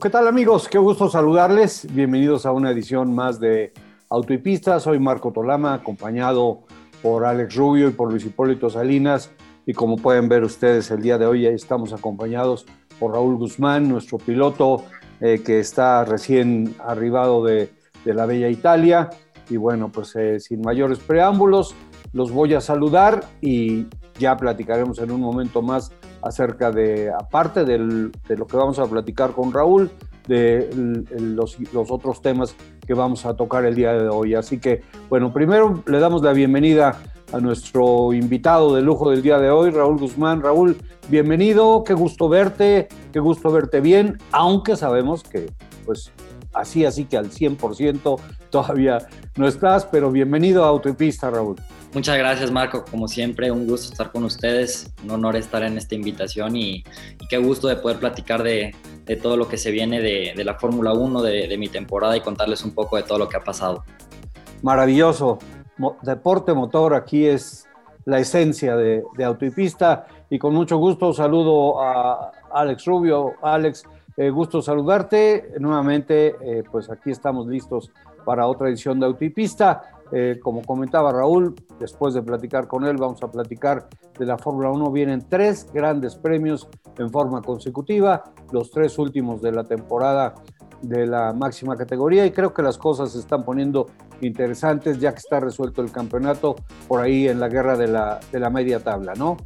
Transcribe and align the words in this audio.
¿Qué 0.00 0.10
tal 0.10 0.26
amigos? 0.26 0.68
Qué 0.68 0.78
gusto 0.78 1.08
saludarles. 1.08 1.86
Bienvenidos 1.94 2.44
a 2.44 2.52
una 2.52 2.70
edición 2.70 3.14
más 3.14 3.40
de 3.40 3.72
Auto 4.10 4.34
y. 4.34 4.80
Soy 4.80 4.98
Marco 4.98 5.32
Tolama, 5.32 5.74
acompañado 5.74 6.64
por 7.02 7.24
Alex 7.24 7.54
Rubio 7.54 7.88
y 7.88 7.92
por 7.92 8.10
Luis 8.10 8.24
Hipólito 8.26 8.68
Salinas. 8.68 9.30
Y 9.64 9.72
como 9.72 9.96
pueden 9.96 10.28
ver 10.28 10.42
ustedes, 10.44 10.90
el 10.90 11.02
día 11.02 11.18
de 11.18 11.26
hoy 11.26 11.46
estamos 11.46 11.92
acompañados 11.92 12.66
por 12.98 13.12
Raúl 13.12 13.36
Guzmán, 13.36 13.88
nuestro 13.88 14.18
piloto 14.18 14.84
eh, 15.20 15.40
que 15.44 15.60
está 15.60 16.04
recién 16.04 16.74
arribado 16.84 17.44
de, 17.44 17.70
la 18.04 18.26
Bella 18.26 18.48
Italia. 18.48 19.10
Y 19.48 19.56
bueno, 19.56 19.90
pues 19.90 20.14
eh, 20.16 20.40
sin 20.40 20.60
mayores 20.62 20.98
preámbulos, 20.98 21.74
los 22.12 22.32
voy 22.32 22.54
a 22.54 22.60
saludar 22.60 23.24
y 23.40 23.86
ya 24.18 24.36
platicaremos 24.36 24.98
en 24.98 25.10
un 25.10 25.20
momento 25.20 25.62
más 25.62 25.92
acerca 26.22 26.70
de, 26.70 27.10
aparte 27.10 27.64
de 27.64 27.78
lo 27.78 28.46
que 28.46 28.56
vamos 28.56 28.78
a 28.78 28.86
platicar 28.86 29.32
con 29.32 29.52
Raúl, 29.52 29.90
de 30.26 30.70
los, 31.18 31.58
los, 31.72 31.90
otros 31.90 32.20
temas 32.20 32.56
que 32.86 32.94
vamos 32.94 33.26
a 33.26 33.34
tocar 33.36 33.64
el 33.64 33.74
día 33.74 33.92
de 33.92 34.08
hoy. 34.08 34.34
Así 34.34 34.58
que, 34.58 34.82
bueno, 35.08 35.32
primero 35.32 35.82
le 35.86 36.00
damos 36.00 36.22
la 36.22 36.32
bienvenida 36.32 36.98
a 37.32 37.40
nuestro 37.40 38.12
invitado 38.12 38.74
de 38.74 38.82
lujo 38.82 39.10
del 39.10 39.22
día 39.22 39.38
de 39.38 39.50
hoy, 39.50 39.70
Raúl 39.70 39.98
Guzmán. 39.98 40.42
Raúl, 40.42 40.76
bienvenido, 41.08 41.84
qué 41.84 41.94
gusto 41.94 42.28
verte, 42.28 42.88
qué 43.12 43.20
gusto 43.20 43.50
verte 43.50 43.80
bien, 43.80 44.18
aunque 44.32 44.76
sabemos 44.76 45.22
que, 45.22 45.50
pues, 45.84 46.12
así, 46.56 46.84
así 46.84 47.04
que 47.04 47.16
al 47.16 47.30
100% 47.30 48.20
todavía 48.50 48.98
no 49.36 49.46
estás, 49.46 49.84
pero 49.84 50.10
bienvenido 50.10 50.64
a 50.64 50.68
Autopista, 50.68 51.30
Raúl. 51.30 51.56
Muchas 51.92 52.18
gracias, 52.18 52.50
Marco. 52.50 52.84
Como 52.90 53.08
siempre, 53.08 53.50
un 53.50 53.66
gusto 53.66 53.92
estar 53.92 54.12
con 54.12 54.24
ustedes. 54.24 54.92
Un 55.04 55.12
honor 55.12 55.36
estar 55.36 55.62
en 55.62 55.78
esta 55.78 55.94
invitación 55.94 56.56
y, 56.56 56.84
qué 57.28 57.38
gusto 57.38 57.68
de 57.68 57.76
poder 57.76 57.98
platicar 57.98 58.42
de, 58.42 58.74
todo 59.22 59.36
lo 59.36 59.48
que 59.48 59.56
se 59.56 59.70
viene 59.70 60.00
de, 60.00 60.44
la 60.44 60.54
Fórmula 60.54 60.92
1, 60.92 61.22
de, 61.22 61.56
mi 61.56 61.68
temporada 61.68 62.16
y 62.16 62.20
contarles 62.20 62.64
un 62.64 62.72
poco 62.72 62.96
de 62.96 63.02
todo 63.02 63.18
lo 63.18 63.28
que 63.28 63.36
ha 63.36 63.44
pasado. 63.44 63.84
Maravilloso. 64.62 65.38
deporte 66.02 66.52
motor 66.52 66.94
aquí 66.94 67.26
es 67.26 67.66
la 68.04 68.18
esencia 68.18 68.76
de, 68.76 69.02
Autopista 69.24 70.06
y 70.28 70.38
con 70.38 70.54
mucho 70.54 70.76
gusto 70.76 71.12
saludo 71.12 71.80
a 71.80 72.32
Alex 72.52 72.84
Rubio. 72.84 73.34
Alex, 73.42 73.84
eh, 74.16 74.30
gusto 74.30 74.62
saludarte. 74.62 75.52
Nuevamente, 75.58 76.36
eh, 76.40 76.64
pues 76.70 76.90
aquí 76.90 77.10
estamos 77.10 77.46
listos 77.46 77.90
para 78.24 78.46
otra 78.46 78.68
edición 78.68 78.98
de 78.98 79.06
Autopista. 79.06 79.82
Eh, 80.12 80.38
como 80.40 80.62
comentaba 80.62 81.12
Raúl, 81.12 81.54
después 81.80 82.14
de 82.14 82.22
platicar 82.22 82.68
con 82.68 82.84
él, 82.84 82.96
vamos 82.96 83.22
a 83.22 83.30
platicar 83.30 83.88
de 84.18 84.24
la 84.24 84.38
Fórmula 84.38 84.70
1. 84.70 84.90
Vienen 84.90 85.26
tres 85.28 85.66
grandes 85.72 86.14
premios 86.14 86.68
en 86.96 87.10
forma 87.10 87.42
consecutiva, 87.42 88.24
los 88.52 88.70
tres 88.70 88.98
últimos 88.98 89.42
de 89.42 89.52
la 89.52 89.64
temporada 89.64 90.34
de 90.82 91.06
la 91.06 91.32
máxima 91.32 91.76
categoría 91.76 92.26
y 92.26 92.30
creo 92.30 92.52
que 92.52 92.62
las 92.62 92.78
cosas 92.78 93.12
se 93.12 93.18
están 93.18 93.44
poniendo 93.44 93.86
interesantes 94.20 95.00
ya 95.00 95.12
que 95.12 95.18
está 95.18 95.40
resuelto 95.40 95.80
el 95.82 95.90
campeonato 95.90 96.56
por 96.86 97.00
ahí 97.00 97.28
en 97.28 97.40
la 97.40 97.48
guerra 97.48 97.76
de 97.76 97.88
la, 97.88 98.20
de 98.30 98.38
la 98.38 98.50
media 98.50 98.80
tabla, 98.80 99.14
¿no? 99.14 99.38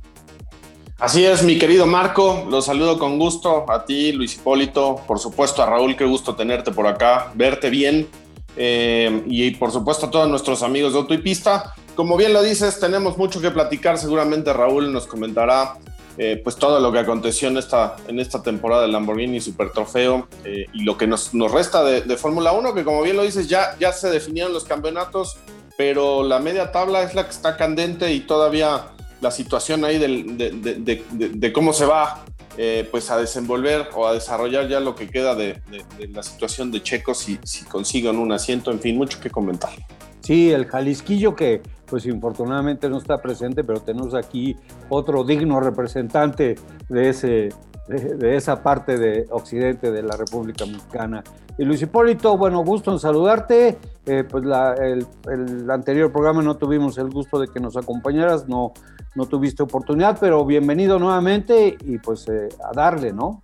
Así 1.00 1.24
es, 1.24 1.42
mi 1.42 1.58
querido 1.58 1.86
Marco, 1.86 2.46
los 2.50 2.66
saludo 2.66 2.98
con 2.98 3.18
gusto 3.18 3.64
a 3.72 3.86
ti, 3.86 4.12
Luis 4.12 4.34
Hipólito, 4.34 5.00
por 5.06 5.18
supuesto 5.18 5.62
a 5.62 5.66
Raúl, 5.66 5.96
qué 5.96 6.04
gusto 6.04 6.34
tenerte 6.34 6.72
por 6.72 6.86
acá, 6.86 7.32
verte 7.34 7.70
bien 7.70 8.06
eh, 8.54 9.22
y 9.26 9.52
por 9.52 9.72
supuesto 9.72 10.06
a 10.06 10.10
todos 10.10 10.28
nuestros 10.28 10.62
amigos 10.62 10.92
de 10.92 10.98
Auto 10.98 11.14
y 11.14 11.18
Pista. 11.18 11.72
Como 11.94 12.18
bien 12.18 12.34
lo 12.34 12.42
dices, 12.42 12.78
tenemos 12.78 13.16
mucho 13.16 13.40
que 13.40 13.50
platicar. 13.50 13.96
Seguramente 13.96 14.52
Raúl 14.52 14.92
nos 14.92 15.06
comentará 15.06 15.78
eh, 16.18 16.38
pues 16.44 16.56
todo 16.56 16.78
lo 16.80 16.92
que 16.92 16.98
aconteció 16.98 17.48
en 17.48 17.56
esta, 17.56 17.96
en 18.06 18.20
esta 18.20 18.42
temporada 18.42 18.82
del 18.82 18.92
Lamborghini 18.92 19.40
Super 19.40 19.70
Trofeo 19.70 20.28
eh, 20.44 20.66
y 20.74 20.82
lo 20.82 20.98
que 20.98 21.06
nos, 21.06 21.32
nos 21.32 21.50
resta 21.50 21.82
de, 21.82 22.16
Fórmula 22.18 22.52
1, 22.52 22.74
que 22.74 22.84
como 22.84 23.00
bien 23.00 23.16
lo 23.16 23.22
dices, 23.22 23.48
ya, 23.48 23.74
ya 23.80 23.90
se 23.92 24.10
definieron 24.10 24.52
los 24.52 24.64
campeonatos, 24.64 25.38
pero 25.78 26.22
la 26.22 26.40
media 26.40 26.72
tabla 26.72 27.02
es 27.04 27.14
la 27.14 27.24
que 27.24 27.30
está 27.30 27.56
candente 27.56 28.12
y 28.12 28.20
todavía 28.20 28.90
la 29.20 29.30
situación 29.30 29.84
ahí 29.84 29.98
de, 29.98 31.02
de 31.08 31.52
cómo 31.52 31.72
se 31.72 31.86
va 31.86 32.24
eh, 32.62 32.86
pues 32.90 33.10
a 33.10 33.16
desenvolver 33.16 33.88
o 33.94 34.06
a 34.06 34.12
desarrollar 34.12 34.68
ya 34.68 34.80
lo 34.80 34.96
que 34.96 35.08
queda 35.08 35.36
de, 35.36 35.62
la 36.12 36.22
situación 36.22 36.72
de 36.72 36.82
Checo 36.82 37.14
si, 37.14 37.38
si 37.44 37.64
un 38.18 38.32
asiento, 38.32 38.72
en 38.72 38.80
fin, 38.80 38.96
mucho 38.96 39.20
que 39.20 39.30
comentar. 39.30 39.70
Sí, 40.20 40.50
el 40.50 40.66
Jalisquillo 40.66 41.34
que 41.34 41.62
pues 41.86 42.06
infortunadamente 42.06 42.88
no 42.88 42.98
está 42.98 43.20
presente, 43.20 43.64
pero 43.64 43.80
tenemos 43.80 44.14
aquí 44.14 44.56
otro 44.88 45.24
digno 45.24 45.58
representante 45.58 46.54
de, 46.88 47.08
ese, 47.08 47.48
de, 47.88 48.36
esa 48.36 48.62
parte 48.62 48.96
de 48.96 49.26
Occidente 49.30 49.90
de 49.90 50.02
la 50.02 50.16
República 50.16 50.64
Mexicana. 50.66 51.24
Y 51.58 51.64
Luis 51.64 51.82
Hipólito, 51.82 52.38
bueno, 52.38 52.64
gusto 52.64 52.92
en 52.92 53.00
saludarte. 53.00 53.76
Eh, 54.06 54.24
pues 54.24 54.44
el, 54.80 55.70
anterior 55.70 56.12
programa 56.12 56.42
no 56.42 56.56
tuvimos 56.56 56.96
el 56.96 57.10
gusto 57.10 57.38
de 57.40 57.48
que 57.48 57.60
nos 57.60 57.76
acompañaras, 57.76 58.48
no, 58.48 58.72
no 59.16 59.26
tuviste 59.26 59.62
oportunidad, 59.62 60.16
pero 60.20 60.44
bienvenido 60.44 60.98
nuevamente 60.98 61.76
y 61.84 61.98
pues 61.98 62.28
eh, 62.28 62.48
a 62.64 62.72
darle, 62.72 63.12
¿no? 63.12 63.42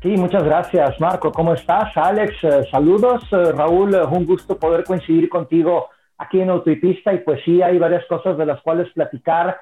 Sí, 0.00 0.08
muchas 0.16 0.44
gracias, 0.44 1.00
Marco. 1.00 1.32
¿Cómo 1.32 1.54
estás? 1.54 1.96
Alex, 1.96 2.32
eh, 2.42 2.64
saludos. 2.70 3.24
Eh, 3.32 3.52
Raúl, 3.52 3.94
un 3.94 4.26
gusto 4.26 4.56
poder 4.56 4.84
coincidir 4.84 5.28
contigo 5.28 5.88
aquí 6.16 6.40
en 6.40 6.50
Autopista 6.50 7.12
y 7.12 7.18
pues 7.18 7.40
sí, 7.44 7.62
hay 7.62 7.78
varias 7.78 8.04
cosas 8.06 8.38
de 8.38 8.46
las 8.46 8.60
cuales 8.62 8.92
platicar 8.92 9.56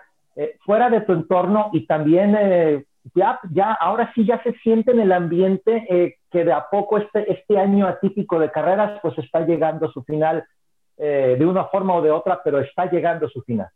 fuera 0.66 0.90
de 0.90 1.00
tu 1.00 1.14
entorno 1.14 1.70
y 1.72 1.86
también 1.86 2.84
ya, 3.14 3.72
ahora 3.80 4.12
sí 4.14 4.26
ya 4.26 4.42
se 4.42 4.52
siente 4.58 4.90
en 4.90 5.00
el 5.00 5.12
ambiente 5.12 6.18
que 6.30 6.44
de 6.44 6.52
a 6.52 6.66
poco 6.70 6.98
este, 6.98 7.32
este 7.32 7.58
año 7.58 7.86
atípico 7.86 8.38
de 8.38 8.50
carreras 8.50 8.98
pues 9.00 9.16
está 9.16 9.46
llegando 9.46 9.86
a 9.86 9.92
su 9.92 10.02
final 10.02 10.44
de 10.98 11.46
una 11.46 11.64
forma 11.64 11.94
o 11.94 12.02
de 12.02 12.10
otra, 12.10 12.42
pero 12.44 12.60
está 12.60 12.84
llegando 12.90 13.26
a 13.26 13.30
su 13.30 13.40
final. 13.42 13.68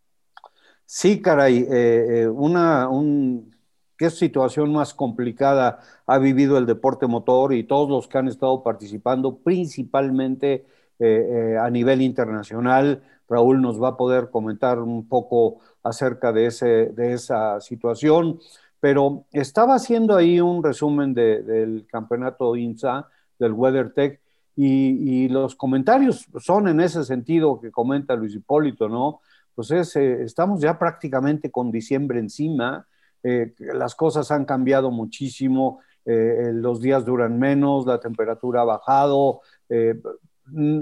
Sí, 0.92 1.22
caray, 1.22 1.68
eh, 1.70 2.22
eh, 2.22 2.28
una 2.28 2.88
qué 4.00 4.08
situación 4.08 4.72
más 4.72 4.94
complicada 4.94 5.80
ha 6.06 6.16
vivido 6.16 6.56
el 6.56 6.64
deporte 6.64 7.06
motor 7.06 7.52
y 7.52 7.64
todos 7.64 7.90
los 7.90 8.08
que 8.08 8.16
han 8.16 8.28
estado 8.28 8.62
participando, 8.62 9.36
principalmente 9.36 10.64
eh, 10.98 11.58
a 11.60 11.68
nivel 11.68 12.00
internacional. 12.00 13.02
Raúl 13.28 13.60
nos 13.60 13.78
va 13.80 13.88
a 13.88 13.96
poder 13.98 14.30
comentar 14.30 14.78
un 14.78 15.06
poco 15.06 15.58
acerca 15.82 16.32
de, 16.32 16.46
ese, 16.46 16.66
de 16.66 17.12
esa 17.12 17.60
situación, 17.60 18.40
pero 18.80 19.26
estaba 19.32 19.74
haciendo 19.74 20.16
ahí 20.16 20.40
un 20.40 20.64
resumen 20.64 21.12
del 21.12 21.86
campeonato 21.86 22.56
INSA, 22.56 23.06
del 23.38 23.52
WeatherTech, 23.52 24.18
y, 24.56 25.24
y 25.24 25.28
los 25.28 25.54
comentarios 25.54 26.26
son 26.38 26.68
en 26.68 26.80
ese 26.80 27.04
sentido 27.04 27.60
que 27.60 27.70
comenta 27.70 28.16
Luis 28.16 28.34
Hipólito, 28.34 28.88
¿no? 28.88 29.20
pues 29.54 29.94
estamos 29.94 30.62
ya 30.62 30.78
prácticamente 30.78 31.50
con 31.50 31.70
diciembre 31.70 32.18
encima, 32.18 32.86
eh, 33.22 33.54
las 33.58 33.94
cosas 33.94 34.30
han 34.30 34.44
cambiado 34.44 34.90
muchísimo, 34.90 35.80
eh, 36.06 36.50
los 36.54 36.80
días 36.80 37.04
duran 37.04 37.38
menos, 37.38 37.86
la 37.86 38.00
temperatura 38.00 38.62
ha 38.62 38.64
bajado, 38.64 39.40
eh, 39.68 40.00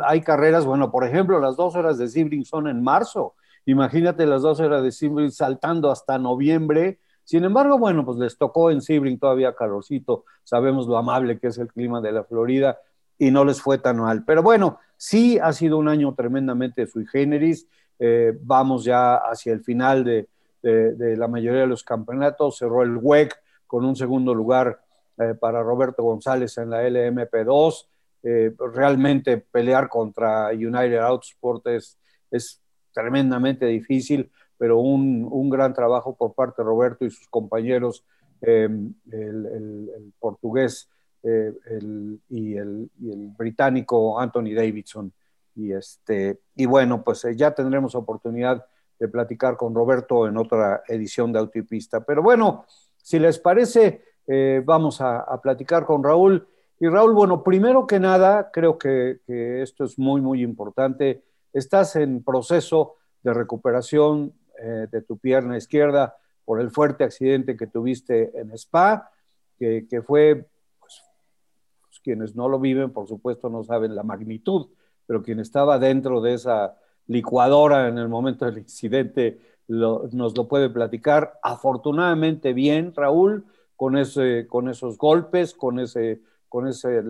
hay 0.05 0.21
carreras, 0.21 0.65
bueno, 0.65 0.91
por 0.91 1.05
ejemplo, 1.05 1.41
las 1.41 1.57
dos 1.57 1.75
horas 1.75 1.99
de 1.99 2.09
Sebring 2.09 2.45
son 2.45 2.69
en 2.69 2.83
marzo, 2.83 3.35
imagínate 3.67 4.25
las 4.25 4.43
dos 4.43 4.61
horas 4.61 4.83
de 4.83 4.93
Sebring 4.93 5.33
saltando 5.33 5.91
hasta 5.91 6.19
noviembre, 6.19 7.01
sin 7.25 7.45
embargo, 7.45 7.77
bueno, 7.77 8.05
pues 8.05 8.19
les 8.19 8.39
tocó 8.39 8.71
en 8.71 8.81
Sebring 8.81 9.19
todavía 9.19 9.55
calorcito, 9.55 10.25
sabemos 10.45 10.87
lo 10.87 10.97
amable 10.97 11.39
que 11.39 11.49
es 11.49 11.59
el 11.59 11.69
clima 11.69 12.01
de 12.01 12.13
la 12.13 12.25
Florida 12.25 12.79
y 13.19 13.33
no 13.33 13.45
les 13.45 13.61
fue 13.61 13.79
tan 13.79 13.99
mal, 13.99 14.25
pero 14.25 14.45
bueno, 14.45 14.79
sí 14.97 15.39
ha 15.41 15.53
sido 15.53 15.77
un 15.77 15.89
año 15.89 16.15
tremendamente 16.15 16.87
sui 16.87 17.05
generis, 17.05 17.67
vamos 18.43 18.85
ya 18.85 19.17
hacia 19.17 19.53
el 19.53 19.61
final 19.65 20.05
de, 20.05 20.29
la 20.63 21.29
mayoría 21.29 21.63
de 21.63 21.67
los 21.67 21.85
campeonatos. 21.85 22.59
Cerró 22.59 22.83
el 22.83 22.97
WEC 22.97 23.35
con 23.67 23.85
un 23.85 23.97
segundo 23.97 24.35
lugar 24.35 24.81
eh, 25.19 25.35
para 25.35 25.63
Roberto 25.63 26.03
González 26.03 26.57
en 26.59 26.71
la 26.71 26.83
LMP2. 26.89 27.87
Eh, 28.23 28.55
realmente 28.73 29.39
pelear 29.39 29.89
contra 29.89 30.49
United 30.49 30.99
Autosport 30.99 31.67
es, 31.69 31.99
es 32.31 32.61
tremendamente 32.93 33.67
difícil, 33.67 34.31
pero 34.57 34.79
un, 34.81 35.51
gran 35.51 35.73
trabajo 35.73 36.17
por 36.17 36.35
parte 36.35 36.63
de 36.63 36.67
Roberto 36.67 37.05
y 37.05 37.11
sus 37.11 37.29
compañeros, 37.29 38.05
el, 38.41 38.95
portugués 40.19 40.89
y, 41.23 42.57
el, 42.57 42.91
británico 43.37 44.19
Anthony 44.19 44.55
Davidson. 44.55 45.13
Y, 45.55 45.73
este, 45.73 46.39
y 46.55 46.67
bueno, 46.67 47.03
pues 47.03 47.25
eh, 47.25 47.35
ya 47.35 47.51
tendremos 47.53 47.95
oportunidad 47.97 48.65
de 48.99 49.09
platicar 49.09 49.57
con 49.57 49.75
Roberto 49.75 50.27
en 50.27 50.37
otra 50.37 50.83
edición 50.89 51.33
de 51.33 51.39
Autopista. 51.39 52.01
Pero 52.01 52.23
bueno, 52.23 52.65
si 52.97 53.19
les 53.19 53.39
parece, 53.39 54.03
eh, 54.27 54.63
vamos 54.65 55.01
a, 55.01 55.41
platicar 55.43 55.87
con 55.87 56.03
Raúl. 56.03 56.47
Y 56.81 56.89
Raúl, 56.89 57.15
bueno, 57.15 57.43
primero 57.43 57.87
que 57.87 57.99
nada, 58.01 58.51
creo 58.53 58.79
que, 58.79 59.21
esto 59.63 59.85
es 59.85 59.99
muy, 59.99 60.21
muy 60.21 60.43
importante. 60.43 61.23
Estás 61.53 61.97
en 61.97 62.23
proceso 62.23 62.97
de 63.23 63.35
recuperación 63.35 64.33
eh, 64.61 64.87
de 64.91 65.03
tu 65.03 65.19
pierna 65.19 65.57
izquierda 65.57 66.17
por 66.45 66.61
el 66.61 66.71
fuerte 66.71 67.05
accidente 67.05 67.57
que 67.57 67.67
tuviste 67.67 68.39
en 68.39 68.53
Spa, 68.53 69.11
que, 69.59 70.03
fue 70.07 70.47
pues, 70.79 71.03
quienes 72.03 72.35
no 72.35 72.49
lo 72.49 72.59
viven, 72.59 72.93
por 72.93 73.09
supuesto, 73.09 73.49
no 73.49 73.65
saben 73.65 73.95
la 73.95 74.03
magnitud, 74.03 74.69
pero 75.07 75.23
quien 75.23 75.41
estaba 75.41 75.79
dentro 75.79 76.21
de 76.21 76.35
esa 76.35 76.77
licuadora 77.09 77.89
en 77.89 77.99
el 77.99 78.09
momento 78.09 78.45
del 78.45 78.59
incidente 78.59 79.39
nos 79.67 80.37
lo 80.37 80.49
puede 80.49 80.71
platicar. 80.71 81.39
Afortunadamente 81.43 82.53
bien, 82.53 82.95
Raúl, 82.95 83.45
con, 83.77 83.99
ese, 83.99 84.47
con 84.49 84.69
esos 84.69 84.97
golpes, 84.97 85.55
con 85.55 85.79
ese, 85.79 86.21
con 86.49 86.67
ese 86.67 87.03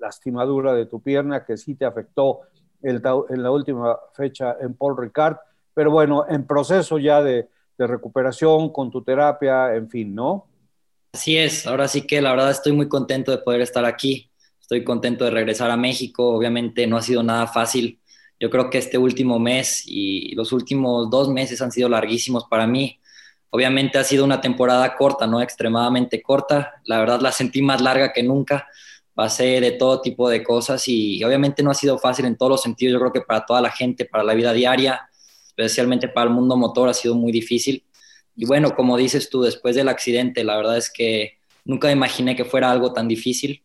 lastimadura 0.00 0.74
de 0.74 0.86
tu 0.86 1.00
pierna 1.00 1.44
que 1.44 1.56
sí 1.56 1.74
te 1.74 1.84
afectó 1.84 2.40
en 2.82 3.42
la 3.42 3.50
última 3.50 3.96
fecha 4.12 4.56
en 4.60 4.74
Paul 4.74 4.96
Ricard, 4.98 5.36
pero 5.72 5.90
bueno, 5.90 6.26
en 6.28 6.46
proceso 6.46 6.98
ya 6.98 7.22
de, 7.22 7.48
de 7.78 7.86
recuperación 7.86 8.70
con 8.70 8.90
tu 8.90 9.02
terapia, 9.02 9.74
en 9.74 9.88
fin, 9.88 10.14
¿no? 10.14 10.46
Así 11.14 11.38
es, 11.38 11.66
ahora 11.66 11.88
sí 11.88 12.06
que 12.06 12.20
la 12.20 12.32
verdad 12.32 12.50
estoy 12.50 12.72
muy 12.72 12.88
contento 12.88 13.30
de 13.30 13.38
poder 13.38 13.62
estar 13.62 13.84
aquí, 13.84 14.30
estoy 14.60 14.84
contento 14.84 15.24
de 15.24 15.30
regresar 15.30 15.70
a 15.70 15.76
México, 15.76 16.34
obviamente 16.34 16.86
no 16.86 16.96
ha 16.96 17.02
sido 17.02 17.22
nada 17.22 17.46
fácil, 17.46 18.00
yo 18.40 18.50
creo 18.50 18.70
que 18.70 18.78
este 18.78 18.98
último 18.98 19.38
mes 19.38 19.84
y 19.86 20.34
los 20.34 20.52
últimos 20.52 21.10
dos 21.10 21.28
meses 21.28 21.62
han 21.62 21.72
sido 21.72 21.88
larguísimos 21.88 22.44
para 22.44 22.66
mí. 22.66 23.00
Obviamente 23.50 23.98
ha 23.98 24.04
sido 24.04 24.24
una 24.24 24.40
temporada 24.40 24.96
corta, 24.96 25.26
¿no? 25.26 25.40
Extremadamente 25.40 26.20
corta. 26.20 26.74
La 26.84 26.98
verdad 26.98 27.20
la 27.20 27.30
sentí 27.32 27.62
más 27.62 27.80
larga 27.80 28.12
que 28.12 28.22
nunca. 28.22 28.66
Pasé 29.14 29.60
de 29.60 29.70
todo 29.72 30.00
tipo 30.00 30.28
de 30.28 30.42
cosas 30.42 30.88
y, 30.88 31.22
obviamente 31.22 31.62
no 31.62 31.70
ha 31.70 31.74
sido 31.74 31.98
fácil 31.98 32.24
en 32.24 32.36
todos 32.36 32.50
los 32.50 32.62
sentidos. 32.62 32.94
Yo 32.94 32.98
creo 32.98 33.12
que 33.12 33.20
para 33.20 33.46
toda 33.46 33.60
la 33.60 33.70
gente, 33.70 34.04
para 34.06 34.24
la 34.24 34.34
vida 34.34 34.52
diaria, 34.52 35.08
especialmente 35.46 36.08
para 36.08 36.28
el 36.28 36.34
mundo 36.34 36.56
motor, 36.56 36.88
ha 36.88 36.94
sido 36.94 37.14
muy 37.14 37.30
difícil. 37.30 37.84
Y 38.34 38.44
bueno, 38.46 38.74
como 38.74 38.96
dices 38.96 39.30
tú, 39.30 39.42
después 39.42 39.76
del 39.76 39.88
accidente, 39.88 40.42
la 40.42 40.56
verdad 40.56 40.76
es 40.76 40.90
que 40.90 41.38
nunca 41.64 41.92
imaginé 41.92 42.34
que 42.34 42.44
fuera 42.44 42.72
algo 42.72 42.92
tan 42.92 43.06
difícil. 43.06 43.62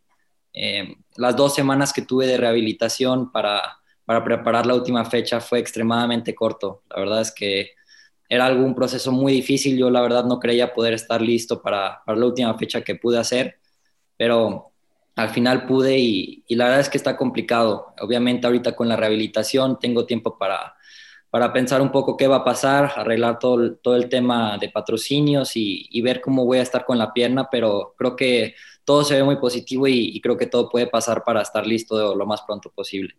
Eh, 0.53 0.95
las 1.15 1.35
dos 1.35 1.55
semanas 1.55 1.93
que 1.93 2.03
tuve 2.03 2.27
de 2.27 2.37
rehabilitación 2.37 3.31
para 3.31 3.78
para 4.09 4.23
preparar 4.23 4.65
la 4.65 4.73
última 4.73 5.05
fecha 5.05 5.39
fue 5.39 5.59
extremadamente 5.59 6.33
corto. 6.33 6.81
La 6.89 6.99
verdad 6.99 7.21
es 7.21 7.31
que 7.31 7.73
era 8.27 8.47
algún 8.47 8.73
proceso 8.73 9.11
muy 9.11 9.33
difícil. 9.33 9.77
Yo 9.77 9.91
la 9.91 10.01
verdad 10.01 10.23
no 10.23 10.39
creía 10.39 10.73
poder 10.73 10.95
estar 10.95 11.21
listo 11.21 11.61
para, 11.61 12.01
para 12.03 12.17
la 12.17 12.25
última 12.25 12.57
fecha 12.57 12.81
que 12.81 12.95
pude 12.95 13.19
hacer, 13.19 13.59
pero 14.17 14.71
al 15.15 15.29
final 15.29 15.67
pude 15.67 15.99
y, 15.99 16.43
y, 16.47 16.55
la 16.55 16.65
verdad 16.65 16.79
es 16.79 16.89
que 16.89 16.97
está 16.97 17.15
complicado. 17.15 17.93
Obviamente 18.01 18.47
ahorita 18.47 18.75
con 18.75 18.89
la 18.89 18.95
rehabilitación 18.95 19.77
tengo 19.77 20.07
tiempo 20.07 20.39
para, 20.39 20.73
para 21.29 21.53
pensar 21.53 21.79
un 21.79 21.91
poco 21.91 22.17
qué 22.17 22.27
va 22.27 22.37
a 22.37 22.43
pasar, 22.43 22.91
arreglar 22.95 23.37
todo, 23.37 23.75
todo 23.75 23.95
el 23.95 24.09
tema 24.09 24.57
de 24.57 24.69
patrocinios 24.69 25.55
y, 25.55 25.87
y, 25.91 26.01
ver 26.01 26.19
cómo 26.19 26.45
voy 26.45 26.57
a 26.57 26.63
estar 26.63 26.83
con 26.83 26.97
la 26.97 27.13
pierna, 27.13 27.47
pero 27.51 27.93
creo 27.95 28.15
que 28.15 28.55
todo 28.83 29.03
se 29.03 29.13
ve 29.17 29.23
muy 29.23 29.35
positivo 29.35 29.87
y, 29.87 30.17
y 30.17 30.19
creo 30.19 30.35
que 30.35 30.47
todo 30.47 30.67
puede 30.67 30.87
pasar 30.87 31.23
para 31.23 31.43
estar 31.43 31.67
listo 31.67 32.15
lo 32.15 32.25
más 32.25 32.41
pronto 32.41 32.71
posible. 32.71 33.15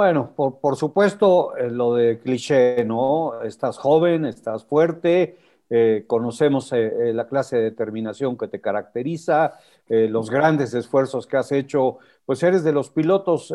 Bueno, 0.00 0.32
por, 0.34 0.76
supuesto, 0.76 1.54
eh, 1.58 1.68
lo 1.68 1.94
de 1.94 2.20
cliché, 2.20 2.86
¿no? 2.86 3.42
Estás 3.42 3.76
joven, 3.76 4.24
estás 4.24 4.64
fuerte, 4.64 5.36
eh, 5.68 6.04
conocemos 6.06 6.72
eh, 6.72 7.12
la 7.12 7.28
clase 7.28 7.56
de 7.56 7.64
determinación 7.64 8.38
que 8.38 8.48
te 8.48 8.62
caracteriza, 8.62 9.58
los 9.88 10.30
grandes 10.30 10.72
esfuerzos 10.72 11.26
que 11.26 11.36
has 11.36 11.52
hecho, 11.52 11.98
pues 12.24 12.42
eres 12.42 12.64
de 12.64 12.72
los 12.72 12.88
pilotos 12.88 13.52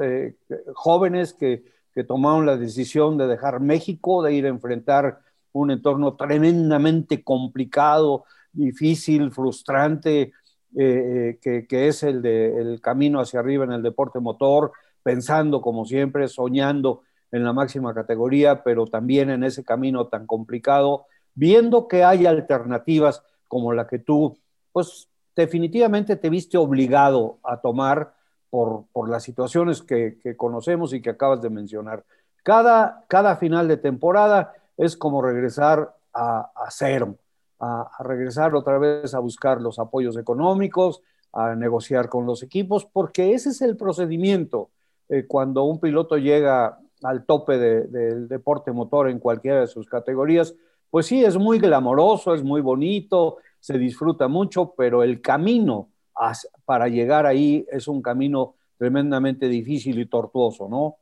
jóvenes 0.75 1.33
que, 1.33 1.63
que, 1.95 2.03
tomaron 2.03 2.45
la 2.45 2.57
decisión 2.57 3.17
de 3.17 3.25
dejar 3.25 3.59
México, 3.59 4.21
de 4.21 4.33
ir 4.35 4.45
a 4.45 4.49
enfrentar 4.49 5.21
un 5.51 5.71
entorno 5.71 6.15
tremendamente 6.15 7.23
complicado, 7.23 8.25
difícil, 8.53 9.31
frustrante, 9.31 10.31
que, 10.75 11.65
que, 11.67 11.87
es 11.87 12.03
el, 12.03 12.21
de, 12.21 12.55
el 12.61 12.81
camino 12.81 13.19
hacia 13.19 13.39
arriba 13.39 13.63
en 13.63 13.71
el 13.71 13.81
deporte 13.81 14.19
motor 14.19 14.73
pensando 15.05 15.61
como 15.61 15.85
siempre, 15.85 16.27
soñando 16.27 17.03
en 17.31 17.43
la 17.43 17.53
máxima 17.53 17.93
categoría, 17.93 18.63
pero 18.63 18.87
también 18.87 19.29
en 19.29 19.43
ese 19.43 19.63
camino 19.63 20.07
tan 20.07 20.25
complicado, 20.25 21.05
viendo 21.35 21.87
que 21.87 22.03
hay 22.03 22.25
alternativas 22.25 23.21
como 23.47 23.71
la 23.71 23.85
que 23.85 23.99
tú, 23.99 24.35
pues 24.71 25.07
definitivamente 25.35 26.15
te 26.15 26.31
viste 26.31 26.57
obligado 26.57 27.37
a 27.43 27.61
tomar 27.61 28.15
por, 28.49 28.85
por 28.91 29.07
las 29.07 29.21
situaciones 29.21 29.83
que, 29.83 30.17
conocemos 30.37 30.91
y 30.91 31.03
que 31.03 31.11
acabas 31.11 31.39
de 31.39 31.51
mencionar. 31.51 32.03
Cada, 32.41 33.05
cada 33.07 33.35
final 33.35 33.67
de 33.67 33.77
temporada 33.77 34.55
es 34.75 34.97
como 34.97 35.21
regresar 35.21 35.95
a, 36.15 36.49
cero, 36.71 37.15
a, 37.59 37.91
a, 37.95 38.03
regresar 38.03 38.55
otra 38.55 38.79
vez 38.79 39.13
a 39.13 39.19
buscar 39.19 39.61
los 39.61 39.77
apoyos 39.77 40.17
económicos, 40.17 41.03
a 41.31 41.53
negociar 41.53 42.09
con 42.09 42.25
los 42.25 42.41
equipos, 42.41 42.85
porque 42.85 43.35
ese 43.35 43.49
es 43.49 43.61
el 43.61 43.77
procedimiento. 43.77 44.71
Eh, 45.09 45.25
cuando 45.27 45.63
un 45.63 45.79
piloto 45.79 46.17
llega 46.17 46.79
al 47.03 47.25
tope 47.25 47.57
del 47.57 48.27
deporte 48.27 48.71
motor 48.71 49.09
en 49.09 49.19
cualquiera 49.19 49.61
de 49.61 49.67
sus 49.67 49.87
categorías, 49.87 50.55
pues 50.89 51.07
sí, 51.07 51.23
es 51.23 51.37
muy 51.37 51.59
glamoroso, 51.59 52.33
es 52.33 52.43
muy 52.43 52.61
bonito, 52.61 53.37
se 53.59 53.77
disfruta 53.77 54.27
mucho, 54.27 54.73
pero 54.77 55.03
el 55.03 55.21
camino 55.21 55.89
para 56.63 56.87
llegar 56.87 57.25
ahí 57.25 57.65
es 57.71 57.87
un 57.87 58.01
camino 58.01 58.55
tremendamente 58.77 59.49
difícil 59.49 59.99
y 59.99 60.05
tortuoso, 60.05 60.67
¿no? 60.69 60.97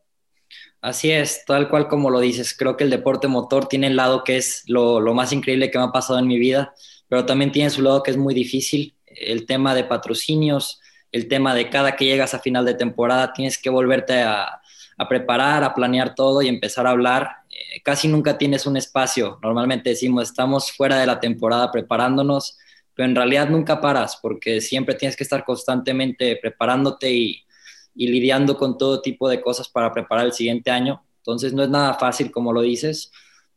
Así 0.82 1.12
es, 1.12 1.46
tal 1.46 1.70
cual 1.70 1.88
como 1.88 2.10
lo 2.10 2.20
dices, 2.20 2.56
creo 2.58 2.76
que 2.76 2.84
el 2.84 2.90
deporte 2.90 3.28
motor 3.28 3.68
tiene 3.68 3.88
el 3.88 3.96
lado 3.96 4.24
que 4.24 4.38
es 4.38 4.64
lo, 4.68 5.00
lo 5.00 5.14
más 5.14 5.32
increíble 5.32 5.72
que 5.72 5.78
me 5.78 5.86
ha 5.86 5.92
pasado 5.92 6.20
en 6.20 6.28
mi 6.28 6.38
vida, 6.38 6.74
pero 7.08 7.26
también 7.26 7.52
tiene 7.52 7.70
su 7.70 7.82
lado 7.82 8.04
que 8.04 8.12
es 8.12 8.18
muy 8.18 8.34
difícil, 8.34 8.96
el 9.06 9.46
tema 9.46 9.76
de 9.76 9.84
patrocinios, 9.84 10.82
el 11.14 11.28
tema 11.28 11.54
de 11.54 11.70
cada 11.70 11.96
que 11.96 12.06
llegas 12.06 12.34
a 12.34 12.40
final 12.40 12.66
de 12.66 12.74
temporada 12.74 13.32
tienes 13.34 13.60
que 13.60 13.70
volverte 13.70 14.22
a, 14.24 14.60
preparar, 15.08 15.64
a 15.64 15.74
planear 15.74 16.16
todo 16.16 16.42
y 16.42 16.48
empezar 16.48 16.88
a 16.88 16.90
hablar. 16.90 17.30
Eh, 17.52 17.82
casi 17.84 18.08
nunca 18.08 18.38
tienes 18.38 18.66
un 18.66 18.78
espacio. 18.78 19.38
Normalmente 19.44 19.92
decimos, 19.92 20.24
estamos 20.24 20.72
fuera 20.72 20.98
de 20.98 21.06
la 21.06 21.20
temporada 21.20 21.72
preparándonos, 21.72 22.58
pero 22.96 23.08
en 23.08 23.16
realidad 23.16 23.48
nunca 23.48 23.80
paras 23.80 24.18
porque 24.22 24.60
siempre 24.60 24.96
tienes 24.96 25.16
que 25.16 25.24
estar 25.24 25.46
constantemente 25.46 26.36
preparándote 26.42 27.12
y, 27.12 27.46
lidiando 27.96 28.58
con 28.58 28.76
todo 28.76 29.02
tipo 29.02 29.30
de 29.30 29.40
cosas 29.40 29.70
para 29.70 29.94
preparar 29.94 30.26
el 30.26 30.34
siguiente 30.34 30.72
año. 30.72 31.06
Entonces 31.18 31.54
no 31.54 31.62
es 31.62 31.70
nada 31.70 31.94
fácil 31.94 32.32
como 32.32 32.52
lo 32.52 32.62
dices, 32.62 33.12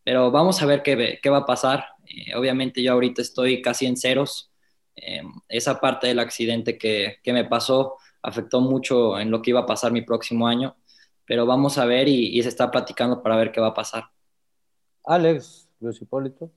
pero 0.05 0.31
vamos 0.31 0.61
a 0.61 0.67
ver 0.67 0.83
qué, 0.83 1.31
va 1.31 1.39
a 1.39 1.47
pasar. 1.47 1.87
Eh, 2.07 2.35
obviamente 2.35 2.83
yo 2.83 2.93
ahorita 2.93 3.23
estoy 3.23 3.63
casi 3.63 3.87
en 3.87 3.97
ceros 3.97 4.51
eh, 4.97 5.23
esa 5.49 5.79
parte 5.79 6.07
del 6.07 6.19
accidente 6.19 6.79
que, 6.79 7.19
me 7.26 7.45
pasó 7.45 7.97
afectó 8.23 8.61
mucho 8.61 9.19
en 9.21 9.31
lo 9.31 9.43
que 9.43 9.50
iba 9.50 9.61
a 9.61 9.67
pasar 9.67 9.93
mi 9.93 10.03
próximo 10.03 10.49
año, 10.49 10.75
pero 11.26 11.47
vamos 11.47 11.79
a 11.79 11.85
ver 11.85 12.09
y, 12.09 12.43
se 12.43 12.49
está 12.49 12.71
platicando 12.71 13.23
para 13.23 13.37
ver 13.37 13.53
qué 13.53 13.61
va 13.61 13.69
a 13.69 13.75
pasar. 13.75 14.05
Alex, 15.05 15.69
Luis 15.81 16.00
Hipólito. 16.00 16.50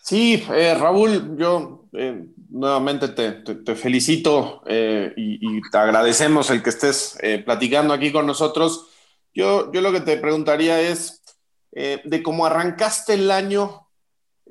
Sí, 0.00 0.42
eh, 0.54 0.74
Raúl, 0.78 1.36
yo 1.36 1.88
eh, 1.92 2.24
nuevamente 2.48 3.08
te, 3.08 3.74
felicito 3.74 4.62
y, 5.16 5.60
te 5.70 5.78
agradecemos 5.78 6.48
el 6.50 6.62
que 6.62 6.70
estés 6.70 7.18
platicando 7.44 7.92
aquí 7.92 8.12
con 8.12 8.26
nosotros. 8.26 8.86
Yo, 9.34 9.70
yo 9.72 9.82
lo 9.82 9.92
que 9.92 10.00
te 10.00 10.16
preguntaría 10.16 10.80
es, 10.80 11.22
de 11.72 12.22
cómo 12.22 12.46
arrancaste 12.46 13.14
el 13.14 13.30
año, 13.30 13.87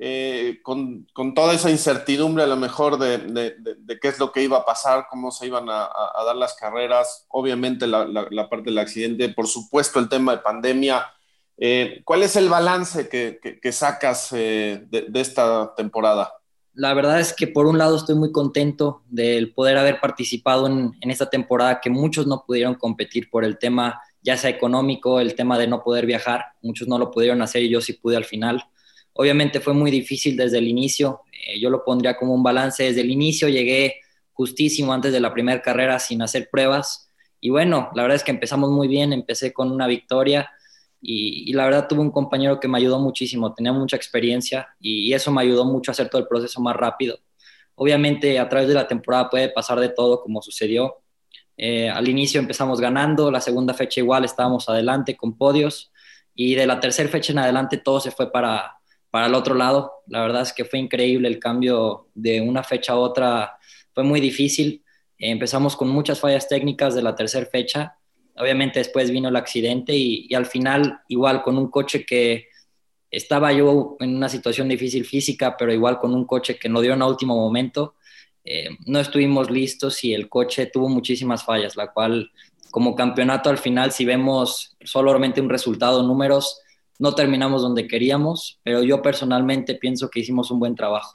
eh, 0.00 0.60
con, 0.62 1.06
toda 1.34 1.54
esa 1.54 1.70
incertidumbre 1.70 2.44
a 2.44 2.46
lo 2.46 2.56
mejor 2.56 2.98
de, 2.98 3.56
qué 4.00 4.08
es 4.08 4.20
lo 4.20 4.30
que 4.30 4.44
iba 4.44 4.58
a 4.58 4.64
pasar, 4.64 5.06
cómo 5.10 5.32
se 5.32 5.46
iban 5.46 5.68
a, 5.68 5.90
dar 6.24 6.36
las 6.36 6.54
carreras, 6.54 7.26
obviamente 7.28 7.86
la, 7.88 8.06
la, 8.06 8.48
parte 8.48 8.70
del 8.70 8.78
accidente, 8.78 9.28
por 9.30 9.48
supuesto 9.48 9.98
el 9.98 10.08
tema 10.08 10.36
de 10.36 10.38
pandemia. 10.38 11.04
Eh, 11.56 12.02
¿Cuál 12.04 12.22
es 12.22 12.36
el 12.36 12.48
balance 12.48 13.08
que, 13.08 13.40
que, 13.60 13.72
sacas 13.72 14.28
eh, 14.32 14.86
de, 14.88 15.20
esta 15.20 15.74
temporada? 15.74 16.32
La 16.74 16.94
verdad 16.94 17.18
es 17.18 17.32
que 17.32 17.48
por 17.48 17.66
un 17.66 17.78
lado 17.78 17.96
estoy 17.96 18.14
muy 18.14 18.30
contento 18.30 19.02
del 19.08 19.52
poder 19.52 19.78
haber 19.78 19.98
participado 19.98 20.68
en, 20.68 20.96
en 21.00 21.10
esta 21.10 21.28
temporada 21.28 21.80
que 21.80 21.90
muchos 21.90 22.28
no 22.28 22.44
pudieron 22.46 22.76
competir 22.76 23.28
por 23.30 23.44
el 23.44 23.58
tema 23.58 24.00
ya 24.22 24.36
sea 24.36 24.50
económico, 24.50 25.18
el 25.18 25.34
tema 25.34 25.58
de 25.58 25.66
no 25.66 25.82
poder 25.82 26.06
viajar, 26.06 26.44
muchos 26.62 26.86
no 26.86 26.98
lo 26.98 27.10
pudieron 27.10 27.42
hacer 27.42 27.62
y 27.62 27.70
yo 27.70 27.80
sí 27.80 27.94
pude 27.94 28.16
al 28.16 28.24
final 28.24 28.64
Obviamente 29.20 29.58
fue 29.58 29.74
muy 29.74 29.90
difícil 29.90 30.36
desde 30.36 30.58
el 30.58 30.68
inicio, 30.68 31.22
eh, 31.32 31.58
yo 31.58 31.70
lo 31.70 31.84
pondría 31.84 32.16
como 32.16 32.32
un 32.34 32.42
balance, 32.44 32.84
desde 32.84 33.00
el 33.00 33.10
inicio 33.10 33.48
llegué 33.48 33.96
justísimo 34.32 34.92
antes 34.92 35.12
de 35.12 35.18
la 35.18 35.34
primera 35.34 35.60
carrera 35.60 35.98
sin 35.98 36.22
hacer 36.22 36.48
pruebas 36.48 37.10
y 37.40 37.50
bueno, 37.50 37.90
la 37.96 38.02
verdad 38.02 38.14
es 38.14 38.22
que 38.22 38.30
empezamos 38.30 38.70
muy 38.70 38.86
bien, 38.86 39.12
empecé 39.12 39.52
con 39.52 39.72
una 39.72 39.88
victoria 39.88 40.48
y, 41.00 41.52
la 41.52 41.64
verdad 41.64 41.88
tuve 41.88 41.98
un 41.98 42.12
compañero 42.12 42.60
que 42.60 42.68
me 42.68 42.78
ayudó 42.78 43.00
muchísimo, 43.00 43.52
tenía 43.54 43.72
mucha 43.72 43.96
experiencia 43.96 44.68
y, 44.78 45.12
eso 45.12 45.32
me 45.32 45.42
ayudó 45.42 45.64
mucho 45.64 45.90
a 45.90 45.92
hacer 45.94 46.08
todo 46.08 46.22
el 46.22 46.28
proceso 46.28 46.60
más 46.60 46.76
rápido. 46.76 47.18
Obviamente 47.74 48.38
a 48.38 48.48
través 48.48 48.68
de 48.68 48.74
la 48.74 48.86
temporada 48.86 49.28
puede 49.30 49.48
pasar 49.48 49.80
de 49.80 49.88
todo 49.88 50.22
como 50.22 50.42
sucedió. 50.42 51.02
Eh, 51.56 51.90
al 51.90 52.08
inicio 52.08 52.38
empezamos 52.38 52.80
ganando, 52.80 53.32
la 53.32 53.40
segunda 53.40 53.74
fecha 53.74 53.98
igual 53.98 54.24
estábamos 54.24 54.68
adelante 54.68 55.16
con 55.16 55.36
podios 55.36 55.90
y 56.36 56.54
de 56.54 56.68
la 56.68 56.78
tercera 56.78 57.08
fecha 57.08 57.32
en 57.32 57.40
adelante 57.40 57.78
todo 57.78 57.98
se 57.98 58.12
fue 58.12 58.30
para, 58.30 58.77
para 59.10 59.26
el 59.26 59.34
otro 59.34 59.54
lado. 59.54 59.92
La 60.06 60.22
verdad 60.22 60.42
es 60.42 60.52
que 60.52 60.64
fue 60.64 60.78
increíble 60.78 61.28
el 61.28 61.38
cambio 61.38 62.08
de 62.14 62.40
una 62.40 62.62
fecha 62.62 62.92
a 62.92 62.96
otra, 62.96 63.58
fue 63.92 64.04
muy 64.04 64.20
difícil. 64.20 64.82
empezamos 65.18 65.76
con 65.76 65.88
muchas 65.88 66.20
fallas 66.20 66.48
técnicas 66.48 66.94
de 66.94 67.02
la 67.02 67.14
tercera 67.16 67.46
fecha. 67.46 67.96
Obviamente 68.36 68.78
después 68.78 69.10
vino 69.10 69.28
el 69.28 69.36
accidente 69.36 69.96
y, 69.96 70.32
al 70.34 70.46
final 70.46 71.00
igual 71.08 71.42
con 71.42 71.58
un 71.58 71.70
coche 71.70 72.06
que 72.06 72.46
estaba 73.10 73.52
yo 73.52 73.96
en 74.00 74.14
una 74.14 74.28
situación 74.28 74.68
difícil 74.68 75.04
física, 75.04 75.56
pero 75.56 75.72
igual 75.72 75.98
con 75.98 76.14
un 76.14 76.24
coche 76.24 76.58
que 76.58 76.68
no 76.68 76.80
dio 76.80 76.92
en 76.92 77.02
último 77.02 77.34
momento, 77.36 77.96
eh, 78.44 78.68
no 78.86 79.00
estuvimos 79.00 79.50
listos 79.50 80.04
y 80.04 80.14
el 80.14 80.28
coche 80.28 80.66
tuvo 80.66 80.88
muchísimas 80.88 81.44
fallas, 81.44 81.74
la 81.74 81.90
cual 81.90 82.30
como 82.70 82.94
campeonato 82.94 83.50
al 83.50 83.58
final, 83.58 83.92
si 83.92 84.04
vemos 84.04 84.76
solamente 84.84 85.40
un 85.40 85.48
resultado, 85.48 86.02
números, 86.02 86.60
no 86.98 87.14
terminamos 87.14 87.62
donde 87.62 87.86
queríamos, 87.86 88.60
pero 88.62 88.82
yo 88.82 89.00
personalmente 89.00 89.74
pienso 89.74 90.10
que 90.10 90.20
hicimos 90.20 90.50
un 90.50 90.58
buen 90.58 90.74
trabajo. 90.74 91.12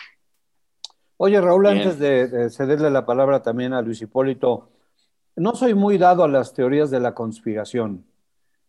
Oye, 1.18 1.40
Raúl, 1.40 1.68
antes 1.68 2.00
de, 2.00 2.50
cederle 2.50 2.90
la 2.90 3.06
palabra 3.06 3.42
también 3.42 3.74
a 3.74 3.82
Luis 3.82 4.02
Hipólito, 4.02 4.70
no 5.36 5.56
soy 5.56 5.74
muy 5.74 5.98
dado 5.98 6.24
a 6.24 6.28
las 6.28 6.54
teorías 6.54 6.92
de 6.92 7.00
la 7.00 7.14
conspiración, 7.14 8.06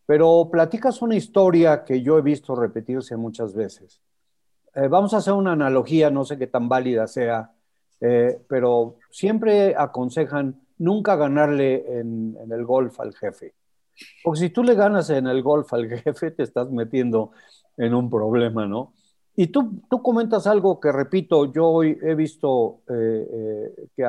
pero 0.06 0.49
platicas 0.50 1.02
una 1.02 1.16
historia 1.16 1.85
que 1.85 2.02
yo 2.02 2.18
he 2.18 2.23
visto 2.23 2.54
repetirse 2.54 3.16
muchas 3.16 3.54
veces. 3.54 4.00
Eh, 4.75 4.88
vamos 4.88 5.14
a 5.14 5.18
hacer 5.18 5.33
una 5.33 5.52
analogía, 5.52 6.11
no 6.11 6.25
sé 6.25 6.38
qué 6.38 6.47
tan 6.47 6.68
válida 6.68 7.06
sea, 7.06 7.52
eh, 8.00 8.38
pero 8.49 8.97
siempre 9.11 9.75
aconsejan 9.76 10.61
nunca 10.78 11.16
ganarle 11.16 11.85
en, 11.99 12.37
el 12.50 12.64
golf 12.64 13.00
al 13.00 13.14
jefe. 13.14 13.54
Porque 14.23 14.41
si 14.41 14.51
tú 14.51 14.63
le 14.63 14.75
ganas 14.75 15.11
en 15.11 15.27
el 15.27 15.43
golf 15.43 15.73
al 15.73 15.89
jefe, 16.03 16.31
te 16.31 16.43
estás 16.43 16.71
metiendo 16.71 17.33
en 17.77 17.95
un 17.95 18.11
problema, 18.11 18.67
¿no? 18.67 18.93
Y 19.37 19.49
tú, 19.49 19.83
tú 19.91 20.01
comentas 20.01 20.47
algo 20.47 20.79
que, 20.79 20.93
repito, 20.93 21.53
yo 21.53 21.67
hoy 21.67 21.99
he 22.03 22.15
visto 22.15 22.83
eh, 22.89 23.29
eh, 23.33 23.89
que 23.97 24.07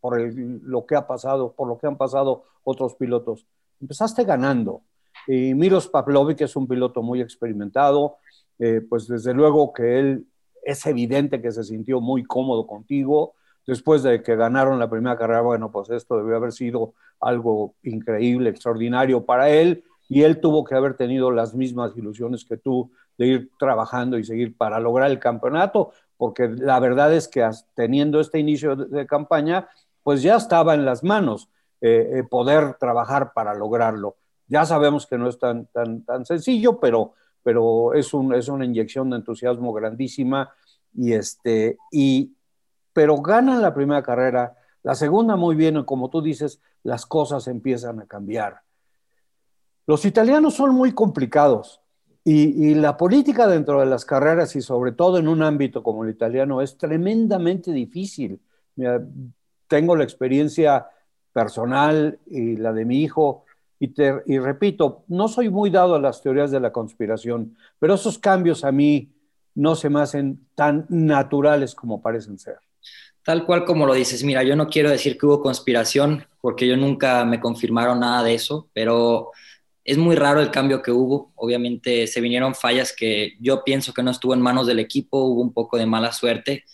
por 0.00 0.20
lo 0.20 0.86
que 0.86 0.96
ha 0.96 1.06
pasado, 1.06 1.52
por 1.52 1.68
lo 1.68 1.78
que 1.78 1.86
han 1.86 1.96
pasado 1.96 2.44
otros 2.62 2.94
pilotos. 2.94 3.46
Empezaste 3.80 4.24
ganando. 4.24 4.82
Y 5.26 5.54
Miros 5.54 5.88
Pavlovic 5.88 6.42
es 6.42 6.56
un 6.56 6.66
piloto 6.66 7.02
muy 7.02 7.20
experimentado, 7.20 8.16
eh, 8.58 8.80
pues 8.88 9.06
desde 9.06 9.32
luego 9.32 9.72
que 9.72 9.98
él 9.98 10.26
es 10.62 10.84
evidente 10.86 11.40
que 11.40 11.52
se 11.52 11.64
sintió 11.64 12.00
muy 12.00 12.24
cómodo 12.24 12.66
contigo, 12.66 13.34
después 13.66 14.02
de 14.02 14.22
que 14.22 14.36
ganaron 14.36 14.78
la 14.78 14.90
primera 14.90 15.16
carrera, 15.16 15.40
bueno, 15.40 15.70
pues 15.70 15.90
esto 15.90 16.16
debió 16.18 16.36
haber 16.36 16.52
sido 16.52 16.94
algo 17.20 17.74
increíble, 17.82 18.50
extraordinario 18.50 19.24
para 19.24 19.50
él, 19.50 19.84
y 20.08 20.22
él 20.22 20.40
tuvo 20.40 20.64
que 20.64 20.74
haber 20.74 20.94
tenido 20.94 21.30
las 21.30 21.54
mismas 21.54 21.96
ilusiones 21.96 22.44
que 22.44 22.56
tú 22.56 22.90
de 23.16 23.26
ir 23.26 23.50
trabajando 23.58 24.18
y 24.18 24.24
seguir 24.24 24.56
para 24.56 24.80
lograr 24.80 25.10
el 25.10 25.18
campeonato, 25.18 25.92
porque 26.16 26.48
la 26.48 26.78
verdad 26.80 27.12
es 27.14 27.28
que 27.28 27.48
teniendo 27.74 28.20
este 28.20 28.38
inicio 28.38 28.76
de, 28.76 29.06
campaña, 29.06 29.68
pues 30.02 30.22
ya 30.22 30.36
estaba 30.36 30.74
en 30.74 30.84
las 30.84 31.02
manos 31.02 31.48
eh, 31.80 32.10
eh, 32.14 32.22
poder 32.24 32.74
trabajar 32.74 33.32
para 33.32 33.54
lograrlo. 33.54 34.16
Ya 34.46 34.66
sabemos 34.66 35.06
que 35.06 35.16
no 35.16 35.28
es 35.28 35.38
tan, 35.38 35.66
tan, 35.66 36.04
tan 36.04 36.26
sencillo, 36.26 36.78
pero, 36.78 37.14
pero 37.42 37.94
es, 37.94 38.12
un, 38.12 38.34
es 38.34 38.48
una 38.48 38.64
inyección 38.64 39.10
de 39.10 39.16
entusiasmo 39.16 39.72
grandísima 39.72 40.52
y, 40.92 41.12
este, 41.12 41.78
y, 41.90 42.32
pero 42.94 43.20
ganan 43.20 43.60
la 43.60 43.74
primera 43.74 44.02
carrera, 44.02 44.56
la 44.82 44.94
segunda 44.94 45.36
muy 45.36 45.56
bien, 45.56 45.76
y 45.76 45.84
como 45.84 46.08
tú 46.08 46.22
dices, 46.22 46.62
las 46.82 47.04
cosas 47.04 47.46
empiezan 47.48 48.00
a 48.00 48.06
cambiar. 48.06 48.60
Los 49.86 50.06
italianos 50.06 50.54
son 50.54 50.74
muy 50.74 50.92
complicados 50.92 51.82
y, 52.24 52.74
la 52.74 52.96
política 52.96 53.46
dentro 53.46 53.80
de 53.80 53.86
las 53.86 54.06
carreras 54.06 54.56
y 54.56 54.62
sobre 54.62 54.92
todo 54.92 55.18
en 55.18 55.28
un 55.28 55.42
ámbito 55.42 55.82
como 55.82 56.04
el 56.04 56.10
italiano 56.10 56.62
es 56.62 56.78
tremendamente 56.78 57.70
difícil. 57.72 58.40
tengo 59.66 59.96
la 59.96 60.04
experiencia 60.04 60.86
personal 61.32 62.18
y 62.26 62.56
la 62.56 62.72
de 62.72 62.84
mi 62.84 63.02
hijo 63.02 63.44
y, 63.78 63.92
y 64.26 64.38
repito, 64.38 65.04
no 65.08 65.28
soy 65.28 65.50
muy 65.50 65.68
dado 65.68 65.96
a 65.96 66.00
las 66.00 66.22
teorías 66.22 66.50
de 66.50 66.60
la 66.60 66.72
conspiración, 66.72 67.56
pero 67.78 67.94
esos 67.94 68.18
cambios 68.18 68.64
a 68.64 68.72
mí 68.72 69.12
no 69.54 69.74
se 69.74 69.90
me 69.90 70.00
hacen 70.00 70.46
tan 70.54 70.86
naturales 70.88 71.74
como 71.74 72.00
parecen 72.00 72.38
ser. 72.38 72.58
Tal 73.24 73.46
cual 73.46 73.64
como 73.64 73.86
lo 73.86 73.94
dices, 73.94 74.22
mira, 74.22 74.42
yo 74.42 74.54
no 74.54 74.68
quiero 74.68 74.90
decir 74.90 75.16
que 75.16 75.24
hubo 75.24 75.40
conspiración 75.40 76.26
porque 76.42 76.66
yo 76.68 76.76
nunca 76.76 77.24
me 77.24 77.40
confirmaron 77.40 78.00
nada 78.00 78.22
de 78.22 78.34
eso, 78.34 78.68
pero 78.74 79.30
es 79.82 79.96
muy 79.96 80.14
raro 80.14 80.40
el 80.40 80.50
cambio 80.50 80.82
que 80.82 80.90
hubo. 80.90 81.32
Obviamente 81.36 82.06
se 82.06 82.20
vinieron 82.20 82.54
fallas 82.54 82.92
que 82.92 83.34
yo 83.40 83.64
pienso 83.64 83.94
que 83.94 84.02
no 84.02 84.10
estuvo 84.10 84.34
en 84.34 84.42
manos 84.42 84.66
del 84.66 84.78
equipo, 84.78 85.24
hubo 85.24 85.40
un 85.40 85.54
poco 85.54 85.78
de 85.78 85.86
mala 85.86 86.12
suerte, 86.12 86.64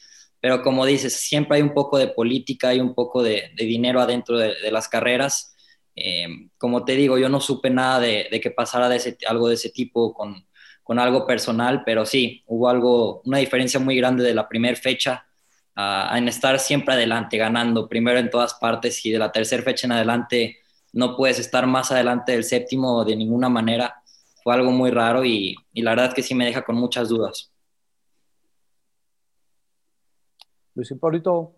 pero 0.40 0.62
como 0.62 0.84
dices, 0.86 1.14
siempre 1.14 1.58
hay 1.58 1.62
un 1.62 1.72
poco 1.72 1.98
de 1.98 2.08
política, 2.08 2.70
hay 2.70 2.80
un 2.80 2.94
poco 2.94 3.22
de, 3.22 3.52
dinero 3.56 4.00
adentro 4.00 4.36
de, 4.36 4.72
las 4.72 4.88
carreras. 4.88 5.54
Eh, 5.94 6.26
como 6.58 6.84
te 6.84 6.96
digo, 6.96 7.16
yo 7.16 7.28
no 7.28 7.40
supe 7.40 7.70
nada 7.70 8.00
de, 8.00 8.40
que 8.42 8.50
pasara 8.50 8.88
de 8.88 8.96
ese, 8.96 9.18
algo 9.28 9.48
de 9.48 9.54
ese 9.54 9.70
tipo 9.70 10.12
con, 10.14 10.46
con 10.82 10.98
algo 10.98 11.26
personal, 11.26 11.84
pero 11.84 12.04
sí, 12.06 12.42
hubo 12.46 12.68
algo, 12.68 13.22
una 13.24 13.38
diferencia 13.38 13.78
muy 13.78 13.96
grande 13.96 14.24
de 14.24 14.34
la 14.34 14.48
primera 14.48 14.76
fecha 14.76 15.26
en 16.16 16.28
estar 16.28 16.58
siempre 16.58 16.94
adelante, 16.94 17.36
ganando 17.36 17.88
primero 17.88 18.18
en 18.18 18.30
todas 18.30 18.54
partes 18.54 19.04
y 19.06 19.10
de 19.10 19.18
la 19.18 19.32
tercera 19.32 19.62
fecha 19.62 19.86
en 19.86 19.92
adelante 19.92 20.60
no 20.92 21.16
puedes 21.16 21.38
estar 21.38 21.66
más 21.66 21.92
adelante 21.92 22.32
del 22.32 22.44
séptimo 22.44 23.04
de 23.04 23.16
ninguna 23.16 23.48
manera. 23.48 24.02
Fue 24.42 24.54
algo 24.54 24.70
muy 24.70 24.90
raro 24.90 25.24
y, 25.24 25.54
la 25.74 25.90
verdad 25.90 26.12
que 26.14 26.22
sí 26.22 26.34
me 26.34 26.46
deja 26.46 26.62
con 26.62 26.76
muchas 26.76 27.08
dudas. 27.08 27.52
Luis 30.74 30.90
Hipólito. 30.90 31.52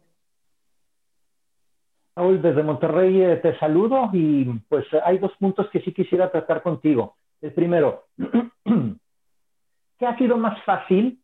Raúl, 2.14 2.42
desde 2.42 2.62
Monterrey 2.62 3.22
eh, 3.22 3.36
te 3.36 3.58
saludo 3.58 4.10
y 4.12 4.44
pues 4.68 4.84
hay 5.04 5.16
dos 5.18 5.32
puntos 5.38 5.66
que 5.70 5.80
sí 5.80 5.92
quisiera 5.94 6.30
tratar 6.30 6.62
contigo. 6.62 7.16
El 7.40 7.52
primero, 7.54 8.04
¿qué 9.98 10.06
ha 10.06 10.18
sido 10.18 10.36
más 10.36 10.62
fácil 10.64 11.22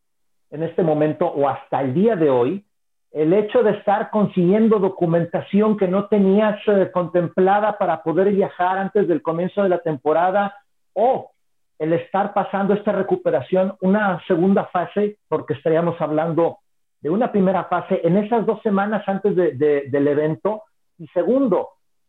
en 0.50 0.62
este 0.62 0.82
momento 0.82 1.26
o 1.26 1.46
hasta 1.46 1.82
el 1.82 1.92
día 1.92 2.16
de 2.16 2.30
hoy 2.30 2.64
el 3.12 3.32
hecho 3.32 3.62
de 3.62 3.72
estar 3.72 4.10
consiguiendo 4.10 4.78
documentación 4.78 5.76
que 5.76 5.88
no 5.88 6.06
tenías 6.06 6.60
eh, 6.66 6.90
contemplada 6.92 7.78
para 7.78 8.02
poder 8.02 8.32
viajar 8.32 8.78
antes 8.78 9.08
del 9.08 9.22
comienzo 9.22 9.62
de 9.62 9.70
la 9.70 9.78
temporada 9.78 10.54
o 10.92 11.30
el 11.78 11.92
estar 11.92 12.34
pasando 12.34 12.74
esta 12.74 12.92
recuperación 12.92 13.74
una 13.80 14.20
segunda 14.26 14.66
fase, 14.66 15.18
porque 15.28 15.54
estaríamos 15.54 15.98
hablando 16.00 16.58
de 17.00 17.10
una 17.10 17.30
primera 17.30 17.64
fase 17.64 18.00
en 18.02 18.16
esas 18.16 18.44
dos 18.44 18.60
semanas 18.62 19.04
antes 19.06 19.34
del 19.36 20.08
evento. 20.08 20.62
Y 20.98 21.06
segundo, 21.08 21.68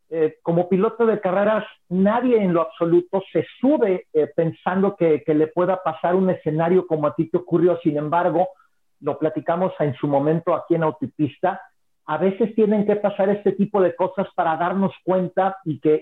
eh, 0.10 0.38
como 0.42 0.68
piloto 0.68 1.06
de 1.06 1.20
carreras, 1.20 1.64
nadie 1.90 2.42
en 2.42 2.54
lo 2.54 2.62
absoluto 2.62 3.22
se 3.32 3.46
sube 3.62 4.08
eh, 4.12 4.28
pensando 4.36 4.96
que, 4.96 5.22
que, 5.24 5.36
le 5.36 5.48
pueda 5.48 5.84
pasar 5.84 6.16
un 6.16 6.32
escenario 6.32 6.88
como 6.88 7.06
a 7.06 7.14
ti 7.14 7.30
te 7.30 7.38
ocurrió. 7.38 7.78
Sin 7.84 7.98
embargo, 7.98 8.50
lo 9.02 9.18
platicamos 9.18 9.74
en 9.80 9.96
su 9.96 10.08
momento 10.08 10.54
aquí 10.54 10.76
en 10.76 10.84
Autopista, 10.84 11.62
a 12.06 12.18
veces 12.18 12.56
tienen 12.56 12.86
que 12.88 12.96
pasar 12.96 13.30
este 13.30 13.52
tipo 13.52 13.82
de 13.82 13.96
cosas 13.96 14.28
para 14.36 14.58
darnos 14.58 14.92
cuenta 15.04 15.58
y 15.64 15.80
que, 15.80 16.02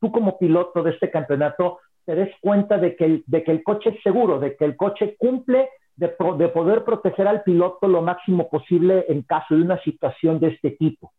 tú 0.00 0.12
como 0.12 0.38
piloto 0.38 0.82
de 0.82 0.92
este 0.92 1.10
campeonato 1.10 1.80
te 2.04 2.14
des 2.14 2.30
cuenta 2.40 2.78
de 2.78 2.94
que 2.94 3.04
el, 3.04 3.62
coche 3.64 3.90
es 3.90 4.02
seguro, 4.02 4.38
de 4.38 4.56
que 4.56 4.64
el 4.64 4.76
coche 4.76 5.16
cumple 5.18 5.68
de, 5.96 6.14
de 6.38 6.48
poder 6.48 6.84
proteger 6.84 7.26
al 7.26 7.42
piloto 7.42 7.88
lo 7.88 8.02
máximo 8.02 8.48
posible 8.48 9.04
en 9.08 9.22
caso 9.22 9.56
de 9.56 9.62
una 9.62 9.82
situación 9.82 10.38
de 10.38 10.48
este 10.48 10.70
tipo. 10.70 11.12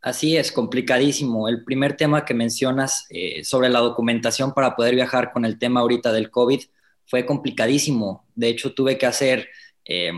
Así 0.00 0.36
es, 0.36 0.52
complicadísimo. 0.52 1.48
El 1.48 1.64
primer 1.64 1.96
tema 1.96 2.24
que 2.24 2.34
mencionas 2.34 3.06
eh, 3.10 3.42
sobre 3.42 3.68
la 3.68 3.80
documentación 3.80 4.52
para 4.52 4.76
poder 4.76 4.94
viajar 4.94 5.32
con 5.32 5.44
el 5.44 5.58
tema 5.58 5.80
ahorita 5.80 6.12
del 6.12 6.30
COVID 6.30 6.60
fue 7.06 7.26
complicadísimo. 7.26 8.26
De 8.34 8.48
hecho, 8.48 8.74
tuve 8.74 8.96
que 8.96 9.06
hacer 9.06 9.48
eh, 9.88 10.12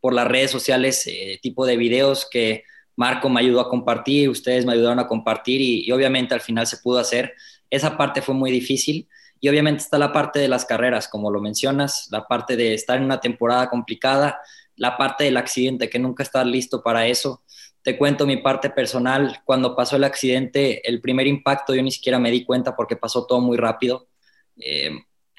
por 0.00 0.12
las 0.12 0.28
redes 0.28 0.50
sociales 0.50 1.06
eh, 1.06 1.38
tipo 1.42 1.64
de 1.64 1.78
videos 1.78 2.28
que 2.30 2.64
Marco 2.94 3.30
me 3.30 3.40
ayudó 3.40 3.60
a 3.60 3.70
compartir, 3.70 4.28
ustedes 4.28 4.66
me 4.66 4.74
ayudaron 4.74 4.98
a 4.98 5.08
compartir 5.08 5.60
y, 5.60 5.90
obviamente 5.90 6.34
al 6.34 6.42
final 6.42 6.66
se 6.66 6.76
pudo 6.76 6.98
hacer. 6.98 7.34
Esa 7.70 7.96
parte 7.96 8.20
fue 8.20 8.34
muy 8.34 8.50
difícil 8.50 9.08
y 9.40 9.48
obviamente 9.48 9.82
está 9.82 9.98
la 9.98 10.12
parte 10.12 10.38
de 10.38 10.48
las 10.48 10.66
carreras, 10.66 11.08
como 11.08 11.30
lo 11.30 11.40
mencionas, 11.40 12.08
la 12.12 12.28
parte 12.28 12.56
de 12.56 12.74
estar 12.74 12.98
en 12.98 13.04
una 13.04 13.20
temporada 13.20 13.68
complicada, 13.68 14.38
la 14.76 14.96
parte 14.96 15.24
del 15.24 15.38
accidente, 15.38 15.88
que 15.88 15.98
nunca 15.98 16.22
estás 16.22 16.46
listo 16.46 16.82
para 16.82 17.06
eso. 17.06 17.42
Te 17.82 17.96
cuento 17.96 18.26
mi 18.26 18.36
parte 18.36 18.70
personal, 18.70 19.40
cuando 19.44 19.74
pasó 19.74 19.96
el 19.96 20.04
accidente, 20.04 20.86
el 20.88 21.00
primer 21.00 21.26
impacto 21.26 21.74
yo 21.74 21.82
ni 21.82 21.90
siquiera 21.90 22.18
me 22.18 22.30
di 22.30 22.44
cuenta 22.44 22.76
porque 22.76 22.96
pasó 22.96 23.26
todo 23.26 23.40
muy 23.40 23.56
rápido. 23.56 24.08
Eh, 24.56 24.90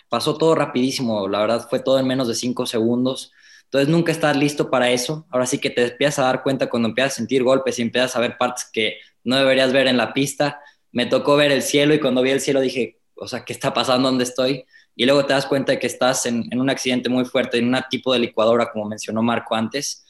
pasó 0.10 0.38
todo 0.38 0.56
rapidísimo, 0.56 1.28
la 1.28 1.40
verdad 1.40 1.68
fue 1.70 1.80
todo 1.80 2.00
en 2.00 2.08
menos 2.08 2.28
de 2.28 2.36
cinco 2.36 2.66
segundos. 2.66 3.32
Entonces 3.66 3.90
nunca 3.90 4.12
estás 4.12 4.38
listo 4.38 4.70
para 4.70 4.90
eso. 4.90 5.28
Ahora 5.30 5.46
sí 5.46 5.60
que 5.60 5.70
te 5.70 5.86
empiezas 5.86 6.20
a 6.20 6.24
dar 6.24 6.44
cuenta 6.44 6.70
cuando 6.70 6.90
empiezas 6.90 7.14
a 7.14 7.16
sentir 7.18 7.44
golpes 7.44 7.78
y 7.80 7.82
empiezas 7.82 8.16
a 8.16 8.20
ver 8.20 8.38
partes 8.38 8.70
que 8.72 8.98
no 9.24 9.36
deberías 9.36 9.74
ver 9.74 9.88
en 9.88 9.98
la 9.98 10.14
pista. 10.14 10.62
Me 10.92 11.06
tocó 11.06 11.36
ver 11.36 11.52
el 11.52 11.62
cielo 11.62 11.94
y 11.94 12.00
cuando 12.00 12.22
vi 12.22 12.32
el 12.32 12.42
cielo 12.42 12.62
dije, 12.62 13.00
o 13.16 13.28
sea, 13.28 13.44
¿qué 13.44 13.54
está 13.54 13.74
pasando? 13.74 14.10
¿Dónde 14.10 14.24
estoy? 14.24 14.66
Y 14.96 15.06
luego 15.06 15.26
te 15.26 15.34
das 15.34 15.46
cuenta 15.46 15.74
de 15.74 15.80
que 15.80 15.88
estás 15.88 16.26
en, 16.26 16.48
un 16.58 16.70
accidente 16.70 17.10
muy 17.10 17.26
fuerte, 17.26 17.58
en 17.58 17.74
un 17.74 17.82
tipo 17.90 18.14
de 18.14 18.20
licuadora, 18.20 18.72
como 18.72 18.86
mencionó 18.86 19.22
Marco 19.22 19.56
antes. 19.56 20.06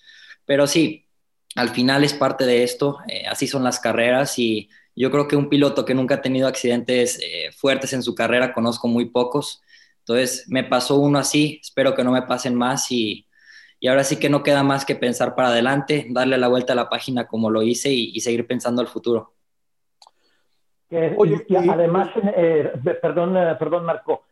Pero 0.45 0.67
sí, 0.67 1.07
al 1.55 1.69
final 1.69 2.03
es 2.03 2.13
parte 2.13 2.45
de 2.45 2.63
esto, 2.63 2.99
eh, 3.07 3.25
así 3.27 3.47
son 3.47 3.63
las 3.63 3.79
carreras 3.79 4.37
y 4.37 4.69
yo 4.95 5.09
creo 5.11 5.27
que 5.27 5.35
un 5.35 5.49
piloto 5.49 5.85
que 5.85 5.93
nunca 5.93 6.15
ha 6.15 6.21
tenido 6.21 6.47
accidentes 6.47 7.19
eh, 7.21 7.51
fuertes 7.51 7.93
en 7.93 8.03
su 8.03 8.13
carrera, 8.13 8.53
conozco 8.53 8.87
muy 8.87 9.05
pocos, 9.05 9.61
entonces 9.99 10.45
me 10.47 10.63
pasó 10.63 10.97
uno 10.97 11.17
así, 11.17 11.59
espero 11.61 11.95
que 11.95 12.03
no 12.03 12.11
me 12.11 12.21
pasen 12.21 12.55
más 12.55 12.91
y, 12.91 13.24
y 13.85 13.87
ahora 13.87 14.03
sí 14.03 14.19
que 14.19 14.31
no 14.31 14.41
queda 14.41 14.63
más 14.63 14.83
que 14.83 14.95
pensar 14.95 15.35
para 15.35 15.49
adelante, 15.49 16.07
darle 16.09 16.39
la 16.39 16.47
vuelta 16.47 16.73
a 16.73 16.75
la 16.75 16.89
página 16.89 17.27
como 17.27 17.51
lo 17.51 17.61
hice 17.61 17.93
y, 17.93 18.19
seguir 18.19 18.47
pensando 18.47 18.81
al 18.81 18.87
futuro. 18.87 19.33
Oye, 21.17 21.45
y, 21.47 21.55
además, 21.55 22.09
eh, 22.35 22.71
perdón, 22.99 23.35
perdón 23.59 23.85
Marco, 23.85 24.23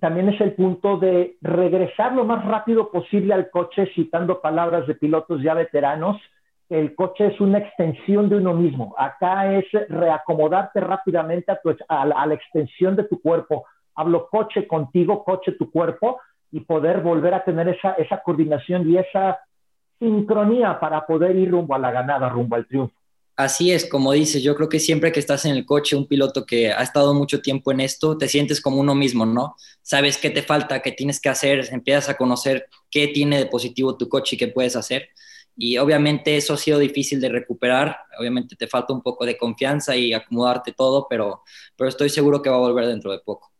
también 0.00 0.30
es 0.30 0.40
el 0.40 0.54
punto 0.54 0.96
de 0.96 1.36
regresar 1.42 2.12
lo 2.14 2.24
más 2.24 2.44
rápido 2.44 2.90
posible 2.90 3.32
al 3.32 3.50
coche, 3.50 3.88
citando 3.94 4.40
palabras 4.40 4.88
de 4.88 4.96
pilotos 4.96 5.40
ya 5.44 5.54
veteranos, 5.54 6.20
el 6.68 6.96
coche 6.96 7.28
es 7.28 7.40
una 7.40 7.58
extensión 7.58 8.28
de 8.28 8.38
uno 8.38 8.52
mismo. 8.52 8.96
Acá 8.98 9.54
es 9.54 9.66
reacomodarte 9.90 10.80
rápidamente 10.80 11.52
a, 11.86 12.04
la, 12.04 12.34
extensión 12.34 12.96
de 12.96 13.04
tu 13.04 13.22
cuerpo. 13.22 13.64
Hablo 13.94 14.26
coche 14.28 14.66
contigo, 14.66 15.22
coche 15.22 15.52
tu 15.52 15.70
cuerpo, 15.70 16.18
y 16.52 16.60
poder 16.60 17.00
volver 17.00 17.34
a 17.34 17.42
tener 17.42 17.68
esa, 17.68 17.92
esa 17.92 18.22
coordinación 18.22 18.88
y 18.88 18.98
esa 18.98 19.40
sincronía 19.98 20.78
para 20.78 21.04
poder 21.06 21.34
ir 21.36 21.50
rumbo 21.50 21.74
a 21.74 21.78
la 21.78 21.90
ganada, 21.90 22.28
rumbo 22.28 22.56
al 22.56 22.66
triunfo. 22.66 22.94
Así 23.34 23.72
es, 23.72 23.88
como 23.88 24.12
dices, 24.12 24.42
yo 24.42 24.54
creo 24.54 24.68
que 24.68 24.78
siempre 24.78 25.10
que 25.10 25.18
estás 25.18 25.46
en 25.46 25.56
el 25.56 25.64
coche, 25.64 25.96
un 25.96 26.06
piloto 26.06 26.44
que 26.44 26.70
ha 26.70 26.82
estado 26.82 27.14
mucho 27.14 27.40
tiempo 27.40 27.72
en 27.72 27.80
esto, 27.80 28.18
te 28.18 28.28
sientes 28.28 28.60
como 28.60 28.78
uno 28.78 28.94
mismo, 28.94 29.24
¿no? 29.24 29.56
Sabes 29.80 30.18
qué 30.18 30.28
te 30.28 30.42
falta, 30.42 30.82
qué 30.82 30.92
tienes 30.92 31.18
que 31.18 31.30
hacer, 31.30 31.66
empiezas 31.72 32.10
a 32.10 32.16
conocer 32.18 32.68
qué 32.90 33.08
tiene 33.08 33.38
de 33.38 33.46
positivo 33.46 33.96
tu 33.96 34.08
coche 34.08 34.36
y 34.36 34.38
qué 34.38 34.48
puedes 34.48 34.76
hacer 34.76 35.08
y 35.56 35.78
obviamente 35.78 36.36
eso 36.36 36.54
ha 36.54 36.56
sido 36.56 36.78
difícil 36.78 37.20
de 37.20 37.28
recuperar, 37.28 37.96
obviamente 38.18 38.56
te 38.56 38.66
falta 38.66 38.92
un 38.92 39.02
poco 39.02 39.26
de 39.26 39.36
confianza 39.36 39.94
y 39.96 40.14
acomodarte 40.14 40.72
todo, 40.72 41.06
pero, 41.08 41.42
pero 41.76 41.88
estoy 41.88 42.08
seguro 42.08 42.40
que 42.40 42.50
va 42.50 42.56
a 42.56 42.60
volver 42.60 42.86
dentro 42.86 43.12
de 43.12 43.18
poco. 43.18 43.51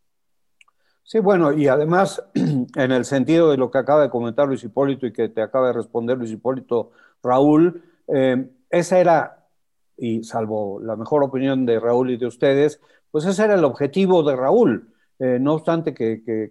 Sí, 1.04 1.18
bueno, 1.18 1.52
y 1.52 1.68
además, 1.68 2.22
en 2.34 2.92
el 2.92 3.04
sentido 3.04 3.50
de 3.50 3.56
lo 3.56 3.70
que 3.70 3.78
acaba 3.78 4.02
de 4.02 4.10
comentar 4.10 4.46
Luis 4.48 4.64
Hipólito 4.64 5.06
y 5.06 5.12
que 5.12 5.28
te 5.28 5.42
acaba 5.42 5.68
de 5.68 5.74
responder 5.74 6.16
Luis 6.16 6.30
Hipólito, 6.30 6.92
Raúl, 7.22 7.82
eh, 8.08 8.48
esa 8.70 8.98
era, 8.98 9.46
y 9.96 10.24
salvo 10.24 10.80
la 10.80 10.96
mejor 10.96 11.22
opinión 11.22 11.66
de 11.66 11.78
Raúl 11.78 12.10
y 12.10 12.16
de 12.16 12.26
ustedes, 12.26 12.80
pues 13.10 13.26
ese 13.26 13.44
era 13.44 13.54
el 13.54 13.64
objetivo 13.64 14.22
de 14.22 14.36
Raúl. 14.36 14.88
Eh, 15.18 15.38
no 15.38 15.54
obstante 15.54 15.94
que, 15.94 16.22
que, 16.24 16.50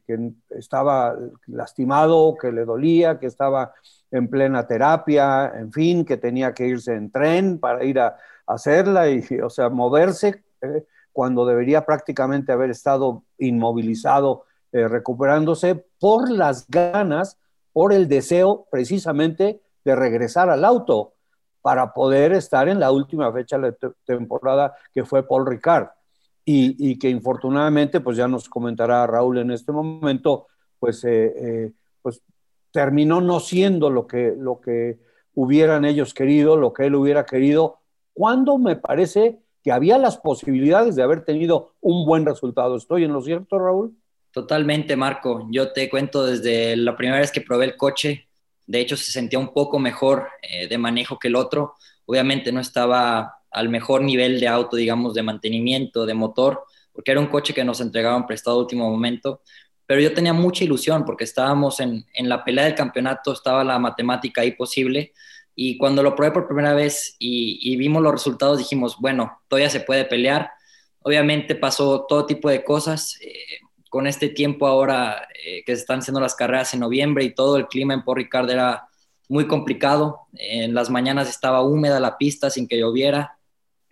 estaba 0.52 1.18
lastimado, 1.48 2.38
que 2.40 2.52
le 2.52 2.64
dolía, 2.64 3.20
que 3.20 3.26
estaba 3.26 3.74
en 4.12 4.30
plena 4.30 4.66
terapia, 4.66 5.52
en 5.56 5.74
fin, 5.74 6.06
que 6.06 6.18
tenía 6.18 6.54
que 6.54 6.68
irse 6.68 6.94
en 6.94 7.12
tren 7.12 7.60
para 7.60 7.84
ir 7.84 8.00
a, 8.00 8.16
hacerla 8.48 9.10
y, 9.10 9.24
o 9.44 9.50
sea, 9.50 9.70
moverse 9.70 10.44
eh, 10.62 10.86
cuando 11.12 11.46
debería 11.46 11.86
prácticamente 11.86 12.52
haber 12.52 12.70
estado 12.70 13.24
inmovilizado, 13.38 14.46
eh, 14.72 14.88
recuperándose 14.88 15.76
por 16.00 16.30
las 16.30 16.68
ganas, 16.68 17.38
por 17.74 17.94
el 17.94 18.08
deseo 18.08 18.68
precisamente 18.72 19.62
de 19.84 19.96
regresar 19.96 20.50
al 20.50 20.64
auto 20.66 21.14
para 21.62 21.94
poder 21.94 22.34
estar 22.34 22.68
en 22.70 22.80
la 22.80 22.92
última 22.92 23.32
fecha 23.32 23.58
de 23.58 23.76
la 23.80 23.94
temporada 24.06 24.76
que 24.94 25.06
fue 25.06 25.28
Paul 25.28 25.46
Ricard. 25.46 25.90
Y, 26.44 26.98
que 27.00 27.08
infortunadamente, 27.10 28.02
pues 28.02 28.18
ya 28.18 28.28
nos 28.28 28.50
comentará 28.50 29.08
Raúl 29.08 29.38
en 29.38 29.52
este 29.52 29.72
momento, 29.72 30.48
pues, 30.80 31.02
eh, 31.06 31.72
pues 32.02 32.22
terminó 32.72 33.22
no 33.22 33.40
siendo 33.40 33.90
lo 33.90 34.06
que, 34.08 34.34
lo 34.38 34.60
que 34.60 35.00
hubieran 35.34 35.86
ellos 35.86 36.14
querido, 36.14 36.58
lo 36.58 36.74
que 36.74 36.88
él 36.88 36.96
hubiera 36.96 37.26
querido, 37.26 37.80
cuando 38.14 38.58
me 38.58 38.76
parece 38.76 39.41
que 39.64 39.72
había 39.72 39.98
las 39.98 40.18
posibilidades 40.18 40.96
de 40.96 41.04
haber 41.04 41.24
tenido 41.24 41.76
un 41.82 42.06
buen 42.06 42.26
resultado. 42.26 42.76
¿Estoy 42.76 43.04
en 43.04 43.14
lo 43.14 43.22
cierto, 43.22 43.60
Raúl? 43.60 43.96
Totalmente, 44.32 44.96
Marco. 44.96 45.48
Yo 45.52 45.72
te 45.72 45.90
cuento 45.90 46.26
desde 46.26 46.76
la 46.76 46.96
primera 46.96 47.20
vez 47.20 47.32
que 47.32 47.42
probé 47.42 47.66
el 47.66 47.78
coche, 47.78 48.28
de 48.66 48.80
hecho 48.80 48.96
se 48.96 49.12
sentía 49.12 49.38
un 49.38 49.54
poco 49.54 49.80
mejor 49.80 50.28
eh, 50.42 50.68
de 50.68 50.78
manejo 50.78 51.20
que 51.20 51.28
el 51.28 51.36
otro. 51.36 51.76
Obviamente 52.06 52.52
no 52.52 52.62
estaba 52.62 53.42
al 53.52 53.70
mejor 53.70 54.02
nivel 54.02 54.40
de 54.40 54.48
auto, 54.48 54.78
digamos, 54.78 55.14
de 55.14 55.24
mantenimiento, 55.24 56.06
de 56.06 56.14
motor, 56.14 56.64
porque 56.94 57.12
era 57.12 57.20
un 57.20 57.28
coche 57.28 57.54
que 57.54 57.66
nos 57.66 57.82
entregaban 57.82 58.26
prestado 58.26 58.58
a 58.58 58.62
último 58.62 58.90
momento, 58.90 59.42
pero 59.86 60.00
yo 60.00 60.14
tenía 60.14 60.32
mucha 60.32 60.64
ilusión 60.64 61.04
porque 61.04 61.26
estábamos 61.26 61.82
en, 61.82 62.06
en, 62.14 62.30
la 62.30 62.46
pelea 62.46 62.64
del 62.64 62.76
campeonato, 62.76 63.34
estaba 63.34 63.62
la 63.66 63.78
matemática 63.78 64.42
ahí 64.42 64.52
posible. 64.52 65.12
Y 65.64 65.78
cuando 65.78 66.02
lo 66.02 66.16
probé 66.16 66.32
por 66.32 66.48
primera 66.48 66.74
vez 66.74 67.16
y, 67.20 67.78
vimos 67.78 68.02
los 68.02 68.12
resultados, 68.12 68.58
dijimos, 68.58 68.98
bueno, 69.00 69.44
todavía 69.48 69.70
se 69.70 69.82
puede 69.82 70.06
pelear. 70.06 70.50
Obviamente 71.04 71.54
pasó 71.54 72.08
todo 72.10 72.26
tipo 72.26 72.50
de 72.50 72.64
cosas. 72.64 73.20
Eh, 73.22 73.60
con 73.88 74.08
este 74.08 74.30
tiempo 74.30 74.66
ahora 74.66 75.28
eh, 75.46 75.64
que 75.64 75.76
se 75.76 75.82
están 75.82 76.00
haciendo 76.00 76.20
las 76.20 76.34
carreras 76.34 76.74
en 76.74 76.80
noviembre 76.80 77.24
y 77.26 77.36
todo 77.36 77.58
el 77.58 77.68
clima 77.68 77.94
en 77.94 78.04
Port 78.04 78.18
Ricard 78.18 78.50
era 78.50 78.88
muy 79.30 79.46
complicado. 79.46 80.22
En 80.34 80.74
las 80.74 80.90
mañanas 80.90 81.30
estaba 81.30 81.62
húmeda 81.62 82.00
la 82.00 82.18
pista 82.18 82.50
sin 82.50 82.68
que 82.68 82.80
lloviera 82.80 83.38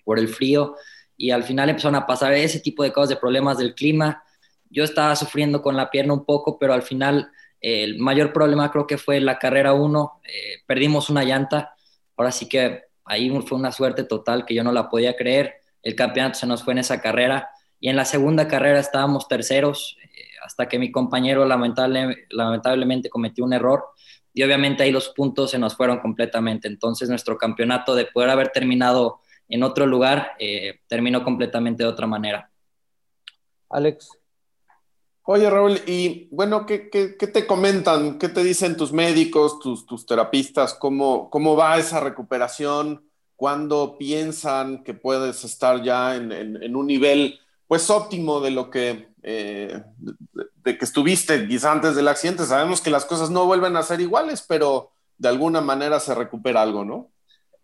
por 0.03 0.17
el 0.17 0.27
frío 0.27 0.75
y 1.17 1.29
al 1.29 1.43
final 1.43 1.69
empezaron 1.69 1.97
a 1.97 2.07
pasar 2.07 2.33
ese 2.33 2.61
tipo 2.61 2.81
de 2.81 2.91
cosas, 2.91 3.09
de 3.09 3.17
problemas 3.17 3.59
del 3.59 3.75
clima 3.75 4.23
yo 4.69 4.83
estaba 4.83 5.15
sufriendo 5.15 5.61
con 5.61 5.75
la 5.75 5.89
pierna 5.89 6.13
un 6.13 6.25
poco, 6.25 6.57
pero 6.59 6.73
al 6.73 6.83
final 6.83 7.31
el 7.61 7.99
mayor 7.99 8.31
problema 8.31 8.71
creo 8.71 8.87
que 8.87 8.97
fue 8.97 9.19
la 9.19 9.37
carrera 9.37 9.73
1, 9.73 10.21
eh, 10.23 10.31
perdimos 10.65 11.09
una 11.09 11.23
llanta, 11.23 11.75
ahora 12.15 12.31
sí 12.31 12.47
que 12.47 12.83
ahí 13.05 13.29
fue 13.41 13.57
una 13.57 13.71
suerte 13.71 14.03
total 14.03 14.45
que 14.45 14.53
yo 14.53 14.63
no 14.63 14.71
la 14.71 14.89
podía 14.89 15.15
creer, 15.15 15.55
el 15.83 15.95
campeonato 15.95 16.39
se 16.39 16.47
nos 16.47 16.63
fue 16.63 16.73
en 16.73 16.79
esa 16.79 17.01
carrera 17.01 17.49
y 17.79 17.89
en 17.89 17.95
la 17.95 18.05
segunda 18.05 18.47
carrera 18.47 18.79
estábamos 18.79 19.27
terceros 19.27 19.97
eh, 20.03 20.07
hasta 20.45 20.67
que 20.67 20.79
mi 20.79 20.91
compañero 20.91 21.45
lamentable, 21.45 22.27
lamentablemente 22.29 23.09
cometió 23.09 23.43
un 23.43 23.53
error 23.53 23.83
y 24.33 24.43
obviamente 24.43 24.83
ahí 24.83 24.91
los 24.91 25.09
puntos 25.09 25.51
se 25.51 25.59
nos 25.59 25.75
fueron 25.75 25.99
completamente, 25.99 26.67
entonces 26.67 27.09
nuestro 27.09 27.37
campeonato 27.37 27.95
de 27.95 28.05
poder 28.05 28.29
haber 28.29 28.49
terminado 28.49 29.21
en 29.47 29.63
otro 29.63 29.87
lugar 29.87 30.33
terminó 30.87 31.23
completamente 31.23 31.81
de 31.81 31.89
otra 31.89 32.05
manera. 32.05 32.51
Alex. 33.69 34.18
Oye, 35.31 35.47
Raúl, 35.47 35.79
y 35.85 36.27
bueno, 36.31 36.65
¿qué, 36.65 36.79
te 36.89 37.45
comentan? 37.45 38.17
¿Qué 38.17 38.29
te 38.29 38.43
dicen 38.43 38.75
tus 38.75 38.91
médicos, 38.91 39.59
tus, 39.59 39.85
tus 39.85 40.07
terapistas? 40.07 40.73
¿Cómo, 40.73 41.29
¿Cómo 41.29 41.55
va 41.55 41.77
esa 41.77 41.99
recuperación? 41.99 43.07
¿Cuándo 43.35 43.95
piensan 43.99 44.83
que 44.83 44.95
puedes 44.95 45.43
estar 45.43 45.83
ya 45.83 46.15
en, 46.15 46.75
un 46.75 46.87
nivel 46.87 47.39
pues 47.67 47.91
óptimo 47.91 48.39
de 48.41 48.49
lo 48.49 48.71
que, 48.71 49.09
eh, 49.21 49.83
de, 50.63 50.77
que 50.79 50.83
estuviste 50.83 51.47
quizá 51.47 51.73
antes 51.73 51.95
del 51.95 52.07
accidente? 52.07 52.43
Sabemos 52.45 52.81
que 52.81 52.89
las 52.89 53.05
cosas 53.05 53.29
no 53.29 53.45
vuelven 53.45 53.75
a 53.75 53.83
ser 53.83 54.01
iguales, 54.01 54.43
pero 54.47 54.89
de 55.19 55.29
alguna 55.29 55.61
manera 55.61 55.99
se 55.99 56.15
recupera 56.15 56.63
algo, 56.63 56.83
¿no? 56.83 57.11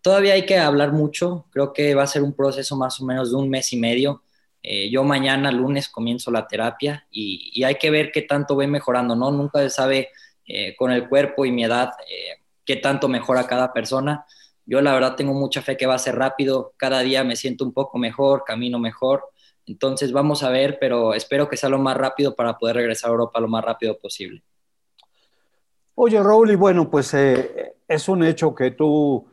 Todavía 0.02 0.34
hay 0.34 0.46
que 0.46 0.56
hablar 0.56 0.92
mucho, 0.92 1.46
creo 1.50 1.72
que 1.72 1.96
va 1.96 2.04
a 2.04 2.06
ser 2.06 2.22
un 2.22 2.32
proceso 2.32 2.76
más 2.76 3.00
o 3.00 3.04
menos 3.04 3.32
de 3.32 3.36
un 3.38 3.50
mes 3.50 3.72
y 3.72 3.76
medio 3.76 4.22
eh, 4.68 4.90
yo 4.90 5.04
mañana, 5.04 5.52
lunes, 5.52 5.88
comienzo 5.88 6.32
la 6.32 6.48
terapia 6.48 7.06
y, 7.08 7.62
hay 7.62 7.76
que 7.76 7.88
ver 7.88 8.10
qué 8.10 8.22
tanto 8.22 8.56
voy 8.56 8.66
mejorando, 8.66 9.14
¿no? 9.14 9.30
Nunca 9.30 9.60
se 9.60 9.70
sabe 9.70 10.08
eh, 10.44 10.74
con 10.74 10.90
el 10.90 11.08
cuerpo 11.08 11.44
y 11.44 11.52
mi 11.52 11.62
edad 11.62 11.92
eh, 12.10 12.42
qué 12.64 12.74
tanto 12.74 13.06
mejora 13.06 13.46
cada 13.46 13.72
persona. 13.72 14.26
Yo 14.64 14.80
la 14.80 14.92
verdad 14.92 15.14
tengo 15.14 15.34
mucha 15.34 15.62
fe 15.62 15.76
que 15.76 15.86
va 15.86 15.94
a 15.94 16.00
ser 16.00 16.16
rápido, 16.16 16.74
cada 16.76 16.98
día 16.98 17.22
me 17.22 17.36
siento 17.36 17.64
un 17.64 17.72
poco 17.72 17.96
mejor, 17.98 18.42
camino 18.44 18.80
mejor, 18.80 19.28
entonces 19.66 20.10
vamos 20.10 20.42
a 20.42 20.50
ver, 20.50 20.78
pero 20.80 21.14
espero 21.14 21.48
que 21.48 21.56
sea 21.56 21.68
lo 21.68 21.78
más 21.78 21.96
rápido 21.96 22.34
para 22.34 22.58
poder 22.58 22.74
regresar 22.74 23.10
a 23.10 23.12
Europa 23.12 23.38
lo 23.38 23.46
más 23.46 23.64
rápido 23.64 23.96
posible. 23.96 24.42
Oye, 25.94 26.20
Raúl, 26.20 26.50
y 26.50 26.56
bueno, 26.56 26.90
pues 26.90 27.14
es 27.14 28.08
un 28.08 28.24
hecho 28.24 28.52
que 28.52 28.72
tú 28.72 29.28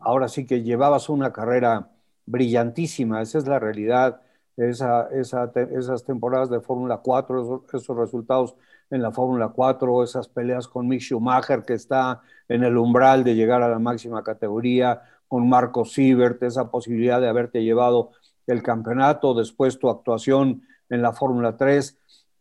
ahora 0.00 0.26
sí 0.26 0.44
que 0.44 0.64
llevabas 0.64 1.08
una 1.08 1.32
carrera 1.32 1.92
brillantísima, 2.26 3.22
esa 3.22 3.38
es 3.38 3.46
la 3.46 3.58
realidad, 3.58 4.20
esa, 4.56 5.08
esas 5.10 6.04
temporadas 6.04 6.50
de 6.50 6.60
Fórmula 6.60 6.98
4, 6.98 7.64
esos, 7.72 7.96
resultados 7.96 8.56
en 8.90 9.02
la 9.02 9.12
Fórmula 9.12 9.48
4, 9.48 10.02
esas 10.02 10.28
peleas 10.28 10.68
con 10.68 10.88
Mick 10.88 11.00
Schumacher 11.00 11.62
que 11.62 11.74
está 11.74 12.20
en 12.48 12.64
el 12.64 12.76
umbral 12.76 13.24
de 13.24 13.34
llegar 13.34 13.62
a 13.62 13.68
la 13.68 13.78
máxima 13.78 14.22
categoría, 14.22 15.02
con 15.28 15.48
Marco 15.48 15.84
Siebert, 15.84 16.42
esa 16.42 16.70
posibilidad 16.70 17.20
de 17.20 17.28
haberte 17.28 17.64
llevado 17.64 18.12
el 18.46 18.62
campeonato, 18.62 19.34
después 19.34 19.78
tu 19.78 19.88
actuación 19.88 20.62
en 20.88 21.02
la 21.02 21.12
Fórmula 21.12 21.56
3. 21.56 21.98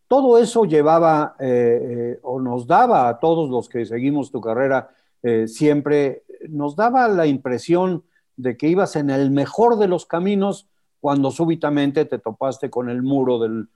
Todo 0.07 0.37
eso 0.37 0.65
llevaba 0.65 1.35
eh, 1.39 1.47
eh, 1.47 2.19
o 2.21 2.39
nos 2.39 2.67
daba 2.67 3.09
a 3.09 3.19
todos 3.19 3.49
los 3.49 3.67
que 3.69 3.85
seguimos 3.85 4.31
tu 4.31 4.39
carrera 4.39 4.91
eh, 5.23 5.47
siempre, 5.47 6.23
nos 6.49 6.75
daba 6.75 7.07
la 7.07 7.25
impresión 7.25 8.03
de 8.37 8.57
que 8.57 8.67
ibas 8.67 8.95
en 8.95 9.09
el 9.09 9.31
mejor 9.31 9.77
de 9.77 9.87
los 9.87 10.05
caminos 10.05 10.67
cuando 10.99 11.31
súbitamente 11.31 12.05
te 12.05 12.19
topaste 12.19 12.69
con 12.69 12.89
el 12.89 13.03
muro 13.03 13.39
del, 13.39 13.69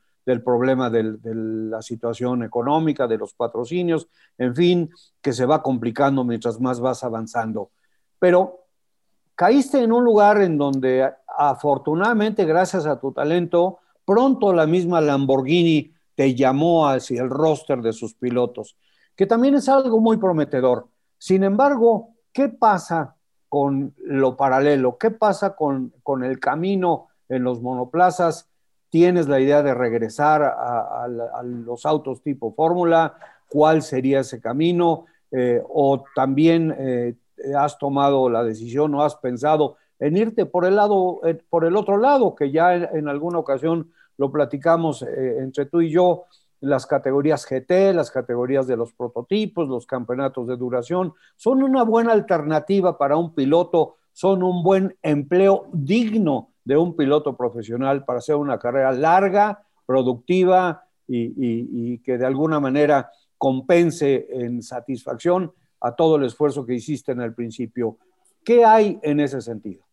problema 0.44 0.92
de 0.92 1.18
la 1.24 1.82
situación 1.82 2.44
económica, 2.44 3.08
de 3.08 3.18
los 3.18 3.34
patrocinios, 3.34 4.08
en 4.38 4.56
fin, 4.56 4.90
que 5.22 5.34
se 5.34 5.46
va 5.46 5.64
complicando 5.64 6.24
mientras 6.24 6.60
más 6.60 6.80
vas 6.80 7.04
avanzando. 7.04 7.72
pero 8.20 8.66
caíste 9.34 9.82
en 9.82 9.92
un 9.92 10.04
lugar 10.04 10.42
en 10.42 10.58
donde 10.58 11.10
afortunadamente, 11.38 12.46
gracias 12.46 12.86
a 12.86 13.00
tu 13.00 13.14
talento, 13.14 13.80
pronto 14.04 14.52
la 14.54 14.68
misma 14.68 15.00
Lamborghini 15.00 15.94
te 16.14 16.36
llamó 16.36 16.88
hacia 16.88 17.22
el 17.22 17.30
roster 17.30 17.82
de 17.82 17.94
sus 17.94 18.14
pilotos, 18.14 18.76
que 19.16 19.26
también 19.26 19.56
es 19.56 19.70
algo 19.70 20.02
muy 20.02 20.18
prometedor. 20.18 20.90
Sin 21.18 21.44
embargo, 21.44 22.10
¿qué 22.34 22.50
pasa 22.50 23.16
con 23.50 23.94
lo 23.98 24.38
paralelo? 24.38 24.98
¿Qué 24.98 25.12
pasa 25.12 25.56
con, 25.56 25.92
con 26.04 26.24
el 26.24 26.40
camino 26.40 27.08
en 27.28 27.44
los 27.44 27.62
monoplazas? 27.62 28.50
¿Tienes 28.90 29.28
la 29.28 29.40
idea 29.40 29.62
de 29.62 29.74
regresar 29.76 30.42
a, 30.42 31.08
los 31.44 31.86
autos 31.86 32.22
tipo 32.22 32.54
Fórmula? 32.54 33.16
¿Cuál 33.48 33.84
sería 33.84 34.22
ese 34.22 34.42
camino? 34.42 35.06
Eh, 35.32 35.62
¿O 35.68 36.04
también 36.16 36.76
eh, 36.78 37.16
has 37.56 37.78
tomado 37.78 38.30
la 38.30 38.44
decisión 38.44 38.96
o 38.96 39.04
has 39.04 39.16
pensado 39.16 39.78
en 40.00 40.18
irte 40.18 40.48
por 40.48 40.66
el 40.66 40.76
lado, 40.76 41.22
eh, 41.24 41.38
por 41.50 41.66
el 41.66 41.76
otro 41.76 41.98
lado, 41.98 42.34
que 42.34 42.52
ya 42.52 42.74
en, 42.74 43.08
alguna 43.08 43.38
ocasión 43.38 43.92
lo 44.18 44.32
platicamos 44.32 45.04
entre 45.04 45.66
tú 45.66 45.82
y 45.82 45.92
yo, 45.92 46.26
las 46.62 46.86
categorías 46.86 47.46
GT, 47.46 47.94
las 47.94 48.12
categorías 48.12 48.68
de 48.68 48.78
los 48.78 48.94
prototipos, 48.94 49.68
los 49.70 49.86
campeonatos 49.86 50.48
de 50.48 50.58
duración, 50.58 51.14
son 51.36 51.64
una 51.64 51.84
buena 51.84 52.12
alternativa 52.12 52.98
para 52.98 53.18
un 53.18 53.34
piloto, 53.34 53.98
son 54.12 54.44
un 54.44 54.64
buen 54.64 54.98
empleo 55.02 55.68
digno 55.72 56.52
de 56.64 56.78
un 56.78 56.96
piloto 56.96 57.36
profesional 57.36 58.06
para 58.06 58.20
hacer 58.20 58.36
una 58.36 58.60
carrera 58.60 58.92
larga, 58.92 59.64
productiva 59.86 60.84
y, 61.08 61.98
que 62.00 62.18
de 62.18 62.26
alguna 62.26 62.60
manera 62.60 63.10
compense 63.38 64.28
en 64.30 64.62
satisfacción 64.62 65.52
a 65.82 65.96
todo 65.96 66.18
el 66.18 66.26
esfuerzo 66.26 66.66
que 66.66 66.76
hiciste 66.76 67.12
en 67.14 67.22
el 67.22 67.34
principio. 67.34 67.98
¿Qué 68.44 68.66
hay 68.66 69.00
en 69.02 69.20
ese 69.20 69.42
sentido? 69.42 69.84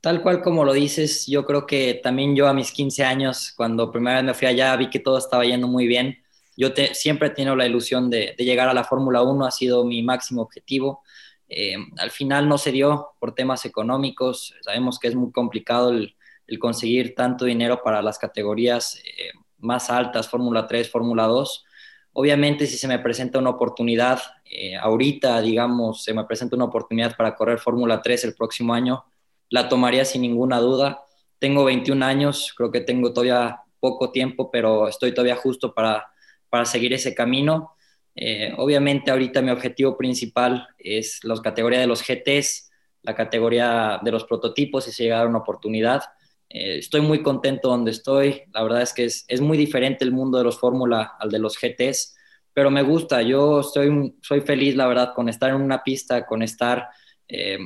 Tal 0.00 0.22
cual 0.22 0.40
como 0.40 0.64
lo 0.64 0.72
dices, 0.72 1.26
yo 1.26 1.44
creo 1.44 1.66
que 1.66 2.00
también 2.02 2.34
yo 2.34 2.48
a 2.48 2.54
mis 2.54 2.72
15 2.72 3.04
años, 3.04 3.52
cuando 3.54 3.90
primera 3.92 4.16
vez 4.16 4.24
me 4.24 4.34
fui 4.34 4.48
allá, 4.48 4.74
vi 4.76 4.88
que 4.88 4.98
todo 4.98 5.18
estaba 5.18 5.44
yendo 5.44 5.68
muy 5.68 5.86
bien. 5.86 6.18
Yo 6.56 6.68
siempre 6.92 7.28
he 7.28 7.30
tenido 7.30 7.54
la 7.54 7.66
ilusión 7.66 8.08
de, 8.08 8.34
llegar 8.38 8.68
a 8.68 8.74
la 8.74 8.84
Fórmula 8.84 9.22
1, 9.22 9.44
ha 9.44 9.50
sido 9.50 9.84
mi 9.84 10.02
máximo 10.02 10.42
objetivo. 10.42 11.02
Eh, 11.48 11.76
al 11.98 12.10
final 12.10 12.48
no 12.48 12.58
se 12.58 12.72
dio 12.72 13.10
por 13.18 13.34
temas 13.34 13.64
económicos, 13.66 14.54
sabemos 14.62 14.98
que 14.98 15.08
es 15.08 15.14
muy 15.14 15.32
complicado 15.32 15.90
el, 15.90 16.14
conseguir 16.58 17.14
tanto 17.14 17.44
dinero 17.44 17.80
para 17.82 18.02
las 18.02 18.18
categorías 18.18 18.96
eh, 19.04 19.30
más 19.58 19.88
altas, 19.88 20.28
Fórmula 20.28 20.66
3, 20.66 20.90
Fórmula 20.90 21.24
2. 21.26 21.64
Obviamente 22.12 22.66
si 22.66 22.76
se 22.76 22.88
me 22.88 22.98
presenta 22.98 23.38
una 23.38 23.50
oportunidad, 23.50 24.20
eh, 24.44 24.76
ahorita 24.76 25.40
digamos, 25.42 26.02
se 26.02 26.12
me 26.12 26.24
presenta 26.24 26.56
una 26.56 26.64
oportunidad 26.64 27.16
para 27.16 27.36
correr 27.36 27.58
Fórmula 27.58 28.02
3 28.02 28.24
el 28.24 28.34
próximo 28.34 28.74
año, 28.74 29.04
la 29.50 29.68
tomaría 29.68 30.04
sin 30.04 30.22
ninguna 30.22 30.58
duda. 30.58 31.02
Tengo 31.38 31.64
21 31.64 32.04
años, 32.04 32.54
creo 32.56 32.70
que 32.70 32.80
tengo 32.80 33.12
todavía 33.12 33.60
poco 33.80 34.10
tiempo, 34.12 34.50
pero 34.50 34.88
estoy 34.88 35.12
todavía 35.12 35.36
justo 35.36 35.74
para, 35.74 36.06
para 36.48 36.64
seguir 36.64 36.92
ese 36.92 37.14
camino. 37.14 37.74
Eh, 38.14 38.52
obviamente 38.56 39.10
ahorita 39.10 39.42
mi 39.42 39.50
objetivo 39.50 39.96
principal 39.96 40.68
es 40.78 41.20
la 41.22 41.40
categoría 41.40 41.80
de 41.80 41.86
los 41.86 42.02
GTs, 42.06 42.70
la 43.02 43.14
categoría 43.14 44.00
de 44.02 44.10
los 44.10 44.24
prototipos 44.24 44.84
si 44.84 45.02
llega 45.02 45.20
a 45.20 45.26
una 45.26 45.38
oportunidad. 45.38 46.02
Eh, 46.48 46.78
estoy 46.78 47.00
muy 47.00 47.22
contento 47.22 47.68
donde 47.68 47.92
estoy. 47.92 48.42
La 48.52 48.62
verdad 48.62 48.82
es 48.82 48.92
que 48.92 49.04
es, 49.04 49.24
es 49.28 49.40
muy 49.40 49.56
diferente 49.56 50.04
el 50.04 50.12
mundo 50.12 50.38
de 50.38 50.44
los 50.44 50.58
Fórmula 50.58 51.14
al 51.18 51.30
de 51.30 51.38
los 51.38 51.58
GTs, 51.58 52.16
pero 52.52 52.70
me 52.70 52.82
gusta. 52.82 53.22
Yo 53.22 53.60
estoy, 53.60 54.16
soy 54.22 54.40
feliz, 54.42 54.76
la 54.76 54.86
verdad, 54.86 55.12
con 55.14 55.28
estar 55.28 55.50
en 55.50 55.56
una 55.56 55.82
pista, 55.82 56.26
con 56.26 56.42
estar 56.42 56.88
eh, 57.28 57.58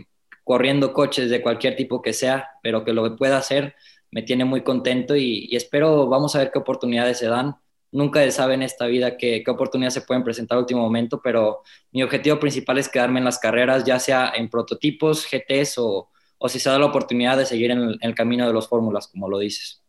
corriendo 0.44 0.92
coches 0.92 1.30
de 1.30 1.42
cualquier 1.42 1.74
tipo 1.74 2.02
que 2.02 2.12
sea, 2.12 2.50
pero 2.62 2.84
que 2.84 2.92
lo 2.92 3.16
pueda 3.16 3.38
hacer 3.38 3.74
me 4.14 4.22
tiene 4.22 4.44
muy 4.44 4.62
contento 4.62 5.16
y, 5.16 5.48
espero, 5.56 6.06
vamos 6.06 6.36
a 6.36 6.38
ver 6.38 6.52
qué 6.52 6.60
oportunidades 6.60 7.18
se 7.18 7.26
dan. 7.26 7.56
Nunca 7.90 8.20
se 8.20 8.30
sabe 8.30 8.54
en 8.54 8.62
esta 8.62 8.86
vida 8.86 9.16
qué, 9.16 9.42
qué 9.44 9.50
oportunidades 9.50 9.94
se 9.94 10.02
pueden 10.02 10.22
presentar 10.22 10.56
al 10.56 10.62
último 10.62 10.82
momento, 10.82 11.20
pero 11.20 11.62
mi 11.90 12.00
objetivo 12.00 12.38
principal 12.38 12.78
es 12.78 12.88
quedarme 12.88 13.18
en 13.18 13.24
las 13.24 13.40
carreras, 13.40 13.82
ya 13.82 13.98
sea 13.98 14.32
en 14.36 14.48
prototipos, 14.48 15.26
GTs 15.28 15.78
o, 15.78 16.10
si 16.46 16.60
se 16.60 16.70
da 16.70 16.78
la 16.78 16.86
oportunidad 16.86 17.36
de 17.36 17.44
seguir 17.44 17.72
en 17.72 17.96
el, 18.00 18.14
camino 18.14 18.46
de 18.46 18.52
los 18.52 18.68
fórmulas, 18.68 19.08
como 19.08 19.28
lo 19.28 19.38
dices. 19.38 19.82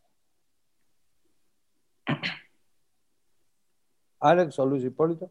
Alex 4.19 4.57
o 4.57 4.65
Luis 4.65 4.83
Hipólito. 4.83 5.29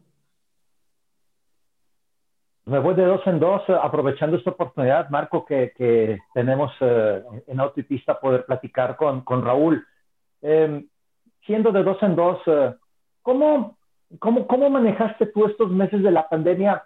Me 2.67 2.79
voy 2.79 2.95
de 2.95 3.05
dos 3.05 3.21
en 3.27 3.39
dos, 3.39 3.61
eh, 3.69 3.77
aprovechando 3.79 4.37
esta 4.37 4.49
oportunidad, 4.49 5.07
Marco, 5.11 5.45
que, 5.45 6.17
tenemos 6.33 6.71
eh, 6.79 7.21
en 7.45 7.59
Autopista 7.59 8.19
poder 8.19 8.43
platicar 8.45 8.95
con, 8.95 9.21
con 9.21 9.45
Raúl. 9.45 9.85
Em, 10.41 10.87
siendo 11.45 11.71
de 11.71 11.83
dos 11.83 12.01
en 12.01 12.15
dos, 12.15 12.39
eh, 12.47 12.73
¿cómo, 13.21 13.77
cómo, 14.17 14.47
cómo, 14.47 14.71
manejaste 14.71 15.27
tú 15.27 15.45
estos 15.45 15.69
meses 15.69 16.01
de 16.01 16.09
la 16.09 16.27
pandemia 16.27 16.83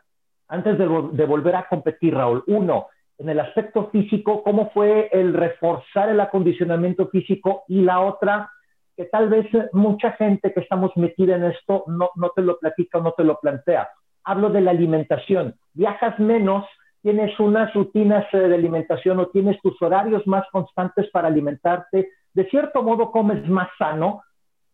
antes 0.49 0.77
de, 0.77 0.85
de, 1.13 1.25
volver 1.25 1.55
a 1.55 1.69
competir, 1.69 2.13
Raúl? 2.13 2.43
Uno, 2.47 2.87
en 3.17 3.29
el 3.29 3.39
aspecto 3.39 3.89
físico, 3.89 4.43
¿cómo 4.43 4.71
fue 4.71 5.07
el 5.13 5.33
reforzar 5.33 6.09
el 6.09 6.19
acondicionamiento 6.19 7.07
físico? 7.07 7.63
Y 7.69 7.83
la 7.83 8.01
otra, 8.01 8.51
que 8.97 9.05
tal 9.05 9.29
vez 9.29 9.47
mucha 9.71 10.11
gente 10.11 10.51
que 10.51 10.59
estamos 10.59 10.91
metida 10.97 11.37
en 11.37 11.45
esto 11.45 11.85
no, 11.87 12.09
no 12.15 12.31
te 12.35 12.41
lo 12.41 12.59
platica 12.59 12.99
no 12.99 13.13
te 13.13 13.23
lo 13.23 13.39
plantea 13.39 13.87
hablo 14.29 14.49
de 14.51 14.61
la 14.61 14.71
alimentación. 14.71 15.55
Viajas 15.73 16.19
menos, 16.19 16.63
tienes 17.01 17.37
unas 17.39 17.73
rutinas 17.73 18.25
eh, 18.31 18.37
de 18.37 18.53
alimentación 18.53 19.19
o 19.19 19.27
tienes 19.27 19.59
tus 19.61 19.81
horarios 19.81 20.25
más 20.27 20.45
constantes 20.51 21.09
para 21.09 21.27
alimentarte. 21.27 22.09
De 22.33 22.45
cierto 22.49 22.83
modo, 22.83 23.11
comes 23.11 23.47
más 23.49 23.69
sano. 23.77 24.21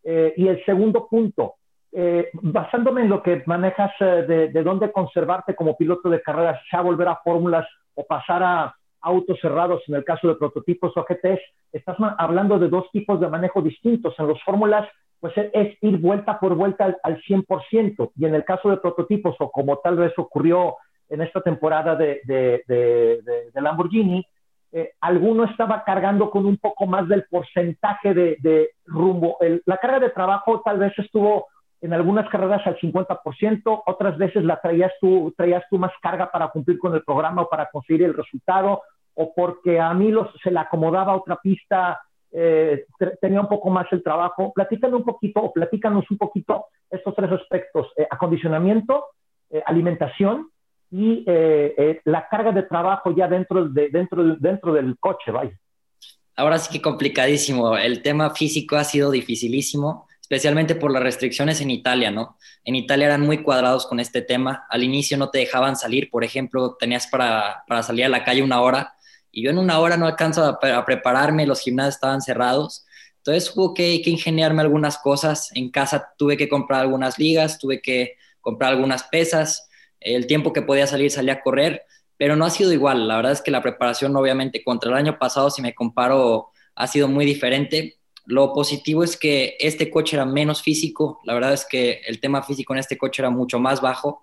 Eh, 0.04 0.34
y 0.36 0.46
el 0.46 0.62
segundo 0.64 1.08
punto, 1.08 1.54
eh, 1.90 2.28
basándome 2.34 3.00
en 3.00 3.08
lo 3.08 3.22
que 3.22 3.42
manejas 3.46 3.90
de, 3.98 4.48
de, 4.52 4.62
dónde 4.62 4.92
conservarte 4.92 5.56
como 5.56 5.76
piloto 5.76 6.10
de 6.10 6.22
carreras, 6.22 6.60
ya 6.70 6.80
volver 6.80 7.08
a 7.08 7.20
fórmulas 7.24 7.66
o 7.94 8.06
pasar 8.06 8.42
a 8.42 8.74
autos 9.00 9.38
cerrados 9.40 9.82
en 9.88 9.94
el 9.94 10.04
caso 10.04 10.28
de 10.28 10.36
prototipos 10.36 10.92
o 10.96 11.04
GTs, 11.04 11.40
estás 11.72 11.96
hablando 12.18 12.58
de 12.58 12.68
dos 12.68 12.90
tipos 12.92 13.18
de 13.20 13.28
manejo 13.28 13.62
distintos. 13.62 14.14
En 14.18 14.28
los 14.28 14.40
fórmulas 14.44 14.86
pues 15.20 15.32
es 15.36 15.76
ir 15.80 15.98
vuelta 15.98 16.38
por 16.38 16.54
vuelta 16.54 16.84
al, 16.84 16.96
al 17.02 17.22
100%. 17.22 18.12
Y 18.16 18.26
en 18.26 18.34
el 18.34 18.44
caso 18.44 18.70
de 18.70 18.76
prototipos, 18.76 19.36
o 19.38 19.50
como 19.50 19.78
tal 19.78 19.96
vez 19.96 20.12
ocurrió 20.18 20.76
en 21.08 21.22
esta 21.22 21.40
temporada 21.40 21.94
de, 21.94 22.20
de, 22.24 22.62
de, 22.66 23.60
Lamborghini, 23.60 24.24
eh, 24.72 24.92
alguno 25.00 25.44
estaba 25.44 25.84
cargando 25.84 26.30
con 26.30 26.44
un 26.44 26.56
poco 26.58 26.86
más 26.86 27.08
del 27.08 27.24
porcentaje 27.30 28.12
de, 28.12 28.70
rumbo. 28.84 29.38
la 29.64 29.76
carga 29.78 30.00
de 30.00 30.10
trabajo 30.10 30.60
tal 30.64 30.78
vez 30.78 30.92
estuvo 30.98 31.46
en 31.80 31.92
algunas 31.92 32.28
carreras 32.28 32.66
al 32.66 32.78
50%, 32.78 33.82
otras 33.86 34.18
veces 34.18 34.44
la 34.44 34.60
traías 34.60 34.92
tú, 35.00 35.32
traías 35.36 35.62
tú 35.70 35.78
más 35.78 35.92
carga 36.02 36.30
para 36.30 36.48
cumplir 36.48 36.78
con 36.78 36.94
el 36.94 37.04
programa 37.04 37.42
o 37.42 37.48
para 37.48 37.68
conseguir 37.70 38.04
el 38.04 38.14
resultado, 38.14 38.82
o 39.14 39.32
porque 39.34 39.78
a 39.78 39.92
mí 39.94 40.10
los, 40.10 40.28
se 40.42 40.50
le 40.50 40.58
acomodaba 40.58 41.14
otra 41.14 41.36
pista 41.36 42.00
eh, 42.38 42.84
tenía 43.18 43.40
un 43.40 43.48
poco 43.48 43.70
más 43.70 43.86
el 43.92 44.02
trabajo. 44.02 44.52
Platícanos 44.54 45.00
un 45.00 45.06
poquito, 45.06 45.40
o 45.40 45.52
platícanos 45.54 46.04
un 46.10 46.18
poquito 46.18 46.66
estos 46.90 47.14
tres 47.16 47.32
aspectos, 47.32 47.88
eh, 47.96 48.06
acondicionamiento, 48.10 49.06
eh, 49.48 49.62
alimentación 49.64 50.50
y 50.90 51.24
la 52.04 52.28
carga 52.30 52.52
de 52.52 52.62
trabajo 52.62 53.12
ya 53.16 53.26
dentro, 53.26 53.68
de, 53.68 53.88
dentro, 53.88 54.36
dentro 54.36 54.72
del 54.72 54.96
coche, 54.98 55.32
vaya. 55.32 55.58
Ahora 56.36 56.58
sí 56.58 56.72
que 56.72 56.82
complicadísimo. 56.82 57.76
El 57.76 58.02
tema 58.02 58.30
físico 58.30 58.76
ha 58.76 58.84
sido 58.84 59.10
dificilísimo, 59.10 60.06
especialmente 60.20 60.74
por 60.74 60.92
las 60.92 61.02
restricciones 61.02 61.60
en 61.60 61.70
Italia, 61.70 62.10
¿no? 62.10 62.36
En 62.64 62.76
Italia 62.76 63.06
eran 63.06 63.22
muy 63.22 63.42
cuadrados 63.42 63.86
con 63.86 63.98
este 63.98 64.22
tema. 64.22 64.66
Al 64.68 64.84
inicio 64.84 65.16
no 65.16 65.30
te 65.30 65.38
dejaban 65.38 65.74
salir, 65.74 66.10
por 66.10 66.22
ejemplo, 66.22 66.76
tenías 66.78 67.08
para, 67.08 67.64
para 67.66 67.82
salir 67.82 68.04
a 68.04 68.10
la 68.10 68.22
calle 68.22 68.42
una 68.42 68.60
hora 68.60 68.95
y 69.36 69.42
yo 69.42 69.50
en 69.50 69.58
una 69.58 69.78
hora 69.80 69.98
no 69.98 70.06
alcanzo 70.06 70.42
a, 70.46 70.84
prepararme, 70.86 71.46
los 71.46 71.60
gimnasios 71.60 71.96
estaban 71.96 72.22
cerrados. 72.22 72.86
Entonces 73.18 73.54
hubo 73.54 73.74
que, 73.74 74.00
que, 74.00 74.08
ingeniarme 74.08 74.62
algunas 74.62 74.96
cosas. 74.96 75.50
En 75.54 75.70
casa 75.70 76.14
tuve 76.16 76.38
que 76.38 76.48
comprar 76.48 76.80
algunas 76.80 77.18
ligas, 77.18 77.58
tuve 77.58 77.82
que 77.82 78.14
comprar 78.40 78.72
algunas 78.72 79.02
pesas. 79.02 79.68
El 80.00 80.26
tiempo 80.26 80.54
que 80.54 80.62
podía 80.62 80.86
salir 80.86 81.10
salía 81.10 81.34
a 81.34 81.42
correr, 81.42 81.82
pero 82.16 82.34
no 82.34 82.46
ha 82.46 82.50
sido 82.50 82.72
igual. 82.72 83.06
La 83.06 83.16
verdad 83.16 83.32
es 83.32 83.42
que 83.42 83.50
la 83.50 83.60
preparación, 83.60 84.16
obviamente, 84.16 84.64
contra 84.64 84.90
el 84.90 84.96
año 84.96 85.18
pasado, 85.18 85.50
si 85.50 85.60
me 85.60 85.74
comparo, 85.74 86.48
ha 86.74 86.86
sido 86.86 87.06
muy 87.06 87.26
diferente. 87.26 87.98
Lo 88.24 88.54
positivo 88.54 89.04
es 89.04 89.18
que 89.18 89.58
este 89.60 89.90
coche 89.90 90.16
era 90.16 90.24
menos 90.24 90.62
físico. 90.62 91.20
La 91.24 91.34
verdad 91.34 91.52
es 91.52 91.66
que 91.66 92.00
el 92.06 92.20
tema 92.20 92.42
físico 92.42 92.72
en 92.72 92.78
este 92.78 92.96
coche 92.96 93.20
era 93.20 93.28
mucho 93.28 93.58
más 93.58 93.82
bajo. 93.82 94.22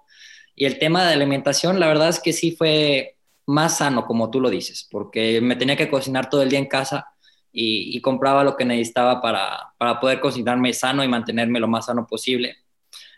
Y 0.56 0.65
el 0.65 0.80
tema 0.80 1.06
de 1.06 1.13
alimentación, 1.13 1.80
la 1.80 1.86
verdad 1.86 2.10
es 2.10 2.19
que 2.19 2.34
sí 2.34 2.56
fue 2.56 3.17
más 3.45 3.77
sano, 3.77 4.06
como 4.06 4.29
tú 4.29 4.39
lo 4.39 4.49
dices, 4.49 4.88
porque 4.89 5.41
me 5.41 5.56
tenía 5.56 5.75
que 5.75 5.89
cocinar 5.89 6.29
todo 6.29 6.41
el 6.41 6.49
día 6.49 6.60
en 6.60 6.67
casa 6.67 7.08
y, 7.51 8.01
compraba 8.01 8.43
lo 8.43 8.58
que 8.58 8.65
necesitaba 8.65 9.21
para, 9.21 9.99
poder 9.99 10.19
cocinarme 10.19 10.73
sano 10.73 11.03
y 11.03 11.08
mantenerme 11.08 11.60
lo 11.60 11.67
más 11.67 11.86
sano 11.86 12.08
posible. 12.08 12.58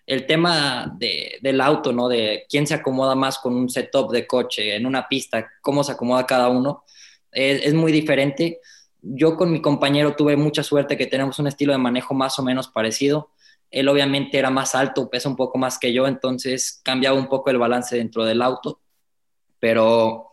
el 0.06 0.28
tema 0.28 0.96
del 1.00 1.62
auto, 1.62 1.92
¿no? 1.92 2.08
De 2.08 2.46
quién 2.50 2.68
se 2.68 2.76
acomoda 2.76 3.16
más 3.16 3.40
con 3.40 3.56
un 3.56 3.70
setup 3.70 4.12
de 4.12 4.28
coche 4.28 4.76
en 4.76 4.86
una 4.86 5.08
pista, 5.08 5.50
cómo 5.62 5.84
se 5.84 5.94
acomoda 5.94 6.26
cada 6.28 6.50
uno, 6.50 6.84
es, 7.36 7.74
muy 7.74 7.92
diferente. 7.92 8.60
Yo 9.02 9.36
con 9.38 9.52
mi 9.52 9.62
compañero 9.62 10.16
tuve 10.16 10.36
mucha 10.36 10.64
suerte 10.64 10.98
que 10.98 11.08
tenemos 11.08 11.40
un 11.40 11.48
estilo 11.48 11.74
de 11.74 11.80
manejo 11.80 12.14
más 12.14 12.40
o 12.40 12.44
menos 12.44 12.68
parecido. 12.68 13.32
Él 13.72 13.88
obviamente 13.90 14.38
era 14.38 14.50
más 14.50 14.76
alto, 14.76 15.10
pesa 15.10 15.30
un 15.30 15.36
poco 15.36 15.58
más 15.58 15.78
que 15.78 15.94
yo, 15.94 16.08
entonces 16.08 16.82
cambiaba 16.84 17.18
un 17.18 17.28
poco 17.28 17.50
el 17.50 17.58
balance 17.58 17.96
dentro 17.96 18.24
del 18.26 18.42
auto. 18.42 18.80
Pero 19.66 20.30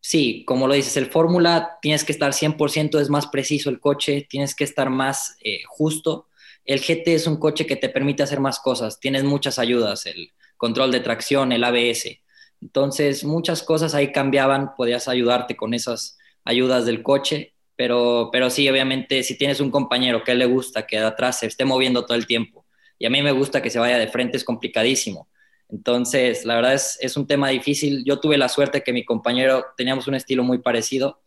sí, 0.00 0.44
como 0.44 0.66
lo 0.66 0.74
dices, 0.74 0.96
el 0.96 1.06
Fórmula 1.06 1.78
tienes 1.80 2.02
que 2.02 2.10
estar 2.10 2.32
100%, 2.32 2.98
es 2.98 3.10
más 3.10 3.28
preciso 3.28 3.70
el 3.70 3.78
coche, 3.78 4.26
tienes 4.28 4.56
que 4.56 4.64
estar 4.64 4.90
más 4.90 5.36
eh, 5.44 5.60
justo 5.68 6.26
el 6.64 6.80
GT 6.80 7.14
es 7.14 7.26
un 7.26 7.36
coche 7.36 7.66
que 7.66 7.76
te 7.76 7.88
permite 7.88 8.22
hacer 8.22 8.40
más 8.40 8.60
cosas, 8.60 9.00
tienes 9.00 9.24
muchas 9.24 9.58
ayudas, 9.58 10.06
el 10.06 10.30
control 10.56 10.92
de 10.92 11.00
tracción, 11.00 11.52
el 11.52 11.64
ABS. 11.64 12.20
Entonces, 12.60 13.24
muchas 13.24 13.62
cosas 13.62 13.94
ahí 13.94 14.12
cambiaban, 14.12 14.74
podías 14.76 15.08
ayudarte 15.08 15.56
con 15.56 15.74
esas 15.74 16.18
ayudas 16.44 16.84
del 16.84 17.02
coche, 17.02 17.54
pero, 17.76 18.28
pero 18.30 18.50
sí, 18.50 18.68
obviamente, 18.68 19.22
si 19.22 19.38
tienes 19.38 19.60
un 19.60 19.70
compañero 19.70 20.22
que 20.22 20.34
le 20.34 20.46
gusta 20.46 20.86
que 20.86 20.98
de 20.98 21.06
atrás 21.06 21.38
se 21.40 21.46
esté 21.46 21.64
moviendo 21.64 22.04
todo 22.04 22.16
el 22.16 22.26
tiempo, 22.26 22.66
y 22.98 23.06
a 23.06 23.10
mí 23.10 23.22
me 23.22 23.32
gusta 23.32 23.62
que 23.62 23.70
se 23.70 23.78
vaya 23.78 23.98
de 23.98 24.08
frente, 24.08 24.36
es 24.36 24.44
complicadísimo. 24.44 25.28
Entonces, 25.72 26.44
la 26.44 26.56
verdad 26.56 26.74
es, 26.74 26.98
es 27.00 27.16
un 27.16 27.26
tema 27.26 27.48
difícil. 27.48 28.04
Yo 28.04 28.20
tuve 28.20 28.36
la 28.38 28.48
suerte 28.48 28.82
que 28.82 28.92
mi 28.92 29.04
compañero 29.04 29.66
teníamos 29.76 30.08
un 30.08 30.14
estilo 30.14 30.42
muy 30.42 30.58
parecido, 30.58 31.20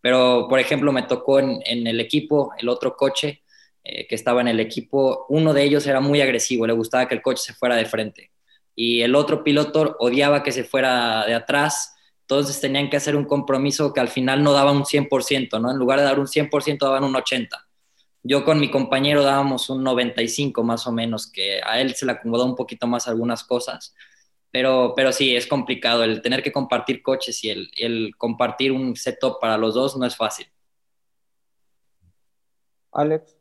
pero, 0.00 0.46
por 0.48 0.60
ejemplo, 0.60 0.92
me 0.92 1.02
tocó 1.02 1.40
en, 1.40 1.86
el 1.86 2.00
equipo, 2.00 2.52
el 2.58 2.68
otro 2.68 2.96
coche, 2.96 3.42
eh, 3.84 4.06
que 4.06 4.14
estaba 4.14 4.40
en 4.40 4.48
el 4.48 4.60
equipo, 4.60 5.26
uno 5.28 5.52
de 5.52 5.64
ellos 5.64 5.86
era 5.86 6.00
muy 6.00 6.20
agresivo, 6.20 6.66
le 6.66 6.72
gustaba 6.72 7.08
que 7.08 7.14
el 7.14 7.22
coche 7.22 7.42
se 7.42 7.54
fuera 7.54 7.76
de 7.76 7.84
frente. 7.84 8.30
Y 8.74 9.02
el 9.02 9.14
otro 9.14 9.42
piloto 9.42 9.96
odiaba 9.98 10.42
que 10.42 10.52
se 10.52 10.64
fuera 10.64 11.26
de 11.26 11.34
atrás, 11.34 11.96
entonces 12.20 12.60
tenían 12.60 12.90
que 12.90 12.96
hacer 12.96 13.16
un 13.16 13.24
compromiso 13.24 13.92
que 13.92 14.00
al 14.00 14.08
final 14.08 14.42
no 14.42 14.52
daba 14.52 14.70
un 14.70 14.84
100%, 14.84 15.60
¿no? 15.60 15.70
En 15.70 15.78
lugar 15.78 15.98
de 15.98 16.04
dar 16.04 16.20
un 16.20 16.26
100%, 16.26 16.78
daban 16.78 17.04
un 17.04 17.14
80%. 17.14 17.48
Yo 18.22 18.44
con 18.44 18.60
mi 18.60 18.70
compañero 18.70 19.22
dábamos 19.22 19.70
un 19.70 19.82
95 19.84 20.62
más 20.62 20.86
o 20.86 20.92
menos, 20.92 21.30
que 21.30 21.60
a 21.62 21.80
él 21.80 21.94
se 21.94 22.06
le 22.06 22.12
acomodó 22.12 22.44
un 22.44 22.56
poquito 22.56 22.86
más 22.86 23.08
algunas 23.08 23.44
cosas, 23.44 23.94
pero, 24.50 24.92
pero 24.96 25.12
sí, 25.12 25.36
es 25.36 25.46
complicado. 25.46 26.04
El 26.04 26.22
tener 26.22 26.42
que 26.42 26.52
compartir 26.52 27.02
coches 27.02 27.42
y 27.44 27.50
el, 27.50 27.70
el 27.76 28.16
compartir 28.16 28.72
un 28.72 28.96
setup 28.96 29.40
para 29.40 29.58
los 29.58 29.74
dos 29.74 29.96
no 29.96 30.06
es 30.06 30.16
fácil. 30.16 30.46
Alex. 32.92 33.38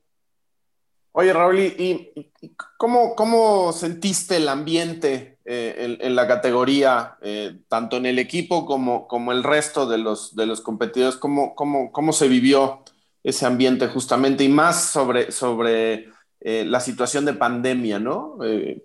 Oye, 1.20 1.34
Raúl, 1.34 1.58
¿y, 1.58 2.32
cómo, 2.78 3.74
sentiste 3.74 4.38
el 4.38 4.48
ambiente 4.48 5.40
eh, 5.46 5.98
en, 6.00 6.16
la 6.16 6.28
categoría, 6.28 7.18
eh, 7.24 7.58
tanto 7.68 7.98
en 7.98 8.06
el 8.06 8.20
equipo 8.20 8.68
como, 8.68 9.08
como 9.08 9.32
el 9.32 9.44
resto 9.44 9.88
de 9.88 9.98
los, 9.98 10.36
de 10.36 10.46
los 10.46 10.62
competidores? 10.62 11.18
¿Cómo, 11.18 11.56
cómo, 11.56 12.14
se 12.14 12.28
vivió 12.28 12.84
ese 13.30 13.46
ambiente 13.46 13.88
justamente? 13.88 14.44
Y 14.44 14.50
más 14.50 14.90
sobre, 14.92 15.32
sobre 15.32 16.10
eh, 16.40 16.66
la 16.66 16.80
situación 16.80 17.26
de 17.26 17.34
pandemia, 17.34 18.00
¿no? 18.00 18.38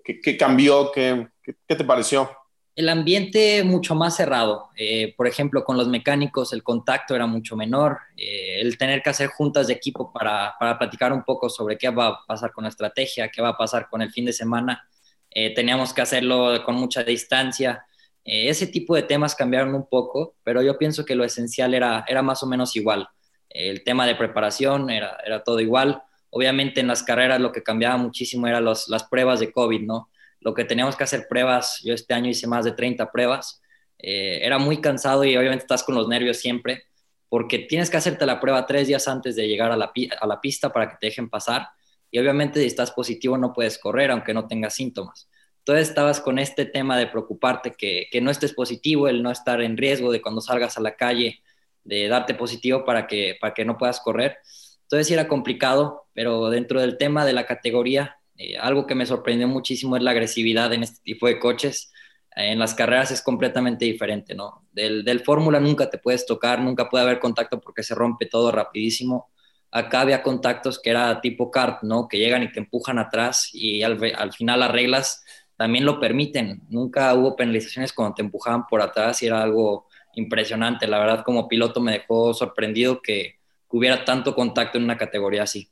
¿qué, 0.03 0.37
cambió? 0.37 0.91
¿Qué, 0.91 1.27
¿Qué, 1.41 1.75
te 1.75 1.83
pareció? 1.83 2.29
el 2.75 2.89
ambiente 2.89 3.63
mucho 3.63 3.95
más 3.95 4.15
cerrado. 4.15 4.69
Eh, 4.75 5.13
por 5.15 5.27
ejemplo, 5.27 5.63
con 5.63 5.77
los 5.77 5.87
mecánicos 5.87 6.53
el 6.53 6.63
contacto 6.63 7.15
era 7.15 7.27
mucho 7.27 7.55
menor. 7.55 7.99
Eh, 8.17 8.61
el 8.61 8.77
tener 8.77 9.01
que 9.01 9.11
hacer 9.11 9.27
juntas 9.27 9.67
de 9.67 9.73
equipo 9.73 10.11
para, 10.11 10.55
para, 10.59 10.77
platicar 10.77 11.13
un 11.13 11.23
poco 11.23 11.49
sobre 11.49 11.77
qué 11.77 11.89
va 11.89 12.07
a 12.07 12.25
pasar 12.25 12.51
con 12.51 12.63
la 12.63 12.69
estrategia, 12.69 13.29
qué 13.29 13.41
va 13.41 13.49
a 13.49 13.57
pasar 13.57 13.87
con 13.89 14.01
el 14.01 14.11
fin 14.11 14.25
de 14.25 14.33
semana, 14.33 14.87
eh, 15.29 15.53
teníamos 15.53 15.93
que 15.93 16.01
hacerlo 16.01 16.63
con 16.65 16.75
mucha 16.75 17.03
distancia. 17.03 17.85
ese 18.25 18.67
tipo 18.67 18.95
de 18.95 19.03
temas 19.03 19.35
cambiaron 19.35 19.75
un 19.75 19.87
poco, 19.87 20.35
pero 20.43 20.61
yo 20.61 20.77
pienso 20.77 21.03
que 21.05 21.15
lo 21.15 21.25
esencial 21.25 21.73
era, 21.73 22.05
era 22.07 22.21
más 22.21 22.41
o 22.43 22.47
menos 22.47 22.75
igual. 22.75 23.07
El 23.53 23.83
tema 23.83 24.05
de 24.05 24.15
preparación 24.15 24.89
era, 24.89 25.17
era 25.25 25.43
todo 25.43 25.59
igual. 25.59 26.03
Obviamente 26.29 26.81
en 26.81 26.87
las 26.87 27.03
carreras 27.03 27.39
lo 27.39 27.51
que 27.51 27.63
cambiaba 27.63 27.97
muchísimo 27.97 28.47
eran 28.47 28.65
las 28.65 29.03
pruebas 29.09 29.39
de 29.39 29.51
COVID, 29.51 29.81
¿no? 29.81 30.09
lo 30.43 30.53
que 30.53 30.65
teníamos 30.65 30.95
que 30.95 31.03
hacer 31.03 31.27
pruebas, 31.29 31.81
yo 31.83 31.93
este 31.93 32.13
año 32.13 32.29
hice 32.29 32.47
más 32.47 32.65
de 32.65 32.73
30 32.73 33.11
pruebas, 33.11 33.61
eh, 33.97 34.39
era 34.43 34.57
muy 34.57 34.81
cansado 34.81 35.23
y 35.23 35.35
obviamente 35.37 35.63
estás 35.63 35.83
con 35.83 35.95
los 35.95 36.07
nervios 36.07 36.37
siempre, 36.37 36.83
porque 37.29 37.59
tienes 37.59 37.89
que 37.89 37.97
hacerte 37.97 38.25
la 38.25 38.39
prueba 38.39 38.65
tres 38.65 38.87
días 38.87 39.07
antes 39.07 39.35
de 39.35 39.47
llegar 39.47 39.71
a 39.71 39.77
la, 39.77 39.91
a 40.19 40.27
la 40.27 40.41
pista 40.41 40.71
para 40.71 40.89
que 40.89 40.97
te 40.99 41.07
dejen 41.07 41.29
pasar, 41.29 41.69
y 42.11 42.19
obviamente 42.19 42.59
si 42.59 42.67
estás 42.67 42.91
positivo 42.91 43.37
no 43.37 43.53
puedes 43.53 43.79
correr 43.79 44.11
aunque 44.11 44.33
no 44.33 44.47
tengas 44.47 44.75
síntomas. 44.75 45.29
Entonces 45.59 45.87
estabas 45.87 46.19
con 46.19 46.37
este 46.39 46.65
tema 46.65 46.97
de 46.97 47.07
preocuparte 47.07 47.71
que, 47.71 48.07
que 48.11 48.19
no 48.19 48.29
estés 48.29 48.53
positivo, 48.53 49.07
el 49.07 49.23
no 49.23 49.31
estar 49.31 49.61
en 49.61 49.77
riesgo 49.77 50.11
de 50.11 50.21
cuando 50.21 50.41
salgas 50.41 50.77
a 50.77 50.81
la 50.81 50.95
calle, 50.95 51.41
de 51.83 52.07
darte 52.07 52.33
positivo 52.33 52.85
para 52.85 53.07
que, 53.07 53.37
para 53.39 53.53
que 53.53 53.65
no 53.65 53.77
puedas 53.77 53.99
correr. 53.99 54.37
Entonces 54.83 55.07
sí 55.07 55.13
era 55.13 55.27
complicado, 55.27 56.07
pero 56.13 56.49
dentro 56.49 56.81
del 56.81 56.97
tema 56.97 57.25
de 57.25 57.33
la 57.33 57.45
categoría 57.45 58.17
eh, 58.37 58.57
algo 58.57 58.87
que 58.87 58.95
me 58.95 59.05
sorprendió 59.05 59.47
muchísimo 59.47 59.95
es 59.95 60.03
la 60.03 60.11
agresividad 60.11 60.73
en 60.73 60.83
este 60.83 61.01
tipo 61.03 61.27
de 61.27 61.39
coches. 61.39 61.91
en 62.35 62.57
las 62.59 62.73
carreras 62.73 63.11
es 63.11 63.21
completamente 63.21 63.85
diferente, 63.85 64.33
¿no? 64.35 64.65
Del, 64.71 65.03
del 65.03 65.19
Fórmula 65.21 65.59
nunca 65.59 65.89
te 65.89 65.99
puedes 65.99 66.25
tocar, 66.25 66.59
nunca 66.61 66.89
puede 66.89 67.03
haber 67.03 67.19
contacto 67.19 67.61
porque 67.61 67.83
se 67.83 67.93
rompe 67.95 68.25
todo 68.25 68.51
rapidísimo. 68.51 69.29
Acá 69.71 70.01
había 70.01 70.23
contactos 70.23 70.79
que 70.81 70.89
era 70.91 71.21
tipo 71.21 71.51
kart, 71.51 71.83
¿no? 71.83 72.07
Que 72.07 72.17
llegan 72.17 72.43
y 72.43 72.51
te 72.51 72.59
empujan 72.59 72.97
atrás 72.99 73.49
y 73.53 73.83
al, 73.83 73.99
al 74.15 74.33
final 74.33 74.59
las 74.61 74.71
reglas 74.71 75.23
también 75.57 75.85
lo 75.85 75.99
permiten. 75.99 76.61
Nunca 76.69 77.13
hubo 77.13 77.35
penalizaciones 77.35 77.93
cuando 77.93 78.15
te 78.15 78.23
empujaban 78.23 78.65
por 78.67 78.81
atrás 78.81 79.21
y 79.21 79.27
era 79.27 79.43
algo 79.43 79.87
impresionante. 80.15 80.87
La 80.87 80.99
verdad, 80.99 81.23
como 81.23 81.47
piloto 81.47 81.81
me 81.81 81.93
dejó 81.93 82.33
sorprendido 82.33 83.01
que 83.01 83.35
hubiera 83.69 84.05
tanto 84.05 84.35
contacto 84.35 84.77
en 84.77 84.83
una 84.83 84.97
categoría 84.97 85.43
así. 85.43 85.69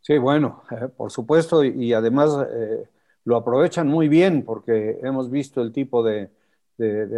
Sí, 0.00 0.16
bueno, 0.16 0.62
eh, 0.70 0.88
por 0.96 1.10
supuesto, 1.10 1.62
y, 1.64 1.92
además 1.92 2.30
eh, 2.50 2.84
lo 3.24 3.36
aprovechan 3.36 3.88
muy 3.88 4.08
bien 4.08 4.42
porque 4.42 4.98
hemos 5.02 5.30
visto 5.30 5.60
el 5.60 5.72
tipo 5.72 6.02
de, 6.02 6.30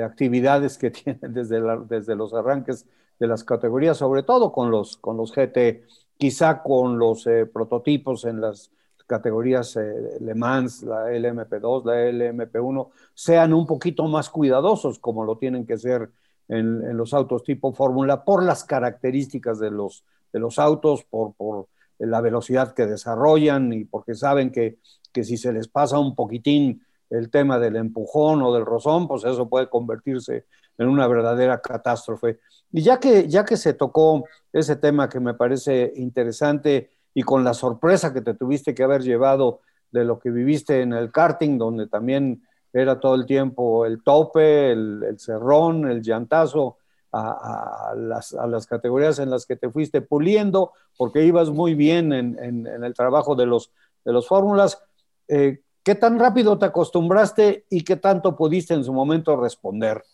actividades 0.05 0.79
que 0.79 0.91
tienen 0.91 1.33
desde, 1.35 1.61
desde 1.87 2.17
los 2.17 2.35
arranques 2.35 2.87
de 3.19 3.27
las 3.27 3.45
categorías, 3.45 3.99
sobre 3.99 4.23
todo 4.23 4.51
con 4.51 4.71
los, 4.71 4.97
con 4.97 5.17
los 5.17 5.33
GT, 5.33 5.85
quizá 6.17 6.63
con 6.63 6.99
los 6.99 7.27
eh, 7.27 7.47
prototipos 7.47 8.25
en 8.25 8.41
las 8.41 8.73
categorías 9.11 9.77
Le 10.21 10.35
Mans, 10.37 10.85
la 10.85 11.11
LMP2, 11.11 11.85
la 11.85 11.95
LMP1, 12.11 12.91
sean 13.13 13.53
un 13.53 13.67
poquito 13.67 14.05
más 14.07 14.31
cuidadosos 14.31 15.01
como 15.01 15.25
lo 15.25 15.37
tienen 15.37 15.67
que 15.67 15.77
ser 15.77 16.11
en, 16.47 16.85
en 16.85 16.97
los 16.97 17.13
autos 17.13 17.43
tipo 17.43 17.73
Fórmula 17.73 18.25
por 18.25 18.45
las 18.45 18.63
características 18.63 19.59
de 19.59 19.73
los, 19.73 20.05
de 20.33 20.39
los 20.39 20.61
autos, 20.61 21.03
por, 21.03 21.35
por 21.35 21.67
la 21.99 22.21
velocidad 22.21 22.73
que 22.73 22.87
desarrollan 22.87 23.73
y 23.73 23.85
porque 23.85 24.15
saben 24.15 24.53
que, 24.53 24.79
que 25.13 25.25
si 25.25 25.37
se 25.37 25.53
les 25.53 25.67
pasa 25.67 25.99
un 25.99 26.15
poquitín 26.15 26.87
el 27.11 27.31
tema 27.31 27.59
del 27.59 27.75
empujón 27.75 28.41
o 28.43 28.55
del 28.55 28.65
rozón, 28.65 29.09
pues 29.09 29.25
eso 29.25 29.49
puede 29.49 29.69
convertirse 29.69 30.47
en 30.79 30.87
una 30.89 31.09
verdadera 31.09 31.61
catástrofe. 31.61 32.39
Y 32.71 32.83
ya 32.83 33.01
que, 33.01 33.27
ya 33.27 33.45
que 33.45 33.57
se 33.57 33.75
tocó 33.75 34.25
ese 34.53 34.77
tema 34.77 35.09
que 35.09 35.19
me 35.19 35.35
parece 35.35 35.93
interesante 35.97 36.91
y 37.15 37.23
con 37.23 37.45
la 37.45 37.55
sorpresa 37.55 38.13
que 38.13 38.21
te 38.21 38.35
tuviste 38.35 38.75
que 38.75 38.83
haber 38.83 39.03
llevado 39.03 39.61
de 39.91 40.05
lo 40.05 40.19
que 40.19 40.31
viviste 40.31 40.83
en 40.83 40.93
el 40.93 41.11
karting, 41.11 41.59
donde 41.59 41.89
también 41.89 42.43
era 42.73 43.01
todo 43.01 43.15
el 43.15 43.27
tiempo 43.27 43.85
el 43.85 44.03
tope, 44.03 44.73
el, 44.73 45.17
cerrón, 45.19 45.91
el 45.91 46.03
llantazo, 46.03 46.77
a, 47.13 47.93
las, 47.97 48.67
categorías 48.69 49.19
en 49.19 49.31
las 49.31 49.45
que 49.45 49.57
te 49.57 49.69
fuiste 49.69 50.01
puliendo, 50.01 50.73
porque 50.97 51.25
ibas 51.25 51.51
muy 51.51 51.75
bien 51.75 52.13
en, 52.13 52.67
el 52.67 52.95
trabajo 52.95 53.35
de 53.35 53.47
los, 53.47 53.73
de 54.05 54.13
los 54.13 54.29
fórmulas. 54.29 54.81
Eh, 55.27 55.61
¿Qué 55.83 55.95
tan 55.97 56.19
rápido 56.19 56.59
te 56.59 56.67
acostumbraste 56.67 57.65
y 57.71 57.83
qué 57.83 57.97
tanto 57.97 58.37
pudiste 58.37 58.75
en 58.75 58.85
su 58.85 58.93
momento 58.93 59.37
responder? 59.37 60.05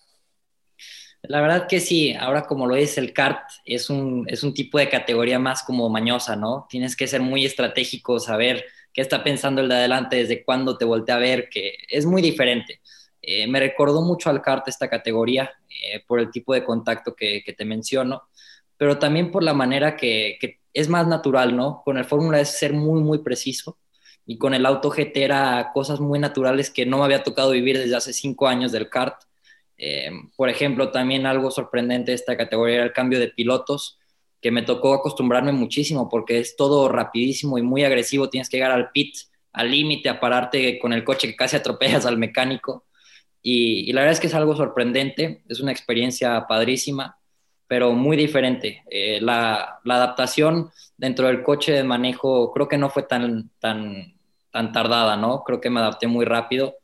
La 1.29 1.41
verdad 1.41 1.67
que 1.69 1.81
sí, 1.81 2.15
ahora 2.15 2.43
como 2.43 2.67
lo 2.67 2.77
es 2.77 2.99
el 2.99 3.13
kart, 3.13 3.49
es 3.65 3.91
un, 3.91 4.25
es 4.29 4.43
un 4.43 4.55
tipo 4.55 4.79
de 4.79 4.89
categoría 4.89 5.39
más 5.39 5.63
como 5.63 5.89
mañosa, 5.89 6.37
¿no? 6.37 6.67
Tienes 6.69 6.97
que 6.97 7.07
ser 7.07 7.21
muy 7.21 7.45
estratégico, 7.45 8.21
saber 8.21 8.65
qué 8.93 9.03
está 9.03 9.23
pensando 9.23 9.61
el 9.61 9.69
de 9.69 9.75
adelante, 9.75 10.17
desde 10.17 10.45
cuándo 10.45 10.79
te 10.79 10.85
voltea 10.85 11.17
a 11.17 11.19
ver, 11.19 11.49
que 11.51 11.75
es 11.89 12.07
muy 12.07 12.23
diferente. 12.23 12.81
Eh, 13.21 13.47
me 13.49 13.61
recordó 13.61 14.03
mucho 14.03 14.31
al 14.31 14.41
kart 14.41 14.69
esta 14.69 14.89
categoría 14.89 15.51
eh, 15.69 16.03
por 16.07 16.21
el 16.21 16.31
tipo 16.31 16.55
de 16.55 16.65
contacto 16.65 17.15
que, 17.15 17.43
te 17.57 17.65
menciono, 17.65 18.23
pero 18.77 18.99
también 18.99 19.31
por 19.31 19.43
la 19.43 19.53
manera 19.53 19.97
que, 19.97 20.39
es 20.73 20.89
más 20.89 21.07
natural, 21.07 21.57
¿no? 21.57 21.83
Con 21.85 21.99
el 21.99 22.05
Fórmula 22.05 22.41
es 22.41 22.51
ser 22.59 22.73
muy, 22.73 23.03
muy 23.03 23.19
preciso 23.19 23.79
y 24.27 24.39
con 24.39 24.55
el 24.55 24.65
auto 24.65 24.91
GT 24.91 25.17
era 25.17 25.71
cosas 25.75 26.01
muy 26.01 26.19
naturales 26.19 26.71
que 26.71 26.87
no 26.87 26.99
me 26.99 27.05
había 27.05 27.23
tocado 27.23 27.51
vivir 27.51 27.79
desde 27.79 27.97
hace 27.97 28.13
cinco 28.13 28.47
años 28.47 28.73
del 28.73 28.89
kart. 28.89 29.23
Eh, 29.79 30.11
por 30.37 30.49
ejemplo, 30.49 30.91
también 30.91 31.27
algo 31.27 31.51
sorprendente 31.51 32.11
de 32.11 32.17
esta 32.17 32.37
categoría 32.37 32.77
era 32.77 32.85
el 32.85 32.93
cambio 32.93 33.19
de 33.19 33.29
pilotos, 33.29 33.99
que 34.41 34.51
me 34.51 34.63
tocó 34.63 34.95
acostumbrarme 34.95 35.53
muchísimo 35.53 36.09
porque 36.09 36.39
es 36.39 36.57
todo 36.57 36.89
rapidísimo 36.89 37.59
y 37.59 37.63
muy 37.63 37.85
agresivo. 37.85 38.29
Tienes 38.29 38.49
que 38.49 38.59
llegar 38.59 38.73
al 38.73 38.91
pit 38.91 39.17
al 39.57 39.71
límite, 39.71 40.11
a 40.11 40.21
pararte 40.21 40.79
con 40.79 40.93
el 40.93 41.03
coche 41.03 41.29
que 41.29 41.35
casi 41.35 41.57
atropellas 41.57 42.05
al 42.05 42.19
mecánico. 42.19 42.85
Y, 43.43 43.91
la 43.93 44.03
verdad 44.03 44.13
es 44.13 44.21
que 44.21 44.27
es 44.27 44.35
algo 44.35 44.55
sorprendente, 44.55 45.43
es 45.49 45.61
una 45.61 45.73
experiencia 45.73 46.47
padrísima, 46.47 47.19
pero 47.67 47.93
muy 47.93 48.17
diferente. 48.19 48.85
Eh, 48.91 49.19
la, 49.23 49.81
la, 49.85 49.97
adaptación 49.97 50.71
dentro 50.99 51.27
del 51.29 51.43
coche 51.43 51.73
de 51.73 51.85
manejo 51.85 52.53
creo 52.53 52.69
que 52.69 52.77
no 52.77 52.91
fue 52.91 53.05
tan, 53.05 53.51
tan, 53.59 54.15
tan 54.53 54.73
tardada, 54.73 55.17
¿no? 55.17 55.43
Creo 55.43 55.61
que 55.61 55.71
me 55.71 55.81
adapté 55.81 56.07
muy 56.07 56.27
rápido, 56.27 56.77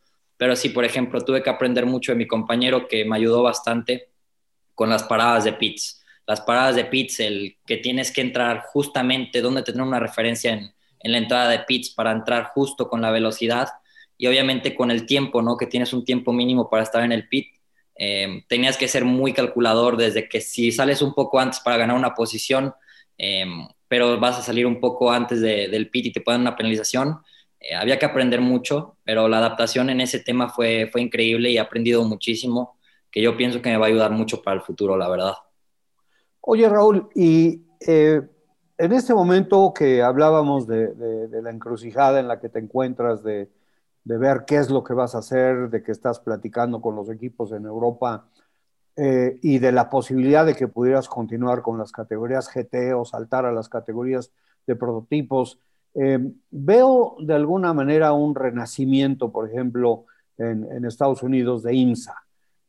pero 0.43 0.57
sí, 0.57 0.71
por 0.71 0.85
ejemplo, 0.85 1.21
tuve 1.21 1.41
que 1.41 1.51
aprender 1.51 1.87
mucho 1.87 2.11
de 2.11 2.19
mi 2.19 2.27
compañero 2.27 2.89
que 2.89 3.05
me 3.05 3.15
ayudó 3.15 3.45
bastante 3.45 4.09
con 4.75 4.91
las 4.91 5.05
paradas 5.05 5.45
de 5.45 5.53
pits. 5.53 6.03
Las 6.27 6.41
paradas 6.41 6.75
de 6.75 6.85
pits, 6.85 7.21
el 7.21 7.59
que 7.65 7.77
tienes 7.77 8.11
que 8.11 8.23
entrar 8.23 8.65
justamente 8.73 9.41
donde 9.41 9.63
tener 9.63 9.83
una 9.83 10.01
referencia 10.01 10.53
en, 10.53 10.75
en 10.99 11.13
la 11.13 11.19
entrada 11.19 11.49
de 11.49 11.61
pits 11.61 11.91
para 11.91 12.11
entrar 12.11 12.47
justo 12.47 12.89
con 12.89 13.01
la 13.01 13.13
velocidad 13.13 13.69
y 14.19 14.27
obviamente 14.27 14.75
con 14.75 14.91
el 14.91 15.07
tiempo, 15.07 15.43
¿no? 15.43 15.57
Que 15.57 15.69
tienes 15.69 15.93
un 15.93 16.05
tiempo 16.05 16.33
mínimo 16.33 16.69
para 16.69 16.83
estar 16.83 17.05
en 17.05 17.13
el 17.13 17.29
pit. 17.29 17.47
Eh, 17.95 18.43
tenías 18.49 18.77
que 18.77 18.89
ser 18.89 19.05
muy 19.05 19.33
calculador 19.33 19.97
desde 19.97 20.29
que 20.29 20.41
si 20.41 20.73
sales 20.73 21.03
un 21.03 21.15
poco 21.15 21.39
antes 21.39 21.61
para 21.61 21.77
ganar 21.77 21.97
una 21.97 22.17
posición, 22.17 22.75
eh, 23.17 23.47
pero 23.87 24.19
vas 24.19 24.41
a 24.41 24.43
salir 24.43 24.67
un 24.67 24.81
poco 24.81 25.13
antes 25.13 25.41
del 25.41 25.89
pit 25.89 26.07
y 26.07 26.13
te 26.13 26.21
ponen 26.21 26.41
una 26.41 26.57
penalización, 26.57 27.21
eh, 27.63 27.75
había 27.75 27.99
que 27.99 28.07
aprender 28.07 28.41
mucho, 28.41 28.97
pero 29.05 29.29
la 29.29 29.39
adaptación 29.39 29.91
en 29.91 30.01
ese 30.01 30.21
tema 30.21 30.49
fue, 30.49 30.89
fue 30.91 31.03
increíble 31.03 31.51
y 31.51 31.57
he 31.57 31.61
aprendido 31.61 32.05
muchísimo, 32.05 32.77
que 33.11 33.23
yo 33.23 33.37
pienso 33.37 33.63
que 33.63 33.71
me 33.71 33.77
va 33.77 33.87
a 33.87 33.89
ayudar 33.89 34.11
mucho 34.11 34.43
para 34.43 34.57
el 34.57 34.63
futuro, 34.63 34.97
la 34.97 35.09
verdad. 35.09 35.35
Oye, 36.41 36.69
Raúl, 36.69 37.09
y 37.15 37.63
en 38.83 38.93
este 38.93 39.15
momento 39.15 39.73
que 39.73 40.03
hablábamos 40.03 40.67
de, 40.67 40.93
la 41.31 41.51
encrucijada 41.51 42.19
en 42.19 42.27
la 42.27 42.41
que 42.41 42.49
te 42.49 42.59
encuentras, 42.59 43.23
de, 43.23 43.49
ver 44.05 44.43
qué 44.45 44.57
es 44.57 44.71
lo 44.71 44.83
que 44.83 44.93
vas 44.93 45.15
a 45.15 45.19
hacer, 45.19 45.71
de 45.71 45.85
que 45.85 45.93
estás 45.93 46.19
platicando 46.19 46.81
con 46.81 46.97
los 46.97 47.09
equipos 47.09 47.53
en 47.53 47.65
Europa 47.65 48.27
eh, 48.97 49.39
y 49.41 49.61
de 49.61 49.71
la 49.71 49.89
posibilidad 49.89 50.45
de 50.45 50.57
que 50.57 50.67
pudieras 50.67 51.09
continuar 51.09 51.63
con 51.63 51.79
las 51.79 51.93
categorías 51.93 52.51
GT 52.53 52.95
o 52.95 53.05
saltar 53.05 53.47
a 53.47 53.53
las 53.53 53.69
categorías 53.69 54.33
de 54.67 54.75
prototipos, 54.75 55.61
eh, 55.95 56.19
veo 56.51 57.17
de 57.21 57.35
alguna 57.35 57.75
manera 57.75 58.13
un 58.13 58.35
renacimiento, 58.35 59.31
por 59.31 59.49
ejemplo, 59.49 60.07
en, 60.39 60.85
Estados 60.85 61.23
Unidos 61.23 61.63
de 61.63 61.75
IMSA. 61.75 62.17